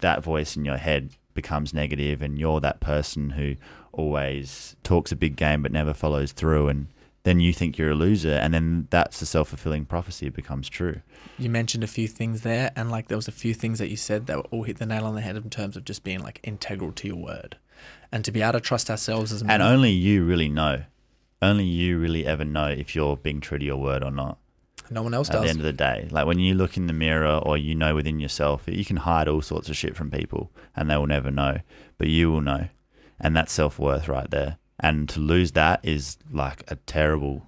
that 0.00 0.22
voice 0.22 0.56
in 0.56 0.64
your 0.64 0.76
head 0.76 1.10
becomes 1.34 1.74
negative 1.74 2.22
and 2.22 2.38
you're 2.38 2.60
that 2.60 2.80
person 2.80 3.30
who 3.30 3.56
always 3.92 4.76
talks 4.82 5.12
a 5.12 5.16
big 5.16 5.36
game 5.36 5.62
but 5.62 5.72
never 5.72 5.94
follows 5.94 6.32
through 6.32 6.68
and 6.68 6.88
then 7.22 7.40
you 7.40 7.52
think 7.52 7.78
you're 7.78 7.90
a 7.90 7.94
loser 7.94 8.32
and 8.32 8.52
then 8.52 8.86
that's 8.90 9.22
a 9.22 9.26
self-fulfilling 9.26 9.84
prophecy 9.84 10.26
it 10.26 10.34
becomes 10.34 10.68
true 10.68 11.00
you 11.38 11.48
mentioned 11.48 11.84
a 11.84 11.88
few 11.88 12.08
things 12.08 12.40
there, 12.40 12.72
and 12.74 12.90
like 12.90 13.06
there 13.06 13.16
was 13.16 13.28
a 13.28 13.32
few 13.32 13.54
things 13.54 13.78
that 13.78 13.88
you 13.88 13.96
said 13.96 14.26
that 14.26 14.38
all 14.50 14.64
hit 14.64 14.78
the 14.78 14.86
nail 14.86 15.04
on 15.04 15.14
the 15.14 15.20
head 15.20 15.36
in 15.36 15.48
terms 15.50 15.76
of 15.76 15.84
just 15.84 16.02
being 16.02 16.20
like 16.20 16.40
integral 16.42 16.90
to 16.92 17.06
your 17.06 17.16
word, 17.16 17.56
and 18.10 18.24
to 18.24 18.32
be 18.32 18.42
able 18.42 18.54
to 18.54 18.60
trust 18.60 18.90
ourselves 18.90 19.32
as 19.32 19.44
men. 19.44 19.60
and 19.60 19.62
only 19.62 19.92
you 19.92 20.24
really 20.24 20.48
know 20.48 20.82
only 21.40 21.64
you 21.64 21.98
really 21.98 22.26
ever 22.26 22.44
know 22.44 22.66
if 22.66 22.94
you're 22.94 23.16
being 23.16 23.40
true 23.40 23.58
to 23.58 23.64
your 23.64 23.76
word 23.76 24.02
or 24.02 24.10
not 24.10 24.38
no 24.90 25.02
one 25.02 25.14
else 25.14 25.30
at 25.30 25.42
the 25.42 25.48
end 25.48 25.58
of 25.58 25.64
the 25.64 25.72
day. 25.72 26.08
Like 26.10 26.26
when 26.26 26.38
you 26.38 26.54
look 26.54 26.76
in 26.76 26.86
the 26.86 26.92
mirror 26.92 27.36
or 27.36 27.56
you 27.56 27.74
know 27.74 27.94
within 27.94 28.20
yourself, 28.20 28.64
you 28.66 28.84
can 28.84 28.96
hide 28.96 29.28
all 29.28 29.42
sorts 29.42 29.68
of 29.68 29.76
shit 29.76 29.96
from 29.96 30.10
people 30.10 30.50
and 30.74 30.90
they 30.90 30.96
will 30.96 31.06
never 31.06 31.30
know, 31.30 31.58
but 31.98 32.08
you 32.08 32.30
will 32.30 32.40
know. 32.40 32.68
And 33.20 33.36
that's 33.36 33.52
self 33.52 33.78
worth 33.78 34.08
right 34.08 34.30
there. 34.30 34.58
And 34.80 35.08
to 35.10 35.20
lose 35.20 35.52
that 35.52 35.80
is 35.82 36.18
like 36.30 36.64
a 36.68 36.76
terrible, 36.76 37.46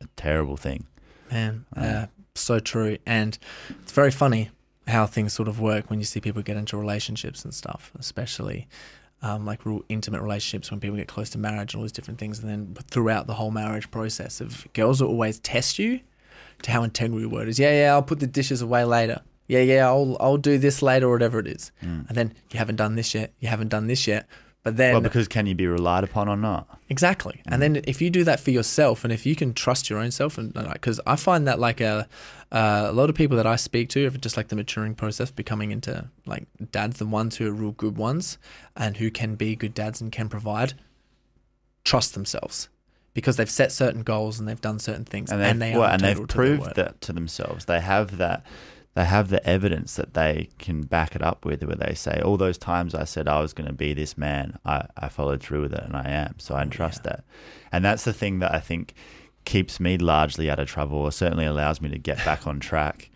a 0.00 0.06
terrible 0.16 0.56
thing. 0.56 0.86
Man, 1.30 1.66
uh, 1.76 2.06
so 2.34 2.58
true. 2.58 2.98
And 3.04 3.38
it's 3.82 3.92
very 3.92 4.10
funny 4.10 4.50
how 4.88 5.06
things 5.06 5.32
sort 5.32 5.48
of 5.48 5.60
work 5.60 5.90
when 5.90 5.98
you 5.98 6.04
see 6.04 6.20
people 6.20 6.42
get 6.42 6.56
into 6.56 6.76
relationships 6.76 7.44
and 7.44 7.54
stuff, 7.54 7.92
especially 7.98 8.68
um, 9.22 9.46
like 9.46 9.64
real 9.64 9.84
intimate 9.88 10.20
relationships 10.20 10.70
when 10.70 10.80
people 10.80 10.96
get 10.96 11.08
close 11.08 11.30
to 11.30 11.38
marriage 11.38 11.74
and 11.74 11.80
all 11.80 11.84
these 11.84 11.92
different 11.92 12.18
things. 12.18 12.40
And 12.40 12.48
then 12.50 12.74
throughout 12.90 13.26
the 13.26 13.34
whole 13.34 13.50
marriage 13.50 13.90
process, 13.90 14.40
of 14.40 14.66
girls 14.72 15.00
will 15.00 15.08
always 15.08 15.38
test 15.38 15.78
you 15.78 16.00
to 16.62 16.70
how 16.70 16.84
integral 16.84 17.20
your 17.20 17.28
word 17.28 17.48
is. 17.48 17.58
Yeah, 17.58 17.72
yeah, 17.82 17.92
I'll 17.92 18.02
put 18.02 18.20
the 18.20 18.26
dishes 18.26 18.62
away 18.62 18.84
later. 18.84 19.22
Yeah, 19.48 19.60
yeah, 19.60 19.86
I'll 19.86 20.16
I'll 20.20 20.36
do 20.38 20.58
this 20.58 20.82
later 20.82 21.08
or 21.08 21.12
whatever 21.12 21.38
it 21.38 21.46
is. 21.46 21.72
And 22.08 22.16
then 22.16 22.34
you 22.50 22.58
haven't 22.58 22.76
done 22.76 22.94
this 22.94 23.14
yet. 23.14 23.32
You 23.40 23.48
haven't 23.48 23.68
done 23.68 23.86
this 23.86 24.06
yet. 24.06 24.26
But 24.62 24.76
then 24.76 24.92
Well, 24.92 25.00
because 25.00 25.26
can 25.26 25.46
you 25.46 25.54
be 25.54 25.66
relied 25.66 26.04
upon 26.04 26.28
or 26.28 26.36
not? 26.36 26.78
Exactly. 26.88 27.42
And 27.46 27.60
then 27.60 27.82
if 27.84 28.00
you 28.00 28.10
do 28.10 28.22
that 28.24 28.38
for 28.38 28.52
yourself, 28.52 29.02
and 29.02 29.12
if 29.12 29.26
you 29.26 29.34
can 29.34 29.54
trust 29.54 29.90
your 29.90 29.98
own 29.98 30.12
self, 30.12 30.38
and 30.38 30.52
because 30.72 31.00
I 31.04 31.16
find 31.16 31.48
that 31.48 31.58
like 31.58 31.80
a, 31.80 32.08
uh, 32.52 32.86
a 32.88 32.92
lot 32.92 33.10
of 33.10 33.16
people 33.16 33.36
that 33.38 33.46
I 33.46 33.56
speak 33.56 33.88
to, 33.90 34.06
if 34.06 34.20
just 34.20 34.36
like 34.36 34.48
the 34.48 34.56
maturing 34.56 34.94
process, 34.94 35.32
becoming 35.32 35.72
into 35.72 36.08
like 36.26 36.46
dads, 36.70 36.98
the 36.98 37.06
ones 37.06 37.36
who 37.36 37.48
are 37.48 37.52
real 37.52 37.72
good 37.72 37.96
ones, 37.96 38.38
and 38.76 38.96
who 38.98 39.10
can 39.10 39.34
be 39.34 39.56
good 39.56 39.74
dads 39.74 40.00
and 40.00 40.12
can 40.12 40.28
provide, 40.28 40.74
trust 41.84 42.14
themselves 42.14 42.68
because 43.14 43.36
they've 43.36 43.50
set 43.50 43.72
certain 43.72 44.02
goals 44.02 44.38
and 44.38 44.48
they've 44.48 44.60
done 44.60 44.78
certain 44.78 45.04
things, 45.04 45.30
and 45.30 45.42
and, 45.42 45.60
they've, 45.60 45.76
well, 45.76 45.90
and 45.90 46.02
they've 46.02 46.28
proved 46.28 46.76
that 46.76 47.00
to 47.02 47.12
themselves. 47.12 47.64
They 47.64 47.80
have 47.80 48.18
that. 48.18 48.44
They 48.94 49.04
have 49.06 49.30
the 49.30 49.46
evidence 49.46 49.96
that 49.96 50.12
they 50.12 50.50
can 50.58 50.82
back 50.82 51.16
it 51.16 51.22
up 51.22 51.44
with, 51.44 51.62
where 51.64 51.76
they 51.76 51.94
say, 51.94 52.20
"All 52.22 52.36
those 52.36 52.58
times 52.58 52.94
I 52.94 53.04
said 53.04 53.26
I 53.26 53.40
was 53.40 53.54
going 53.54 53.68
to 53.68 53.72
be 53.74 53.94
this 53.94 54.18
man, 54.18 54.58
I, 54.66 54.86
I 54.96 55.08
followed 55.08 55.42
through 55.42 55.62
with 55.62 55.72
it, 55.72 55.82
and 55.82 55.96
I 55.96 56.08
am." 56.08 56.34
So 56.38 56.54
I 56.54 56.64
trust 56.64 57.04
that, 57.04 57.24
and 57.70 57.84
that's 57.84 58.04
the 58.04 58.12
thing 58.12 58.40
that 58.40 58.54
I 58.54 58.60
think 58.60 58.94
keeps 59.44 59.80
me 59.80 59.98
largely 59.98 60.50
out 60.50 60.58
of 60.58 60.68
trouble, 60.68 60.98
or 60.98 61.10
certainly 61.12 61.46
allows 61.46 61.80
me 61.80 61.88
to 61.88 61.98
get 61.98 62.24
back 62.24 62.46
on 62.46 62.60
track. 62.60 63.10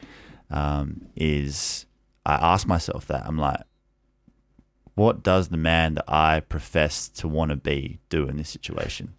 Um, 0.51 1.09
is 1.14 1.87
I 2.24 2.35
ask 2.35 2.66
myself 2.66 3.07
that 3.09 3.27
I'm 3.27 3.39
like, 3.39 3.61
what 4.95 5.22
does 5.22 5.49
the 5.49 5.57
man 5.57 5.95
that 5.95 6.05
I 6.09 6.41
profess 6.41 7.09
to 7.11 7.29
want 7.29 7.51
to 7.51 7.57
be 7.57 7.99
do 8.09 8.27
in 8.29 8.39
this 8.39 8.49
situation? 8.49 9.14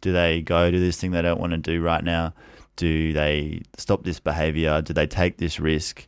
Do 0.00 0.12
they 0.12 0.42
go 0.42 0.70
do 0.70 0.78
this 0.78 1.00
thing 1.00 1.12
they 1.12 1.22
don't 1.22 1.40
want 1.40 1.52
to 1.52 1.58
do 1.58 1.80
right 1.80 2.04
now? 2.04 2.34
Do 2.76 3.12
they 3.12 3.62
stop 3.76 4.04
this 4.04 4.20
behavior? 4.20 4.82
Do 4.82 4.92
they 4.92 5.06
take 5.06 5.38
this 5.38 5.60
risk? 5.60 6.06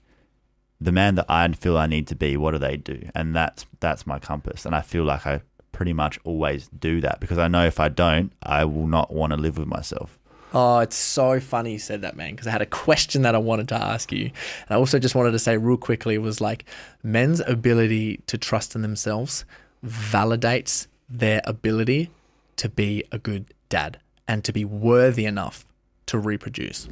The 0.81 0.93
man 0.93 1.15
that 1.15 1.27
I 1.29 1.49
feel 1.53 1.79
I 1.79 1.87
need 1.87 2.07
to 2.09 2.15
be, 2.15 2.37
what 2.37 2.51
do 2.51 2.59
they 2.59 2.77
do? 2.77 3.09
And 3.15 3.35
that's 3.35 3.67
that's 3.81 4.07
my 4.07 4.19
compass. 4.19 4.67
And 4.67 4.75
I 4.75 4.83
feel 4.83 5.05
like 5.05 5.27
I 5.27 5.41
pretty 5.73 5.93
much 5.93 6.19
always 6.25 6.69
do 6.69 7.01
that 7.03 7.21
because 7.21 7.39
I 7.39 7.49
know 7.49 7.67
if 7.67 7.79
I 7.81 7.89
don't, 7.89 8.33
I 8.43 8.65
will 8.65 8.87
not 8.87 9.13
want 9.13 9.33
to 9.33 9.37
live 9.37 9.59
with 9.59 9.69
myself. 9.69 10.19
Oh, 10.55 10.79
it's 10.79 10.97
so 10.97 11.39
funny 11.39 11.73
you 11.73 11.79
said 11.79 12.01
that, 12.03 12.17
man, 12.17 12.31
because 12.31 12.47
I 12.47 12.51
had 12.51 12.63
a 12.63 12.67
question 12.67 13.23
that 13.23 13.35
I 13.35 13.39
wanted 13.39 13.69
to 13.69 13.75
ask 13.75 14.11
you. 14.11 14.25
And 14.25 14.71
I 14.71 14.77
also 14.77 14.99
just 14.99 15.15
wanted 15.15 15.33
to 15.33 15.39
say 15.39 15.59
real 15.59 15.77
quickly 15.77 16.17
was 16.19 16.41
like 16.41 16.65
men's 17.03 17.41
ability 17.41 18.23
to 18.27 18.39
trust 18.39 18.75
in 18.75 18.83
themselves 18.83 19.45
validates 19.85 20.87
their 21.09 21.41
ability 21.45 22.11
to 22.57 22.69
be 22.69 23.05
a 23.13 23.19
good 23.19 23.53
dad 23.69 23.99
and 24.27 24.43
to 24.45 24.53
be 24.53 24.65
worthy 24.65 25.27
enough 25.27 25.67
to 26.07 26.19
reproduce. 26.19 26.89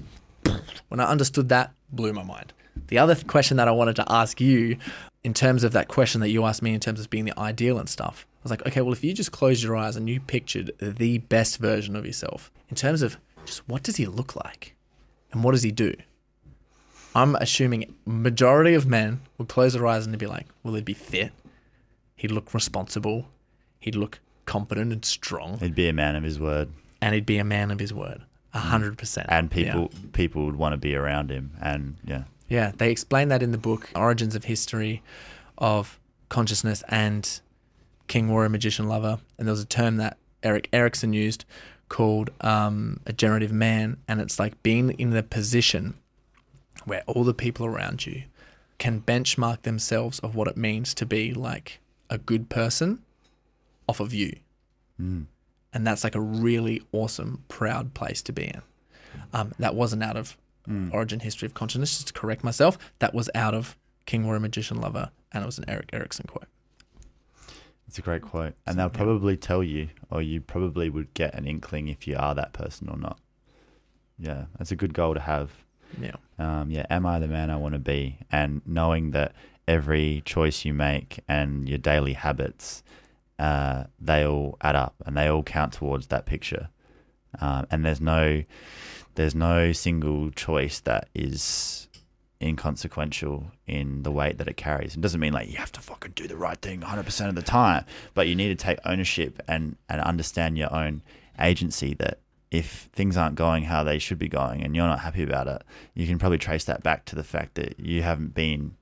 When 0.88 1.00
I 1.00 1.04
understood 1.04 1.48
that, 1.48 1.72
blew 1.90 2.12
my 2.12 2.22
mind. 2.22 2.52
The 2.88 2.98
other 2.98 3.14
th- 3.14 3.26
question 3.26 3.56
that 3.56 3.68
I 3.68 3.72
wanted 3.72 3.96
to 3.96 4.12
ask 4.12 4.40
you, 4.40 4.76
in 5.22 5.32
terms 5.32 5.64
of 5.64 5.72
that 5.72 5.88
question 5.88 6.20
that 6.20 6.28
you 6.30 6.44
asked 6.44 6.62
me, 6.62 6.74
in 6.74 6.80
terms 6.80 7.00
of 7.00 7.08
being 7.10 7.24
the 7.24 7.38
ideal 7.38 7.78
and 7.78 7.88
stuff, 7.88 8.26
I 8.28 8.40
was 8.42 8.50
like, 8.50 8.66
okay, 8.66 8.82
well, 8.82 8.92
if 8.92 9.02
you 9.02 9.14
just 9.14 9.32
closed 9.32 9.62
your 9.62 9.76
eyes 9.76 9.96
and 9.96 10.08
you 10.08 10.20
pictured 10.20 10.72
the 10.78 11.18
best 11.18 11.58
version 11.58 11.96
of 11.96 12.04
yourself, 12.04 12.50
in 12.68 12.76
terms 12.76 13.00
of 13.00 13.16
just 13.46 13.66
what 13.68 13.82
does 13.82 13.96
he 13.96 14.06
look 14.06 14.36
like 14.36 14.74
and 15.32 15.42
what 15.42 15.52
does 15.52 15.62
he 15.62 15.70
do? 15.70 15.94
I'm 17.14 17.36
assuming 17.36 17.94
majority 18.04 18.74
of 18.74 18.86
men 18.86 19.20
would 19.38 19.48
close 19.48 19.74
their 19.74 19.86
eyes 19.86 20.04
and 20.04 20.12
they'd 20.12 20.18
be 20.18 20.26
like, 20.26 20.46
well, 20.62 20.74
he'd 20.74 20.84
be 20.84 20.94
fit, 20.94 21.32
he'd 22.16 22.32
look 22.32 22.52
responsible, 22.52 23.28
he'd 23.78 23.94
look 23.94 24.18
competent 24.46 24.92
and 24.92 25.04
strong, 25.04 25.58
He'd 25.58 25.74
be 25.74 25.88
a 25.88 25.92
man 25.92 26.16
of 26.16 26.24
his 26.24 26.40
word, 26.40 26.68
and 27.00 27.14
he'd 27.14 27.24
be 27.24 27.38
a 27.38 27.44
man 27.44 27.70
of 27.70 27.78
his 27.78 27.94
word, 27.94 28.22
hundred 28.60 28.96
percent. 28.98 29.26
and 29.30 29.52
Yeah. 29.54 29.72
people 29.72 29.90
people 30.12 30.44
would 30.46 30.56
want 30.56 30.72
to 30.72 30.76
be 30.76 30.94
around 30.94 31.30
him. 31.30 31.52
And 31.60 31.96
yeah, 32.04 32.24
Yeah, 32.48 32.72
they 32.76 32.90
explain 32.90 33.28
that 33.28 33.42
in 33.42 33.50
the 33.52 33.58
book 33.58 33.90
Origins 33.94 34.34
of 34.34 34.44
History 34.44 35.02
of 35.58 35.98
Consciousness 36.28 36.82
and 36.88 37.40
King 38.08 38.28
Warrior 38.28 38.48
Magician 38.50 38.88
Lover. 38.88 39.18
And 39.38 39.46
there 39.46 39.52
was 39.52 39.62
a 39.62 39.66
term 39.66 39.96
that 39.96 40.16
Erik 40.42 40.68
Erikson 40.72 41.12
used 41.12 41.44
called 41.88 42.30
um, 42.40 43.00
a 43.06 43.12
generative 43.12 43.52
man. 43.52 43.96
And 44.08 44.20
it's 44.20 44.38
like 44.38 44.62
being 44.62 44.90
in 44.92 45.10
the 45.10 45.22
position 45.22 45.94
where 46.84 47.02
all 47.06 47.24
the 47.24 47.34
people 47.34 47.64
around 47.66 48.04
you 48.06 48.24
can 48.78 49.00
benchmark 49.00 49.62
themselves 49.62 50.18
of 50.20 50.34
what 50.34 50.48
it 50.48 50.56
means 50.56 50.92
to 50.94 51.06
be 51.06 51.32
like 51.32 51.80
a 52.10 52.18
good 52.18 52.48
person 52.48 53.00
off 53.88 54.00
of 54.00 54.12
you. 54.12 54.36
And 55.74 55.86
that's 55.86 56.04
like 56.04 56.14
a 56.14 56.20
really 56.20 56.82
awesome, 56.92 57.42
proud 57.48 57.92
place 57.94 58.22
to 58.22 58.32
be 58.32 58.44
in. 58.44 58.62
Um, 59.32 59.52
that 59.58 59.74
wasn't 59.74 60.02
out 60.02 60.16
of 60.16 60.36
Origin 60.92 61.20
History 61.20 61.44
of 61.44 61.52
Consciousness, 61.52 61.90
just 61.90 62.06
to 62.06 62.12
correct 62.14 62.42
myself. 62.42 62.78
That 63.00 63.12
was 63.12 63.28
out 63.34 63.52
of 63.54 63.76
King 64.06 64.24
Warrior 64.24 64.40
Magician 64.40 64.80
Lover, 64.80 65.10
and 65.32 65.42
it 65.42 65.46
was 65.46 65.58
an 65.58 65.68
Erik 65.68 65.90
Erikson 65.92 66.26
quote. 66.26 66.46
it's 67.86 67.98
a 67.98 68.02
great 68.02 68.22
quote. 68.22 68.54
And 68.66 68.78
they'll 68.78 68.88
probably 68.88 69.36
tell 69.36 69.62
you, 69.62 69.90
or 70.10 70.22
you 70.22 70.40
probably 70.40 70.88
would 70.88 71.12
get 71.12 71.34
an 71.34 71.46
inkling 71.46 71.88
if 71.88 72.06
you 72.06 72.16
are 72.16 72.34
that 72.34 72.52
person 72.54 72.88
or 72.88 72.96
not. 72.96 73.18
Yeah, 74.18 74.44
that's 74.56 74.70
a 74.72 74.76
good 74.76 74.94
goal 74.94 75.12
to 75.14 75.20
have. 75.20 75.50
Yeah. 76.00 76.16
um, 76.38 76.70
yeah, 76.70 76.86
am 76.88 77.04
I 77.04 77.18
the 77.18 77.28
man 77.28 77.50
I 77.50 77.56
want 77.56 77.74
to 77.74 77.78
be? 77.78 78.18
And 78.32 78.62
knowing 78.64 79.10
that 79.10 79.32
every 79.68 80.22
choice 80.24 80.64
you 80.64 80.72
make 80.72 81.20
and 81.28 81.68
your 81.68 81.78
daily 81.78 82.14
habits, 82.14 82.82
uh, 83.38 83.84
they 84.00 84.26
all 84.26 84.56
add 84.60 84.76
up 84.76 84.94
and 85.04 85.16
they 85.16 85.28
all 85.28 85.42
count 85.42 85.72
towards 85.72 86.08
that 86.08 86.26
picture. 86.26 86.68
Um, 87.40 87.66
and 87.70 87.84
there's 87.84 88.00
no, 88.00 88.44
there's 89.16 89.34
no 89.34 89.72
single 89.72 90.30
choice 90.30 90.80
that 90.80 91.08
is 91.14 91.88
inconsequential 92.40 93.46
in 93.66 94.02
the 94.02 94.10
weight 94.10 94.38
that 94.38 94.48
it 94.48 94.56
carries. 94.56 94.94
It 94.94 95.00
doesn't 95.00 95.20
mean 95.20 95.32
like 95.32 95.50
you 95.50 95.56
have 95.56 95.72
to 95.72 95.80
fucking 95.80 96.12
do 96.14 96.28
the 96.28 96.36
right 96.36 96.60
thing 96.60 96.80
100% 96.80 97.28
of 97.28 97.34
the 97.34 97.42
time, 97.42 97.84
but 98.12 98.28
you 98.28 98.34
need 98.36 98.48
to 98.56 98.64
take 98.64 98.78
ownership 98.84 99.42
and, 99.48 99.76
and 99.88 100.00
understand 100.00 100.58
your 100.58 100.72
own 100.72 101.02
agency 101.40 101.94
that 101.94 102.18
if 102.50 102.88
things 102.92 103.16
aren't 103.16 103.34
going 103.34 103.64
how 103.64 103.82
they 103.82 103.98
should 103.98 104.18
be 104.18 104.28
going 104.28 104.62
and 104.62 104.76
you're 104.76 104.86
not 104.86 105.00
happy 105.00 105.22
about 105.24 105.48
it, 105.48 105.62
you 105.94 106.06
can 106.06 106.18
probably 106.18 106.38
trace 106.38 106.64
that 106.64 106.82
back 106.82 107.04
to 107.06 107.16
the 107.16 107.24
fact 107.24 107.54
that 107.56 107.80
you 107.80 108.02
haven't 108.02 108.34
been 108.34 108.76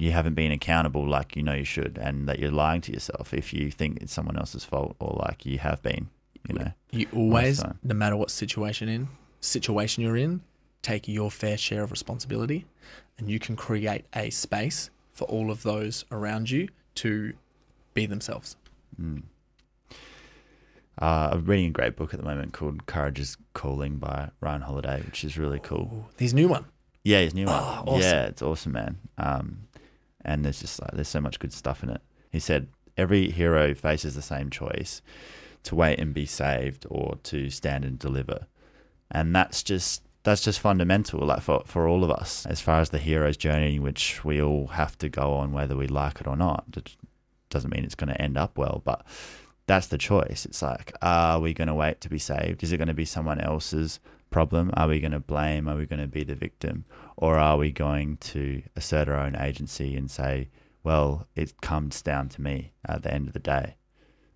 you 0.00 0.12
haven't 0.12 0.34
been 0.34 0.50
accountable 0.52 1.06
like 1.06 1.36
you 1.36 1.42
know 1.42 1.54
you 1.54 1.64
should 1.64 1.98
and 2.00 2.28
that 2.28 2.38
you're 2.38 2.50
lying 2.50 2.80
to 2.82 2.92
yourself 2.92 3.34
if 3.34 3.52
you 3.52 3.70
think 3.70 3.98
it's 4.00 4.12
someone 4.12 4.36
else's 4.36 4.64
fault 4.64 4.96
or 4.98 5.18
like 5.26 5.44
you 5.44 5.58
have 5.58 5.82
been, 5.82 6.08
you 6.48 6.54
know. 6.54 6.72
You 6.90 7.06
always, 7.14 7.62
no 7.82 7.94
matter 7.94 8.16
what 8.16 8.30
situation 8.30 8.88
in 8.88 9.08
situation 9.40 10.04
you're 10.04 10.16
in, 10.16 10.42
take 10.82 11.08
your 11.08 11.30
fair 11.30 11.56
share 11.56 11.82
of 11.82 11.90
responsibility, 11.90 12.66
and 13.18 13.30
you 13.30 13.38
can 13.38 13.56
create 13.56 14.04
a 14.14 14.30
space 14.30 14.90
for 15.12 15.24
all 15.24 15.50
of 15.50 15.62
those 15.62 16.04
around 16.10 16.50
you 16.50 16.68
to 16.96 17.32
be 17.94 18.06
themselves. 18.06 18.56
Uh, 21.00 21.30
I'm 21.32 21.44
reading 21.44 21.66
a 21.66 21.70
great 21.70 21.96
book 21.96 22.12
at 22.12 22.20
the 22.20 22.26
moment 22.26 22.52
called 22.52 22.86
Courage 22.86 23.18
is 23.18 23.36
Calling 23.54 23.96
by 23.96 24.30
Ryan 24.40 24.62
Holiday, 24.62 25.02
which 25.04 25.24
is 25.24 25.38
really 25.38 25.58
cool. 25.58 26.10
His 26.18 26.34
new 26.34 26.48
one. 26.48 26.66
Yeah, 27.02 27.20
his 27.20 27.32
new 27.32 27.46
one. 27.46 27.54
Oh, 27.54 27.84
awesome. 27.86 28.00
Yeah, 28.02 28.26
it's 28.26 28.42
awesome, 28.42 28.72
man. 28.72 28.98
Um, 29.16 29.60
and 30.24 30.44
there's 30.44 30.60
just 30.60 30.80
like 30.80 30.92
there's 30.92 31.08
so 31.08 31.20
much 31.20 31.38
good 31.38 31.52
stuff 31.52 31.82
in 31.82 31.90
it. 31.90 32.00
He 32.30 32.40
said 32.40 32.68
every 32.96 33.30
hero 33.30 33.74
faces 33.74 34.14
the 34.14 34.22
same 34.22 34.50
choice: 34.50 35.02
to 35.64 35.74
wait 35.74 35.98
and 35.98 36.14
be 36.14 36.26
saved, 36.26 36.86
or 36.88 37.18
to 37.24 37.50
stand 37.50 37.84
and 37.84 37.98
deliver. 37.98 38.46
And 39.10 39.34
that's 39.34 39.62
just 39.62 40.02
that's 40.22 40.42
just 40.42 40.60
fundamental, 40.60 41.20
like 41.20 41.42
for 41.42 41.62
for 41.64 41.88
all 41.88 42.04
of 42.04 42.10
us, 42.10 42.46
as 42.46 42.60
far 42.60 42.80
as 42.80 42.90
the 42.90 42.98
hero's 42.98 43.36
journey, 43.36 43.78
which 43.78 44.24
we 44.24 44.40
all 44.40 44.68
have 44.68 44.96
to 44.98 45.08
go 45.08 45.32
on, 45.34 45.52
whether 45.52 45.76
we 45.76 45.86
like 45.86 46.20
it 46.20 46.26
or 46.26 46.36
not. 46.36 46.64
It 46.76 46.96
doesn't 47.48 47.70
mean 47.70 47.84
it's 47.84 47.94
going 47.94 48.12
to 48.12 48.20
end 48.20 48.36
up 48.36 48.56
well, 48.56 48.82
but 48.84 49.04
that's 49.66 49.86
the 49.86 49.98
choice. 49.98 50.44
It's 50.44 50.62
like, 50.62 50.92
are 51.00 51.40
we 51.40 51.54
going 51.54 51.68
to 51.68 51.74
wait 51.74 52.00
to 52.02 52.08
be 52.08 52.18
saved? 52.18 52.62
Is 52.62 52.72
it 52.72 52.76
going 52.76 52.88
to 52.88 52.94
be 52.94 53.04
someone 53.04 53.40
else's 53.40 54.00
problem? 54.30 54.70
Are 54.74 54.88
we 54.88 55.00
going 55.00 55.12
to 55.12 55.20
blame? 55.20 55.68
Are 55.68 55.76
we 55.76 55.86
going 55.86 56.00
to 56.00 56.08
be 56.08 56.24
the 56.24 56.34
victim? 56.34 56.84
Or 57.16 57.36
are 57.38 57.56
we 57.56 57.72
going 57.72 58.16
to 58.18 58.62
assert 58.76 59.08
our 59.08 59.18
own 59.18 59.36
agency 59.36 59.96
and 59.96 60.10
say, 60.10 60.48
well, 60.82 61.26
it 61.36 61.60
comes 61.60 62.00
down 62.02 62.28
to 62.30 62.40
me 62.40 62.72
at 62.86 63.02
the 63.02 63.12
end 63.12 63.28
of 63.28 63.34
the 63.34 63.40
day? 63.40 63.76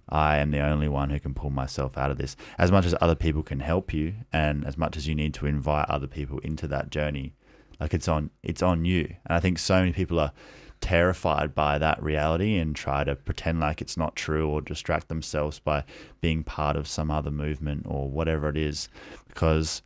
I 0.08 0.36
am 0.36 0.50
the 0.50 0.60
only 0.60 0.88
one 0.88 1.10
who 1.10 1.18
can 1.18 1.32
pull 1.32 1.50
myself 1.50 1.96
out 1.96 2.10
of 2.10 2.18
this. 2.18 2.36
As 2.58 2.70
much 2.70 2.84
as 2.84 2.94
other 3.00 3.14
people 3.14 3.42
can 3.42 3.60
help 3.60 3.94
you, 3.94 4.14
and 4.32 4.66
as 4.66 4.76
much 4.76 4.96
as 4.96 5.08
you 5.08 5.14
need 5.14 5.32
to 5.34 5.46
invite 5.46 5.88
other 5.88 6.06
people 6.06 6.38
into 6.40 6.66
that 6.68 6.90
journey, 6.90 7.34
like 7.80 7.94
it's 7.94 8.08
on 8.08 8.30
it's 8.42 8.62
on 8.62 8.84
you. 8.84 9.04
And 9.26 9.36
I 9.36 9.40
think 9.40 9.58
so 9.58 9.80
many 9.80 9.92
people 9.92 10.20
are 10.20 10.32
terrified 10.80 11.54
by 11.54 11.78
that 11.78 12.02
reality 12.02 12.58
and 12.58 12.76
try 12.76 13.02
to 13.04 13.16
pretend 13.16 13.58
like 13.58 13.80
it's 13.80 13.96
not 13.96 14.14
true 14.14 14.48
or 14.50 14.60
distract 14.60 15.08
themselves 15.08 15.58
by 15.58 15.82
being 16.20 16.44
part 16.44 16.76
of 16.76 16.86
some 16.86 17.10
other 17.10 17.30
movement 17.30 17.86
or 17.88 18.10
whatever 18.10 18.50
it 18.50 18.56
is 18.58 18.90
because 19.34 19.82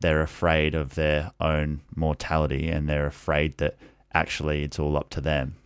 they're 0.00 0.22
afraid 0.22 0.74
of 0.74 0.94
their 0.94 1.32
own 1.40 1.80
mortality 1.94 2.68
and 2.68 2.88
they're 2.88 3.06
afraid 3.06 3.58
that 3.58 3.76
actually 4.12 4.62
it's 4.62 4.78
all 4.78 4.96
up 4.96 5.10
to 5.10 5.20
them. 5.20 5.56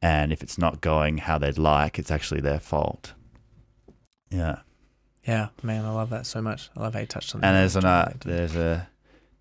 And 0.00 0.32
if 0.32 0.42
it's 0.42 0.58
not 0.58 0.80
going 0.80 1.18
how 1.18 1.38
they'd 1.38 1.58
like, 1.58 1.98
it's 1.98 2.10
actually 2.10 2.40
their 2.40 2.58
fault. 2.58 3.14
Yeah. 4.30 4.60
Yeah, 5.26 5.48
man, 5.62 5.84
I 5.84 5.90
love 5.90 6.10
that 6.10 6.26
so 6.26 6.42
much. 6.42 6.70
I 6.76 6.80
love 6.80 6.94
how 6.94 7.00
you 7.00 7.06
touched 7.06 7.34
on 7.34 7.40
that. 7.40 7.46
And 7.46 7.56
there's 7.56 7.76
an 7.76 7.84
uh, 7.84 8.12
there's 8.24 8.56
a 8.56 8.88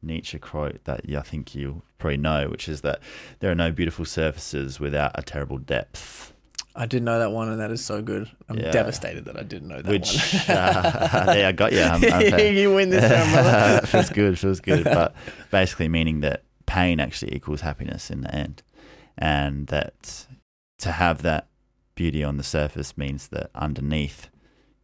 Nietzsche 0.04 0.38
quote 0.38 0.84
that 0.84 1.02
I 1.10 1.22
think 1.22 1.56
you 1.56 1.82
probably 1.98 2.18
know, 2.18 2.48
which 2.50 2.70
is 2.70 2.82
that 2.82 3.00
there 3.40 3.50
are 3.52 3.56
no 3.56 3.72
beautiful 3.72 4.06
surfaces 4.06 4.80
without 4.80 5.12
a 5.16 5.24
terrible 5.24 5.58
depth. 5.58 6.34
I 6.76 6.86
didn't 6.86 7.06
know 7.06 7.20
that 7.20 7.32
one, 7.32 7.50
and 7.50 7.60
that 7.60 7.72
is 7.72 7.84
so 7.84 8.02
good. 8.02 8.30
I'm 8.50 8.58
Yeah. 8.58 8.72
devastated 8.72 9.26
that 9.26 9.38
I 9.38 9.44
didn't 9.44 9.68
know 9.68 9.82
that 9.82 9.90
Which 9.92 10.16
one. 10.48 10.58
uh, 10.58 11.26
there 11.34 11.48
I 11.48 11.52
got 11.52 11.74
you. 11.74 11.82
I'm, 11.82 12.04
I'm 12.14 12.40
you 12.56 12.74
win 12.74 12.90
this 12.90 13.04
round, 13.12 13.32
brother. 13.32 13.88
feels 13.88 14.10
good, 14.10 14.40
feels 14.40 14.60
good. 14.62 14.84
But 14.86 15.14
basically, 15.52 15.90
meaning 15.90 16.22
that 16.22 16.44
pain 16.66 17.00
actually 17.00 17.36
equals 17.36 17.62
happiness 17.62 18.10
in 18.10 18.22
the 18.22 18.34
end, 18.34 18.64
and 19.18 19.68
that 19.68 20.28
to 20.80 20.92
have 20.94 21.22
that 21.24 21.48
beauty 21.96 22.24
on 22.24 22.38
the 22.38 22.44
surface 22.44 22.98
means 22.98 23.28
that 23.28 23.50
underneath 23.54 24.30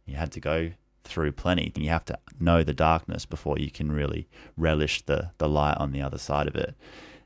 you 0.04 0.14
had 0.16 0.30
to 0.32 0.40
go 0.40 0.72
through 1.04 1.32
plenty. 1.32 1.72
You 1.74 1.88
have 1.88 2.04
to 2.06 2.18
know 2.38 2.62
the 2.62 2.74
darkness 2.74 3.24
before 3.24 3.58
you 3.58 3.70
can 3.70 3.90
really 3.90 4.28
relish 4.58 5.02
the 5.06 5.30
the 5.38 5.48
light 5.48 5.78
on 5.78 5.92
the 5.92 6.02
other 6.02 6.18
side 6.18 6.46
of 6.48 6.54
it, 6.54 6.74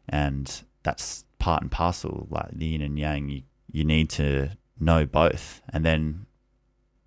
and 0.08 0.62
that's 0.84 1.24
part 1.40 1.62
and 1.62 1.70
parcel. 1.70 2.28
Like 2.30 2.50
the 2.52 2.66
yin 2.66 2.82
and 2.82 2.96
yang, 2.98 3.28
you 3.28 3.42
you 3.72 3.84
need 3.84 4.10
to 4.10 4.50
know 4.78 5.06
both, 5.06 5.62
and 5.70 5.84
then 5.84 6.26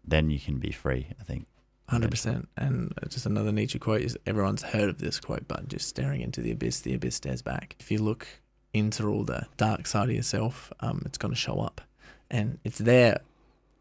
then 0.03 0.29
you 0.29 0.39
can 0.39 0.57
be 0.57 0.71
free. 0.71 1.07
I 1.19 1.23
think. 1.23 1.47
Hundred 1.87 2.09
percent. 2.09 2.49
And 2.57 2.93
just 3.09 3.27
another 3.27 3.51
Nietzsche 3.51 3.77
quote 3.77 4.01
is 4.01 4.17
everyone's 4.25 4.63
heard 4.63 4.89
of 4.89 4.97
this 4.97 5.19
quote, 5.19 5.47
but 5.47 5.67
just 5.67 5.87
staring 5.87 6.21
into 6.21 6.41
the 6.41 6.51
abyss, 6.51 6.81
the 6.81 6.95
abyss 6.95 7.15
stares 7.15 7.43
back. 7.43 7.75
If 7.79 7.91
you 7.91 7.99
look 7.99 8.27
into 8.73 9.07
all 9.07 9.23
the 9.23 9.45
dark 9.55 9.85
side 9.85 10.09
of 10.09 10.15
yourself, 10.15 10.73
um, 10.79 11.03
it's 11.05 11.19
going 11.19 11.33
to 11.33 11.39
show 11.39 11.59
up, 11.59 11.81
and 12.29 12.57
it's 12.63 12.79
there 12.79 13.19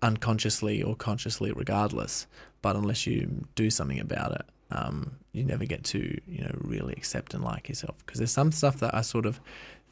unconsciously 0.02 0.82
or 0.82 0.94
consciously, 0.94 1.50
regardless. 1.52 2.26
But 2.60 2.76
unless 2.76 3.06
you 3.06 3.46
do 3.54 3.70
something 3.70 4.00
about 4.00 4.32
it, 4.32 4.42
um, 4.70 5.16
you 5.32 5.44
never 5.44 5.64
get 5.64 5.82
to 5.84 6.20
you 6.28 6.42
know 6.42 6.54
really 6.60 6.92
accept 6.92 7.32
and 7.32 7.42
like 7.42 7.70
yourself. 7.70 7.96
Because 8.04 8.18
there's 8.18 8.30
some 8.30 8.52
stuff 8.52 8.80
that 8.80 8.94
I 8.94 9.00
sort 9.00 9.24
of 9.24 9.40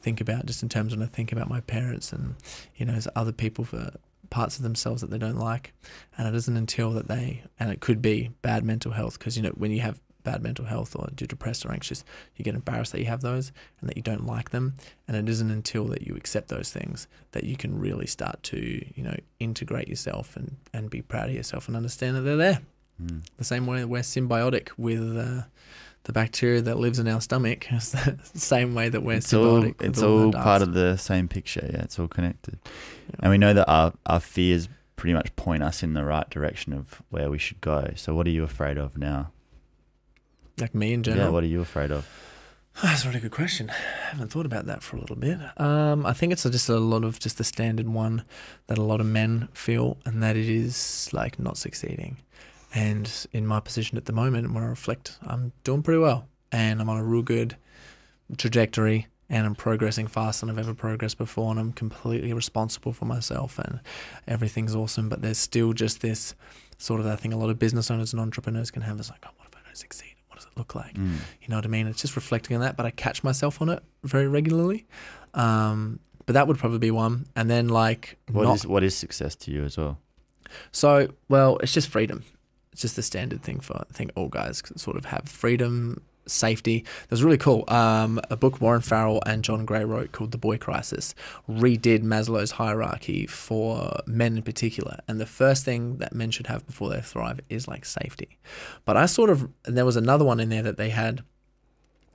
think 0.02 0.20
about 0.20 0.46
just 0.46 0.62
in 0.62 0.68
terms 0.68 0.94
when 0.94 1.02
I 1.02 1.10
think 1.10 1.32
about 1.32 1.48
my 1.48 1.60
parents 1.60 2.12
and 2.12 2.34
you 2.76 2.84
know 2.84 2.94
as 2.94 3.08
other 3.14 3.32
people 3.32 3.64
for 3.64 3.92
parts 4.32 4.56
of 4.56 4.62
themselves 4.62 5.02
that 5.02 5.10
they 5.10 5.18
don't 5.18 5.36
like. 5.36 5.74
And 6.16 6.26
it 6.26 6.34
isn't 6.34 6.56
until 6.56 6.90
that 6.92 7.06
they 7.06 7.42
and 7.60 7.70
it 7.70 7.80
could 7.80 8.00
be 8.00 8.30
bad 8.40 8.64
mental 8.64 8.92
health 8.92 9.18
because 9.18 9.36
you 9.36 9.42
know 9.42 9.50
when 9.50 9.70
you 9.70 9.80
have 9.80 10.00
bad 10.24 10.42
mental 10.42 10.64
health 10.64 10.94
or 10.96 11.08
you're 11.18 11.26
depressed 11.26 11.66
or 11.66 11.72
anxious 11.72 12.04
you 12.36 12.44
get 12.44 12.54
embarrassed 12.54 12.92
that 12.92 13.00
you 13.00 13.06
have 13.06 13.22
those 13.22 13.50
and 13.80 13.90
that 13.90 13.96
you 13.96 14.02
don't 14.02 14.24
like 14.24 14.50
them. 14.50 14.74
And 15.06 15.16
it 15.16 15.28
isn't 15.28 15.50
until 15.50 15.84
that 15.86 16.06
you 16.06 16.14
accept 16.14 16.48
those 16.48 16.72
things 16.72 17.08
that 17.32 17.44
you 17.44 17.56
can 17.56 17.78
really 17.78 18.06
start 18.06 18.42
to 18.44 18.58
you 18.94 19.02
know 19.02 19.16
integrate 19.38 19.88
yourself 19.88 20.34
and 20.36 20.56
and 20.72 20.88
be 20.88 21.02
proud 21.02 21.28
of 21.28 21.34
yourself 21.34 21.68
and 21.68 21.76
understand 21.76 22.16
that 22.16 22.22
they're 22.22 22.36
there. 22.36 22.60
Mm. 23.02 23.22
the 23.38 23.44
same 23.44 23.66
way 23.66 23.84
we're 23.84 24.02
symbiotic 24.02 24.68
with 24.76 25.16
uh, 25.16 25.42
the 26.04 26.12
bacteria 26.12 26.60
that 26.60 26.78
lives 26.78 26.98
in 26.98 27.06
our 27.06 27.20
stomach 27.20 27.66
it's 27.70 27.92
the 27.92 28.18
same 28.34 28.74
way 28.74 28.88
that 28.88 29.02
we're 29.02 29.18
it's 29.18 29.32
symbiotic 29.32 29.78
with 29.78 29.88
it's 29.88 30.02
all 30.02 30.26
all 30.26 30.32
part 30.32 30.62
of 30.62 30.74
the 30.74 30.96
same 30.96 31.28
picture. 31.28 31.68
Yeah, 31.72 31.82
it's 31.82 31.98
all 31.98 32.08
connected. 32.08 32.58
Yeah. 32.64 33.16
And 33.20 33.30
we 33.30 33.38
know 33.38 33.54
that 33.54 33.68
our 33.68 33.92
our 34.06 34.20
fears 34.20 34.68
pretty 34.96 35.14
much 35.14 35.34
point 35.36 35.62
us 35.62 35.82
in 35.82 35.94
the 35.94 36.04
right 36.04 36.28
direction 36.30 36.72
of 36.72 37.02
where 37.10 37.30
we 37.30 37.38
should 37.38 37.60
go. 37.60 37.92
So 37.96 38.14
what 38.14 38.26
are 38.26 38.30
you 38.30 38.44
afraid 38.44 38.78
of 38.78 38.96
now? 38.96 39.32
like 40.60 40.74
me 40.74 40.92
in 40.92 41.02
general 41.02 41.26
Yeah, 41.26 41.30
what 41.30 41.44
are 41.44 41.48
you 41.48 41.60
afraid 41.60 41.90
of? 41.90 42.08
That's 42.82 43.04
a 43.04 43.08
really 43.08 43.20
good 43.20 43.32
question. 43.32 43.70
I 43.70 44.10
haven't 44.10 44.28
thought 44.28 44.46
about 44.46 44.66
that 44.66 44.82
for 44.82 44.96
a 44.96 45.00
little 45.00 45.16
bit. 45.16 45.38
Um, 45.60 46.06
I 46.06 46.12
think 46.12 46.32
it's 46.32 46.44
just 46.44 46.68
a 46.68 46.78
lot 46.78 47.04
of 47.04 47.18
just 47.18 47.38
the 47.38 47.44
standard 47.44 47.88
one 47.88 48.24
that 48.66 48.78
a 48.78 48.82
lot 48.82 49.00
of 49.00 49.06
men 49.06 49.48
feel, 49.52 49.98
and 50.06 50.22
that 50.22 50.36
it 50.36 50.48
is 50.48 51.10
like 51.12 51.38
not 51.38 51.58
succeeding. 51.58 52.18
And 52.74 53.10
in 53.32 53.46
my 53.46 53.60
position 53.60 53.98
at 53.98 54.06
the 54.06 54.12
moment, 54.12 54.52
when 54.52 54.62
I 54.64 54.66
reflect, 54.66 55.18
I'm 55.26 55.52
doing 55.64 55.82
pretty 55.82 56.00
well, 56.00 56.26
and 56.50 56.80
I'm 56.80 56.88
on 56.88 56.98
a 56.98 57.04
real 57.04 57.22
good 57.22 57.56
trajectory, 58.38 59.08
and 59.28 59.46
I'm 59.46 59.54
progressing 59.54 60.06
faster 60.06 60.46
than 60.46 60.56
I've 60.56 60.64
ever 60.64 60.74
progressed 60.74 61.18
before, 61.18 61.50
and 61.50 61.60
I'm 61.60 61.72
completely 61.72 62.32
responsible 62.32 62.92
for 62.92 63.04
myself, 63.04 63.58
and 63.58 63.80
everything's 64.26 64.74
awesome. 64.74 65.08
But 65.08 65.22
there's 65.22 65.38
still 65.38 65.72
just 65.72 66.00
this 66.00 66.34
sort 66.78 67.00
of 67.00 67.06
I 67.06 67.16
think 67.16 67.34
a 67.34 67.36
lot 67.36 67.50
of 67.50 67.58
business 67.58 67.90
owners 67.90 68.12
and 68.12 68.20
entrepreneurs 68.20 68.70
can 68.70 68.82
have 68.82 68.98
is 68.98 69.10
like, 69.10 69.24
oh, 69.26 69.30
what 69.36 69.48
if 69.48 69.56
I 69.56 69.60
don't 69.64 69.76
succeed? 69.76 70.14
What 70.28 70.38
does 70.38 70.46
it 70.46 70.56
look 70.56 70.74
like? 70.74 70.94
Mm. 70.94 71.16
You 71.42 71.48
know 71.48 71.56
what 71.56 71.64
I 71.64 71.68
mean? 71.68 71.86
It's 71.86 72.00
just 72.00 72.16
reflecting 72.16 72.56
on 72.56 72.62
that, 72.62 72.76
but 72.76 72.86
I 72.86 72.90
catch 72.90 73.22
myself 73.22 73.60
on 73.60 73.68
it 73.68 73.82
very 74.02 74.28
regularly. 74.28 74.86
Um, 75.34 76.00
but 76.26 76.32
that 76.34 76.46
would 76.48 76.58
probably 76.58 76.78
be 76.78 76.90
one. 76.90 77.26
And 77.36 77.50
then 77.50 77.68
like 77.68 78.16
What 78.30 78.54
is 78.54 78.66
what 78.66 78.82
is 78.82 78.96
success 78.96 79.36
to 79.36 79.50
you 79.50 79.64
as 79.64 79.76
well? 79.76 79.98
so 80.70 81.08
well, 81.28 81.58
it's 81.58 81.72
just 81.72 81.88
freedom. 81.88 82.24
It's 82.72 82.82
just 82.82 82.96
the 82.96 83.02
standard 83.02 83.42
thing 83.42 83.60
for 83.60 83.76
I 83.76 83.92
think 83.92 84.12
all 84.14 84.28
guys 84.28 84.62
sort 84.76 84.96
of 84.96 85.06
have 85.06 85.28
freedom, 85.28 86.02
safety. 86.26 86.76
It 86.76 87.10
was 87.10 87.24
really 87.24 87.38
cool. 87.38 87.64
Um, 87.68 88.20
a 88.30 88.36
book 88.36 88.60
Warren 88.60 88.80
Farrell 88.80 89.22
and 89.26 89.44
John 89.44 89.64
Gray 89.64 89.84
wrote 89.84 90.12
called 90.12 90.30
The 90.30 90.38
Boy 90.38 90.56
Crisis 90.56 91.14
redid 91.48 92.02
Maslow's 92.02 92.52
hierarchy 92.52 93.26
for 93.26 94.00
men 94.06 94.36
in 94.36 94.42
particular. 94.42 94.98
And 95.08 95.20
the 95.20 95.26
first 95.26 95.64
thing 95.64 95.98
that 95.98 96.14
men 96.14 96.30
should 96.30 96.46
have 96.46 96.66
before 96.66 96.90
they 96.90 97.00
thrive 97.00 97.40
is 97.48 97.68
like 97.68 97.84
safety. 97.84 98.38
But 98.84 98.96
I 98.96 99.06
sort 99.06 99.30
of 99.30 99.48
and 99.64 99.76
there 99.76 99.86
was 99.86 99.96
another 99.96 100.24
one 100.24 100.40
in 100.40 100.48
there 100.48 100.62
that 100.62 100.76
they 100.76 100.90
had, 100.90 101.22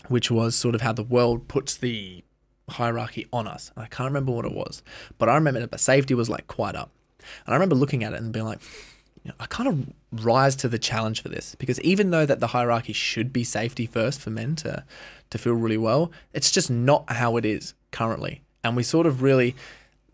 which 0.08 0.32
was 0.32 0.56
sort 0.56 0.76
of 0.76 0.82
how 0.82 0.94
the 0.94 1.04
world 1.04 1.48
puts 1.48 1.78
the 1.78 2.24
hierarchy 2.70 3.28
on 3.32 3.48
us. 3.48 3.72
I 3.78 3.86
can't 3.86 4.10
remember 4.10 4.32
what 4.32 4.46
it 4.46 4.54
was, 4.54 4.84
but 5.18 5.30
I 5.30 5.36
remember 5.36 5.66
that 5.66 5.80
safety 5.80 6.14
was 6.14 6.30
like 6.30 6.48
quite 6.48 6.76
up. 6.76 6.92
And 7.46 7.54
I 7.54 7.58
remember 7.58 7.76
looking 7.76 8.04
at 8.04 8.14
it 8.14 8.22
and 8.22 8.32
being 8.32 8.46
like, 8.46 8.62
you 9.28 9.34
know, 9.34 9.38
I 9.42 9.46
kind 9.48 9.68
of 9.68 10.24
rise 10.24 10.56
to 10.56 10.70
the 10.70 10.80
challenge 10.80 11.22
for 11.22 11.28
this 11.28 11.54
because 11.56 11.82
even 11.82 12.12
though 12.12 12.26
that 12.26 12.40
the 12.40 12.48
hierarchy 12.48 12.94
should 12.94 13.34
be 13.34 13.44
safety 13.44 13.86
first 13.86 14.22
for 14.22 14.30
men 14.30 14.56
to 14.58 14.86
to 15.30 15.38
feel 15.38 15.54
really 15.54 15.78
well, 15.78 16.14
it's 16.32 16.50
just 16.50 16.72
not 16.72 17.12
how 17.12 17.36
it 17.36 17.44
is 17.44 17.74
currently. 17.92 18.42
And 18.64 18.78
we 18.78 18.84
sort 18.84 19.06
of 19.06 19.22
really 19.22 19.54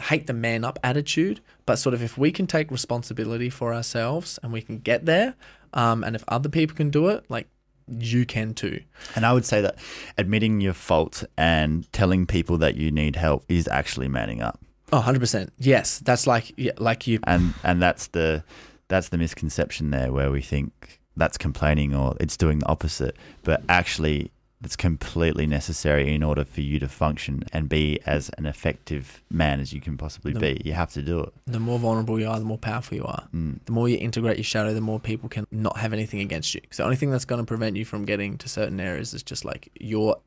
hate 0.02 0.26
the 0.26 0.34
man 0.34 0.66
up 0.66 0.80
attitude, 0.84 1.42
but 1.68 1.76
sort 1.76 1.94
of 1.94 2.02
if 2.02 2.18
we 2.18 2.32
can 2.32 2.48
take 2.48 2.72
responsibility 2.72 3.52
for 3.52 3.72
ourselves 3.72 4.40
and 4.42 4.52
we 4.52 4.64
can 4.64 4.80
get 4.80 5.06
there, 5.06 5.36
um, 5.76 6.04
and 6.04 6.16
if 6.16 6.24
other 6.28 6.50
people 6.50 6.76
can 6.76 6.90
do 6.90 7.10
it, 7.10 7.24
like 7.30 7.48
you 7.88 8.26
can 8.26 8.56
too. 8.56 8.82
And 9.16 9.28
I 9.28 9.34
would 9.34 9.46
say 9.46 9.62
that 9.62 9.76
admitting 10.18 10.60
your 10.60 10.74
fault 10.74 11.24
and 11.38 11.92
telling 11.94 12.26
people 12.26 12.58
that 12.58 12.76
you 12.78 12.90
need 12.90 13.16
help 13.16 13.46
is 13.48 13.68
actually 13.68 14.08
manning 14.08 14.42
up. 14.42 14.60
Oh, 14.92 15.04
100%. 15.06 15.50
Yes, 15.60 16.00
that's 16.00 16.26
like 16.26 16.52
yeah, 16.58 16.72
like 16.80 17.06
you 17.06 17.20
And 17.28 17.54
and 17.64 17.80
that's 17.80 18.08
the 18.08 18.44
that's 18.88 19.10
the 19.10 19.18
misconception 19.18 19.92
there 19.92 20.12
where 20.12 20.32
we 20.32 20.42
think 20.42 21.00
that's 21.16 21.38
complaining 21.38 21.94
or 21.94 22.16
it's 22.20 22.38
doing 22.38 22.60
the 22.60 22.68
opposite, 22.68 23.16
but 23.44 23.64
actually 23.70 24.32
it's 24.64 24.76
completely 24.76 25.46
necessary 25.46 26.14
in 26.14 26.24
order 26.24 26.46
for 26.46 26.62
you 26.62 26.80
to 26.80 26.88
function 26.88 27.44
and 27.52 27.68
be 27.68 28.00
as 28.06 28.30
an 28.38 28.46
effective 28.46 29.22
man 29.30 29.60
as 29.60 29.74
you 29.74 29.82
can 29.82 29.98
possibly 29.98 30.34
be. 30.34 30.62
You 30.64 30.74
have 30.74 30.92
to 30.94 31.02
do 31.02 31.20
it. 31.20 31.34
the 31.46 31.60
more 31.60 31.78
vulnerable 31.78 32.20
you 32.20 32.28
are, 32.30 32.40
the 32.40 32.46
more 32.46 32.58
powerful 32.58 32.96
you 32.96 33.04
are. 33.04 33.28
Mm. 33.34 33.60
The 33.66 33.72
more 33.72 33.90
you 33.90 33.98
integrate 33.98 34.38
your 34.38 34.44
shadow, 34.46 34.74
the 34.74 34.82
more 34.82 35.00
people 35.00 35.28
can 35.28 35.46
not 35.52 35.78
have 35.78 35.92
anything 35.92 36.22
against 36.22 36.56
you. 36.56 36.62
Because 36.62 36.78
the 36.78 36.84
only 36.84 36.96
thing 36.96 37.12
that's 37.12 37.26
going 37.26 37.42
to 37.42 37.46
prevent 37.46 37.76
you 37.76 37.84
from 37.84 38.06
getting 38.06 38.38
to 38.38 38.48
certain 38.48 38.80
areas 38.80 39.14
is 39.14 39.22
just 39.22 39.44
like 39.44 39.70
your 39.80 40.18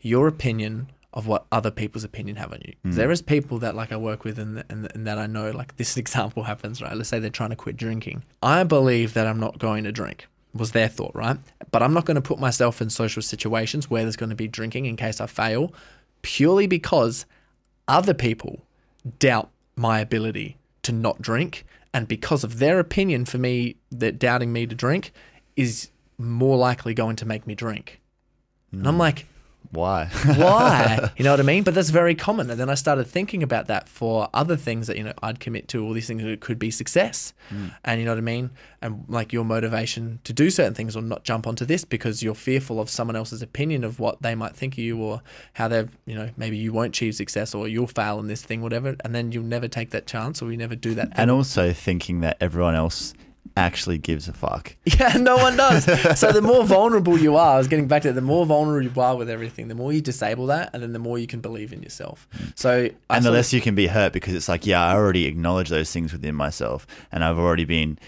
your 0.00 0.26
opinion 0.26 0.90
of 1.16 1.26
what 1.26 1.46
other 1.50 1.70
people's 1.70 2.04
opinion 2.04 2.36
have 2.36 2.52
on 2.52 2.60
you. 2.64 2.74
'Cause 2.74 2.92
hmm. 2.92 2.98
There 2.98 3.10
is 3.10 3.22
people 3.22 3.58
that 3.58 3.74
like 3.74 3.90
I 3.90 3.96
work 3.96 4.22
with 4.22 4.38
and, 4.38 4.62
and 4.68 4.88
and 4.94 5.06
that 5.06 5.18
I 5.18 5.26
know 5.26 5.50
like 5.50 5.76
this 5.76 5.96
example 6.02 6.44
happens 6.44 6.80
right. 6.80 6.94
Let's 6.94 7.08
say 7.08 7.18
they're 7.18 7.30
trying 7.30 7.50
to 7.50 7.56
quit 7.56 7.76
drinking. 7.76 8.22
I 8.42 8.62
believe 8.62 9.14
that 9.14 9.26
I'm 9.26 9.40
not 9.40 9.58
going 9.58 9.82
to 9.84 9.92
drink. 9.92 10.28
Was 10.54 10.72
their 10.72 10.88
thought 10.88 11.14
right? 11.14 11.38
But 11.70 11.82
I'm 11.82 11.92
not 11.92 12.04
going 12.04 12.14
to 12.14 12.22
put 12.22 12.38
myself 12.38 12.80
in 12.80 12.90
social 12.90 13.22
situations 13.22 13.90
where 13.90 14.02
there's 14.02 14.16
going 14.16 14.30
to 14.30 14.36
be 14.36 14.48
drinking 14.48 14.86
in 14.86 14.96
case 14.96 15.20
I 15.20 15.26
fail, 15.26 15.72
purely 16.22 16.66
because 16.66 17.26
other 17.88 18.14
people 18.14 18.60
doubt 19.18 19.50
my 19.74 20.00
ability 20.00 20.56
to 20.82 20.92
not 20.92 21.20
drink 21.20 21.64
and 21.92 22.08
because 22.08 22.44
of 22.44 22.58
their 22.58 22.78
opinion 22.78 23.24
for 23.24 23.38
me 23.38 23.76
that 23.90 24.18
doubting 24.18 24.52
me 24.52 24.66
to 24.66 24.74
drink 24.74 25.12
is 25.56 25.90
more 26.18 26.56
likely 26.56 26.94
going 26.94 27.16
to 27.16 27.26
make 27.26 27.46
me 27.46 27.54
drink 27.54 28.00
and 28.72 28.86
i'm 28.88 28.94
hmm. 28.94 29.00
like 29.00 29.26
Why? 29.70 30.06
why? 30.36 31.10
You 31.16 31.24
know 31.24 31.30
what 31.30 31.40
i 31.40 31.44
mean? 31.44 31.62
But 31.62 31.74
that's 31.74 31.90
very 31.90 32.14
common. 32.14 32.50
And 32.50 32.60
then 32.60 32.68
i 32.68 32.74
started 32.74 33.06
thinking 33.06 33.42
about 33.42 33.66
that 33.68 33.88
for 33.88 34.28
other 34.34 34.56
things 34.56 34.86
that 34.86 34.96
you 34.96 35.04
know 35.04 35.12
i'd 35.22 35.40
commit 35.40 35.68
to 35.68 35.82
all 35.84 35.92
these 35.92 36.06
things 36.06 36.22
that 36.22 36.40
could 36.40 36.58
be 36.58 36.70
success. 36.70 37.32
Hmm. 37.48 37.68
And 37.84 38.00
you 38.00 38.04
know 38.04 38.12
what 38.12 38.18
i 38.18 38.22
mean? 38.22 38.50
And 38.82 39.04
like 39.08 39.32
your 39.32 39.44
motivation 39.44 40.20
to 40.24 40.32
do 40.32 40.50
certain 40.50 40.74
things 40.74 40.96
or 40.96 41.02
not 41.02 41.24
jump 41.24 41.46
onto 41.46 41.64
this 41.64 41.84
because 41.84 42.22
you're 42.22 42.34
fearful 42.34 42.80
of 42.80 42.90
someone 42.90 43.16
else's 43.16 43.42
opinion 43.42 43.84
of 43.84 43.98
what 43.98 44.22
they 44.22 44.34
might 44.34 44.54
think 44.54 44.74
of 44.74 44.78
you 44.78 44.98
or 44.98 45.22
how 45.54 45.68
they've 45.68 45.90
you 46.06 46.14
know 46.14 46.30
maybe 46.36 46.56
you 46.56 46.72
won't 46.72 46.88
achieve 46.88 47.14
success 47.14 47.54
or 47.54 47.68
you'll 47.68 47.86
fail 47.86 48.18
in 48.18 48.26
this 48.26 48.42
thing 48.42 48.60
whatever. 48.62 48.96
And 49.04 49.14
then 49.14 49.32
you'll 49.32 49.44
never 49.44 49.68
take 49.68 49.90
that 49.90 50.06
chance 50.06 50.42
or 50.42 50.50
you 50.50 50.56
never 50.56 50.76
do 50.76 50.94
that 50.94 51.08
and 51.14 51.30
also 51.30 51.72
thinking 51.72 52.20
that 52.20 52.36
everyone 52.40 52.74
else 52.74 53.14
actually 53.56 53.98
gives 53.98 54.28
a 54.28 54.32
fuck. 54.32 54.74
Yeah, 54.98 55.18
no 55.18 55.36
one 55.36 55.56
does. 55.56 55.84
so 56.18 56.32
the 56.32 56.40
more 56.40 56.64
vulnerable 56.64 57.18
you 57.18 57.36
are, 57.36 57.54
I 57.56 57.58
was 57.58 57.68
getting 57.68 57.86
back 57.88 58.02
to 58.02 58.08
it, 58.10 58.12
the 58.14 58.20
more 58.22 58.46
vulnerable 58.46 58.90
you 58.90 59.00
are 59.00 59.16
with 59.16 59.28
everything, 59.28 59.68
the 59.68 59.74
more 59.74 59.92
you 59.92 60.00
disable 60.00 60.46
that, 60.46 60.70
and 60.72 60.82
then 60.82 60.92
the 60.92 60.98
more 60.98 61.18
you 61.18 61.26
can 61.26 61.40
believe 61.40 61.72
in 61.72 61.82
yourself. 61.82 62.26
So, 62.54 62.70
I 62.70 62.76
and 62.82 62.92
the 63.08 63.14
sort 63.14 63.26
of- 63.26 63.32
less 63.34 63.52
you 63.52 63.60
can 63.60 63.74
be 63.74 63.88
hurt 63.88 64.12
because 64.12 64.34
it's 64.34 64.48
like, 64.48 64.64
yeah, 64.66 64.82
I 64.82 64.94
already 64.94 65.26
acknowledge 65.26 65.68
those 65.68 65.92
things 65.92 66.12
within 66.12 66.34
myself 66.34 66.86
and 67.12 67.22
I've 67.22 67.38
already 67.38 67.64
been 67.64 67.98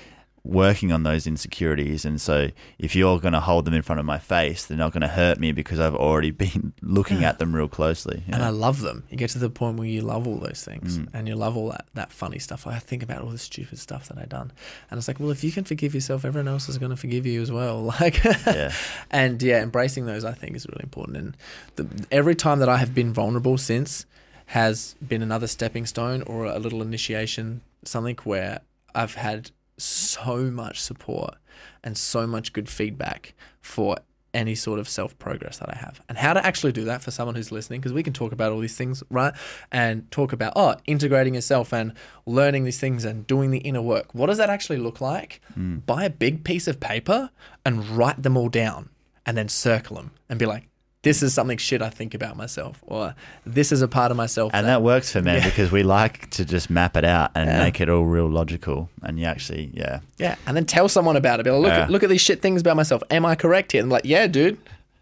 working 0.44 0.92
on 0.92 1.02
those 1.02 1.26
insecurities. 1.26 2.04
And 2.04 2.20
so 2.20 2.48
if 2.78 2.96
you're 2.96 3.18
going 3.20 3.32
to 3.34 3.40
hold 3.40 3.64
them 3.64 3.74
in 3.74 3.82
front 3.82 3.98
of 4.00 4.06
my 4.06 4.18
face, 4.18 4.64
they're 4.64 4.78
not 4.78 4.92
going 4.92 5.02
to 5.02 5.08
hurt 5.08 5.38
me 5.38 5.52
because 5.52 5.78
I've 5.80 5.94
already 5.94 6.30
been 6.44 6.72
looking 6.80 7.24
at 7.24 7.38
them 7.38 7.54
real 7.54 7.68
closely. 7.68 8.22
you 8.26 8.34
and? 8.34 8.42
I 8.42 8.48
love 8.48 8.80
them. 8.80 9.04
You 9.10 9.16
get 9.16 9.30
to 9.30 9.38
the 9.38 9.50
point 9.50 9.78
where 9.78 9.88
you 9.88 10.00
love 10.00 10.26
all 10.26 10.38
those 10.38 10.62
things 10.64 10.98
Mm. 10.98 11.08
and 11.12 11.28
you 11.28 11.34
love 11.34 11.56
all 11.56 11.70
that, 11.70 11.86
that 11.94 12.12
funny 12.12 12.38
stuff. 12.38 12.66
I 12.66 12.78
think 12.78 13.02
about 13.02 13.22
all 13.22 13.30
the 13.30 13.38
stupid 13.38 13.78
stuff 13.78 14.08
that 14.08 14.18
I've 14.18 14.28
done. 14.28 14.52
And 14.90 14.96
it's 14.98 15.08
like, 15.08 15.20
well, 15.20 15.30
if 15.30 15.44
you 15.44 15.52
can 15.52 15.64
forgive 15.64 15.94
yourself, 15.94 16.24
everyone 16.24 16.48
else 16.48 16.68
is 16.68 16.78
going 16.78 16.90
to 16.90 16.96
forgive 16.96 17.26
you 17.26 17.42
as 17.42 17.52
well. 17.52 17.92
Like, 18.00 18.22
Yeah. 18.24 18.72
and 19.10 19.42
yeah, 19.42 19.62
embracing 19.62 20.06
those, 20.06 20.24
I 20.24 20.32
think, 20.32 20.56
is 20.56 20.66
really 20.66 20.82
important. 20.84 21.16
And 21.16 21.36
the, 21.76 22.06
every 22.10 22.34
time 22.34 22.58
that 22.60 22.68
I 22.68 22.76
have 22.78 22.94
been 22.94 23.12
vulnerable 23.12 23.58
since 23.58 24.06
has 24.46 24.94
been 25.06 25.20
another 25.20 25.46
stepping 25.46 25.84
stone 25.84 26.22
or 26.22 26.46
a 26.46 26.58
little 26.58 26.80
initiation, 26.80 27.60
something 27.84 28.16
where 28.24 28.60
I've 28.94 29.14
had 29.14 29.50
so 29.78 30.50
much 30.50 30.80
support 30.80 31.36
and 31.82 31.96
so 31.96 32.26
much 32.26 32.52
good 32.52 32.68
feedback 32.68 33.34
for 33.60 33.96
any 34.34 34.54
sort 34.54 34.78
of 34.78 34.88
self 34.88 35.18
progress 35.18 35.58
that 35.58 35.70
I 35.70 35.76
have. 35.76 36.00
And 36.08 36.18
how 36.18 36.32
to 36.32 36.44
actually 36.44 36.72
do 36.72 36.84
that 36.84 37.02
for 37.02 37.10
someone 37.10 37.34
who's 37.34 37.50
listening, 37.50 37.80
because 37.80 37.92
we 37.92 38.02
can 38.02 38.12
talk 38.12 38.32
about 38.32 38.52
all 38.52 38.60
these 38.60 38.76
things, 38.76 39.02
right? 39.10 39.34
And 39.72 40.10
talk 40.10 40.32
about, 40.32 40.52
oh, 40.56 40.76
integrating 40.86 41.34
yourself 41.34 41.72
and 41.72 41.92
learning 42.26 42.64
these 42.64 42.78
things 42.78 43.04
and 43.04 43.26
doing 43.26 43.50
the 43.50 43.58
inner 43.58 43.82
work. 43.82 44.14
What 44.14 44.26
does 44.26 44.38
that 44.38 44.50
actually 44.50 44.78
look 44.78 45.00
like? 45.00 45.40
Hmm. 45.54 45.78
Buy 45.78 46.04
a 46.04 46.10
big 46.10 46.44
piece 46.44 46.68
of 46.68 46.80
paper 46.80 47.30
and 47.64 47.88
write 47.88 48.22
them 48.22 48.36
all 48.36 48.48
down 48.48 48.90
and 49.26 49.36
then 49.36 49.48
circle 49.48 49.96
them 49.96 50.12
and 50.28 50.38
be 50.38 50.46
like, 50.46 50.68
this 51.02 51.22
is 51.22 51.32
something 51.32 51.58
shit 51.58 51.80
I 51.80 51.90
think 51.90 52.12
about 52.14 52.36
myself, 52.36 52.82
or 52.86 53.14
this 53.46 53.70
is 53.72 53.82
a 53.82 53.88
part 53.88 54.10
of 54.10 54.16
myself. 54.16 54.50
And 54.54 54.66
that 54.66 54.82
works 54.82 55.12
for 55.12 55.22
men 55.22 55.36
Yeah. 55.36 55.44
because 55.48 55.70
we 55.70 55.82
like 55.82 56.28
to 56.30 56.44
just 56.44 56.70
map 56.70 56.96
it 56.96 57.04
out 57.04 57.30
and 57.34 57.48
Yeah. 57.48 57.60
make 57.60 57.80
it 57.80 57.88
all 57.88 58.04
real 58.04 58.28
logical. 58.28 58.90
And 59.02 59.18
you 59.18 59.24
actually, 59.26 59.70
yeah. 59.72 60.00
Yeah, 60.18 60.34
and 60.46 60.56
then 60.56 60.64
tell 60.66 60.88
someone 60.88 61.16
about 61.16 61.38
it. 61.40 61.44
Be 61.44 61.50
like, 61.50 61.62
look, 61.62 61.70
Yeah. 61.72 61.82
at, 61.84 61.90
look 61.90 62.02
at 62.02 62.08
these 62.10 62.20
shit 62.20 62.42
things 62.42 62.60
about 62.60 62.76
myself. 62.76 63.02
Am 63.10 63.24
I 63.24 63.36
correct 63.36 63.72
here? 63.72 63.80
And 63.80 63.86
I'm 63.86 63.92
like, 63.92 64.04
yeah, 64.04 64.26
dude, 64.26 64.58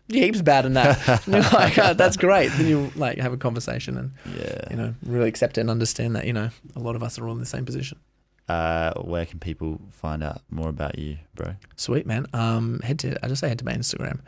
you're 0.08 0.24
heaps 0.24 0.42
bad 0.42 0.66
in 0.66 0.74
that. 0.74 1.08
and 1.26 1.34
you're 1.34 1.42
like, 1.52 1.76
"Oh, 1.78 1.92
that's 1.94 2.16
great. 2.16 2.48
Then 2.52 2.68
you 2.68 2.92
like 2.94 3.18
have 3.18 3.32
a 3.32 3.36
conversation 3.36 3.96
and 3.96 4.12
Yeah. 4.38 4.60
you 4.70 4.76
know 4.76 4.94
really 5.02 5.28
accept 5.28 5.58
it 5.58 5.62
and 5.62 5.70
understand 5.70 6.14
that 6.14 6.26
you 6.26 6.32
know 6.32 6.50
a 6.76 6.78
lot 6.78 6.94
of 6.94 7.02
us 7.02 7.18
are 7.18 7.26
all 7.26 7.32
in 7.32 7.40
the 7.40 7.46
same 7.46 7.64
position. 7.64 7.98
Uh, 8.48 8.92
where 9.00 9.26
can 9.26 9.40
people 9.40 9.80
find 9.90 10.22
out 10.22 10.42
more 10.48 10.68
about 10.68 10.96
you, 10.96 11.16
bro? 11.34 11.56
Sweet 11.74 12.06
man. 12.06 12.26
Um, 12.32 12.78
head 12.84 13.00
to 13.00 13.16
I 13.24 13.26
just 13.26 13.40
say 13.40 13.48
head 13.48 13.58
to 13.58 13.64
my 13.64 13.72
Instagram, 13.72 14.20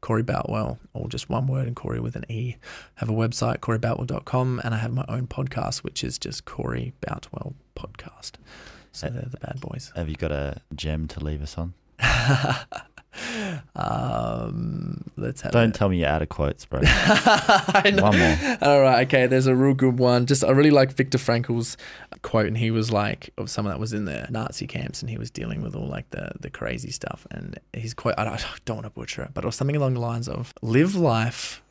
Corey 0.00 0.22
Boutwell, 0.22 0.78
or 0.94 1.08
just 1.08 1.28
one 1.28 1.46
word 1.46 1.66
and 1.66 1.76
Corey 1.76 2.00
with 2.00 2.16
an 2.16 2.24
E. 2.30 2.56
have 2.96 3.08
a 3.10 3.12
website 3.12 3.58
coreyboutwell.com, 3.58 4.60
and 4.64 4.74
I 4.74 4.78
have 4.78 4.92
my 4.92 5.04
own 5.08 5.26
podcast 5.26 5.78
which 5.78 6.02
is 6.02 6.18
just 6.18 6.44
Corey 6.44 6.92
Boutwell 7.00 7.54
podcast. 7.76 8.32
So 8.92 9.06
Uh, 9.06 9.10
they're 9.10 9.28
the 9.30 9.38
bad 9.38 9.60
boys. 9.60 9.92
Have 9.94 10.08
you 10.08 10.16
got 10.16 10.32
a 10.32 10.62
gem 10.74 11.06
to 11.08 11.22
leave 11.22 11.42
us 11.42 11.56
on? 11.58 11.74
Um, 13.74 15.04
let's 15.16 15.40
have. 15.42 15.52
Don't 15.52 15.70
a- 15.70 15.72
tell 15.72 15.88
me 15.88 15.98
you're 16.00 16.08
out 16.08 16.22
of 16.22 16.28
quotes, 16.28 16.64
bro. 16.64 16.80
I 16.84 17.90
know. 17.94 18.02
One 18.04 18.18
more. 18.18 18.58
All 18.62 18.80
right, 18.80 19.06
okay. 19.06 19.26
There's 19.26 19.46
a 19.46 19.54
real 19.54 19.74
good 19.74 19.98
one. 19.98 20.26
Just 20.26 20.44
I 20.44 20.50
really 20.50 20.70
like 20.70 20.92
Viktor 20.92 21.18
Frankl's 21.18 21.76
quote, 22.22 22.46
and 22.46 22.58
he 22.58 22.70
was 22.70 22.90
like 22.92 23.30
of 23.38 23.50
someone 23.50 23.72
that 23.74 23.80
was 23.80 23.92
in 23.92 24.04
the 24.04 24.26
Nazi 24.30 24.66
camps, 24.66 25.00
and 25.02 25.10
he 25.10 25.18
was 25.18 25.30
dealing 25.30 25.62
with 25.62 25.74
all 25.74 25.86
like 25.88 26.10
the 26.10 26.32
the 26.40 26.50
crazy 26.50 26.90
stuff. 26.90 27.26
And 27.30 27.58
his 27.72 27.94
quote, 27.94 28.14
I 28.18 28.24
don't, 28.24 28.34
I 28.34 28.58
don't 28.64 28.76
want 28.76 28.86
to 28.86 28.90
butcher 28.90 29.22
it, 29.22 29.30
but 29.34 29.44
it 29.44 29.46
was 29.46 29.56
something 29.56 29.76
along 29.76 29.94
the 29.94 30.00
lines 30.00 30.28
of 30.28 30.52
"Live 30.62 30.94
life 30.94 31.62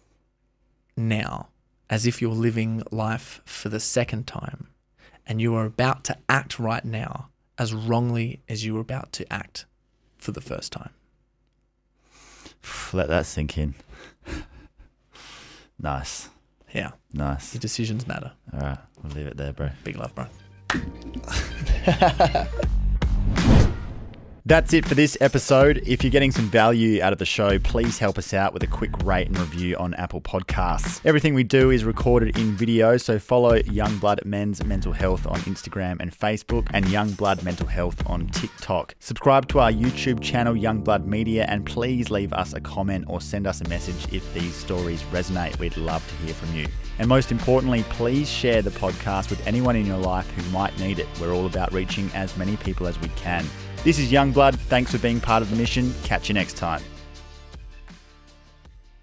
now 0.97 1.49
as 1.89 2.05
if 2.05 2.21
you're 2.21 2.31
living 2.31 2.83
life 2.91 3.41
for 3.45 3.69
the 3.69 3.79
second 3.79 4.27
time, 4.27 4.67
and 5.25 5.41
you 5.41 5.55
are 5.55 5.65
about 5.65 6.03
to 6.05 6.17
act 6.27 6.59
right 6.59 6.85
now 6.85 7.29
as 7.57 7.73
wrongly 7.73 8.41
as 8.47 8.63
you 8.63 8.73
were 8.73 8.79
about 8.81 9.11
to 9.13 9.31
act 9.33 9.65
for 10.17 10.31
the 10.31 10.41
first 10.41 10.71
time." 10.71 10.91
Let 12.93 13.07
that 13.09 13.25
sink 13.25 13.57
in. 13.57 13.75
nice. 15.79 16.29
Yeah, 16.73 16.91
Nice. 17.13 17.53
your 17.53 17.61
decisions 17.61 18.07
matter. 18.07 18.31
All 18.53 18.59
right. 18.59 18.77
We'll 19.01 19.13
leave 19.13 19.27
it 19.27 19.37
there, 19.37 19.53
bro. 19.53 19.69
Big 19.83 19.95
love, 19.95 20.13
bro. 20.13 20.25
That's 24.49 24.73
it 24.73 24.83
for 24.83 24.95
this 24.95 25.15
episode. 25.21 25.83
If 25.85 26.03
you're 26.03 26.09
getting 26.09 26.31
some 26.31 26.45
value 26.45 27.03
out 27.03 27.13
of 27.13 27.19
the 27.19 27.25
show, 27.25 27.59
please 27.59 27.99
help 27.99 28.17
us 28.17 28.33
out 28.33 28.51
with 28.51 28.63
a 28.63 28.67
quick 28.67 28.89
rate 29.03 29.27
and 29.27 29.37
review 29.37 29.77
on 29.77 29.93
Apple 29.93 30.21
Podcasts. 30.21 31.01
Everything 31.05 31.35
we 31.35 31.43
do 31.43 31.69
is 31.69 31.83
recorded 31.83 32.35
in 32.35 32.55
video, 32.55 32.97
so 32.97 33.19
follow 33.19 33.59
Youngblood 33.59 34.25
Men's 34.25 34.65
Mental 34.65 34.91
Health 34.91 35.27
on 35.27 35.39
Instagram 35.41 35.97
and 35.99 36.11
Facebook 36.11 36.67
and 36.73 36.83
Youngblood 36.85 37.43
Mental 37.43 37.67
Health 37.67 38.01
on 38.09 38.25
TikTok. 38.29 38.95
Subscribe 38.97 39.47
to 39.49 39.59
our 39.59 39.71
YouTube 39.71 40.19
channel, 40.19 40.55
Youngblood 40.55 41.05
Media, 41.05 41.45
and 41.47 41.63
please 41.63 42.09
leave 42.09 42.33
us 42.33 42.53
a 42.53 42.59
comment 42.59 43.05
or 43.07 43.21
send 43.21 43.45
us 43.45 43.61
a 43.61 43.69
message 43.69 44.11
if 44.11 44.33
these 44.33 44.55
stories 44.55 45.03
resonate. 45.11 45.59
We'd 45.59 45.77
love 45.77 46.03
to 46.07 46.15
hear 46.25 46.33
from 46.33 46.55
you. 46.55 46.65
And 46.97 47.07
most 47.07 47.31
importantly, 47.31 47.83
please 47.83 48.27
share 48.27 48.63
the 48.63 48.71
podcast 48.71 49.29
with 49.29 49.45
anyone 49.45 49.75
in 49.75 49.85
your 49.85 49.99
life 49.99 50.27
who 50.31 50.41
might 50.49 50.75
need 50.79 50.97
it. 50.97 51.07
We're 51.21 51.35
all 51.35 51.45
about 51.45 51.71
reaching 51.71 52.09
as 52.15 52.35
many 52.35 52.57
people 52.57 52.87
as 52.87 52.99
we 52.99 53.09
can. 53.09 53.45
This 53.83 53.97
is 53.97 54.11
Youngblood. 54.11 54.55
Thanks 54.55 54.91
for 54.91 54.97
being 54.97 55.21
part 55.21 55.41
of 55.41 55.49
the 55.49 55.55
mission. 55.55 55.93
Catch 56.03 56.27
you 56.27 56.33
next 56.33 56.57
time. 56.57 56.81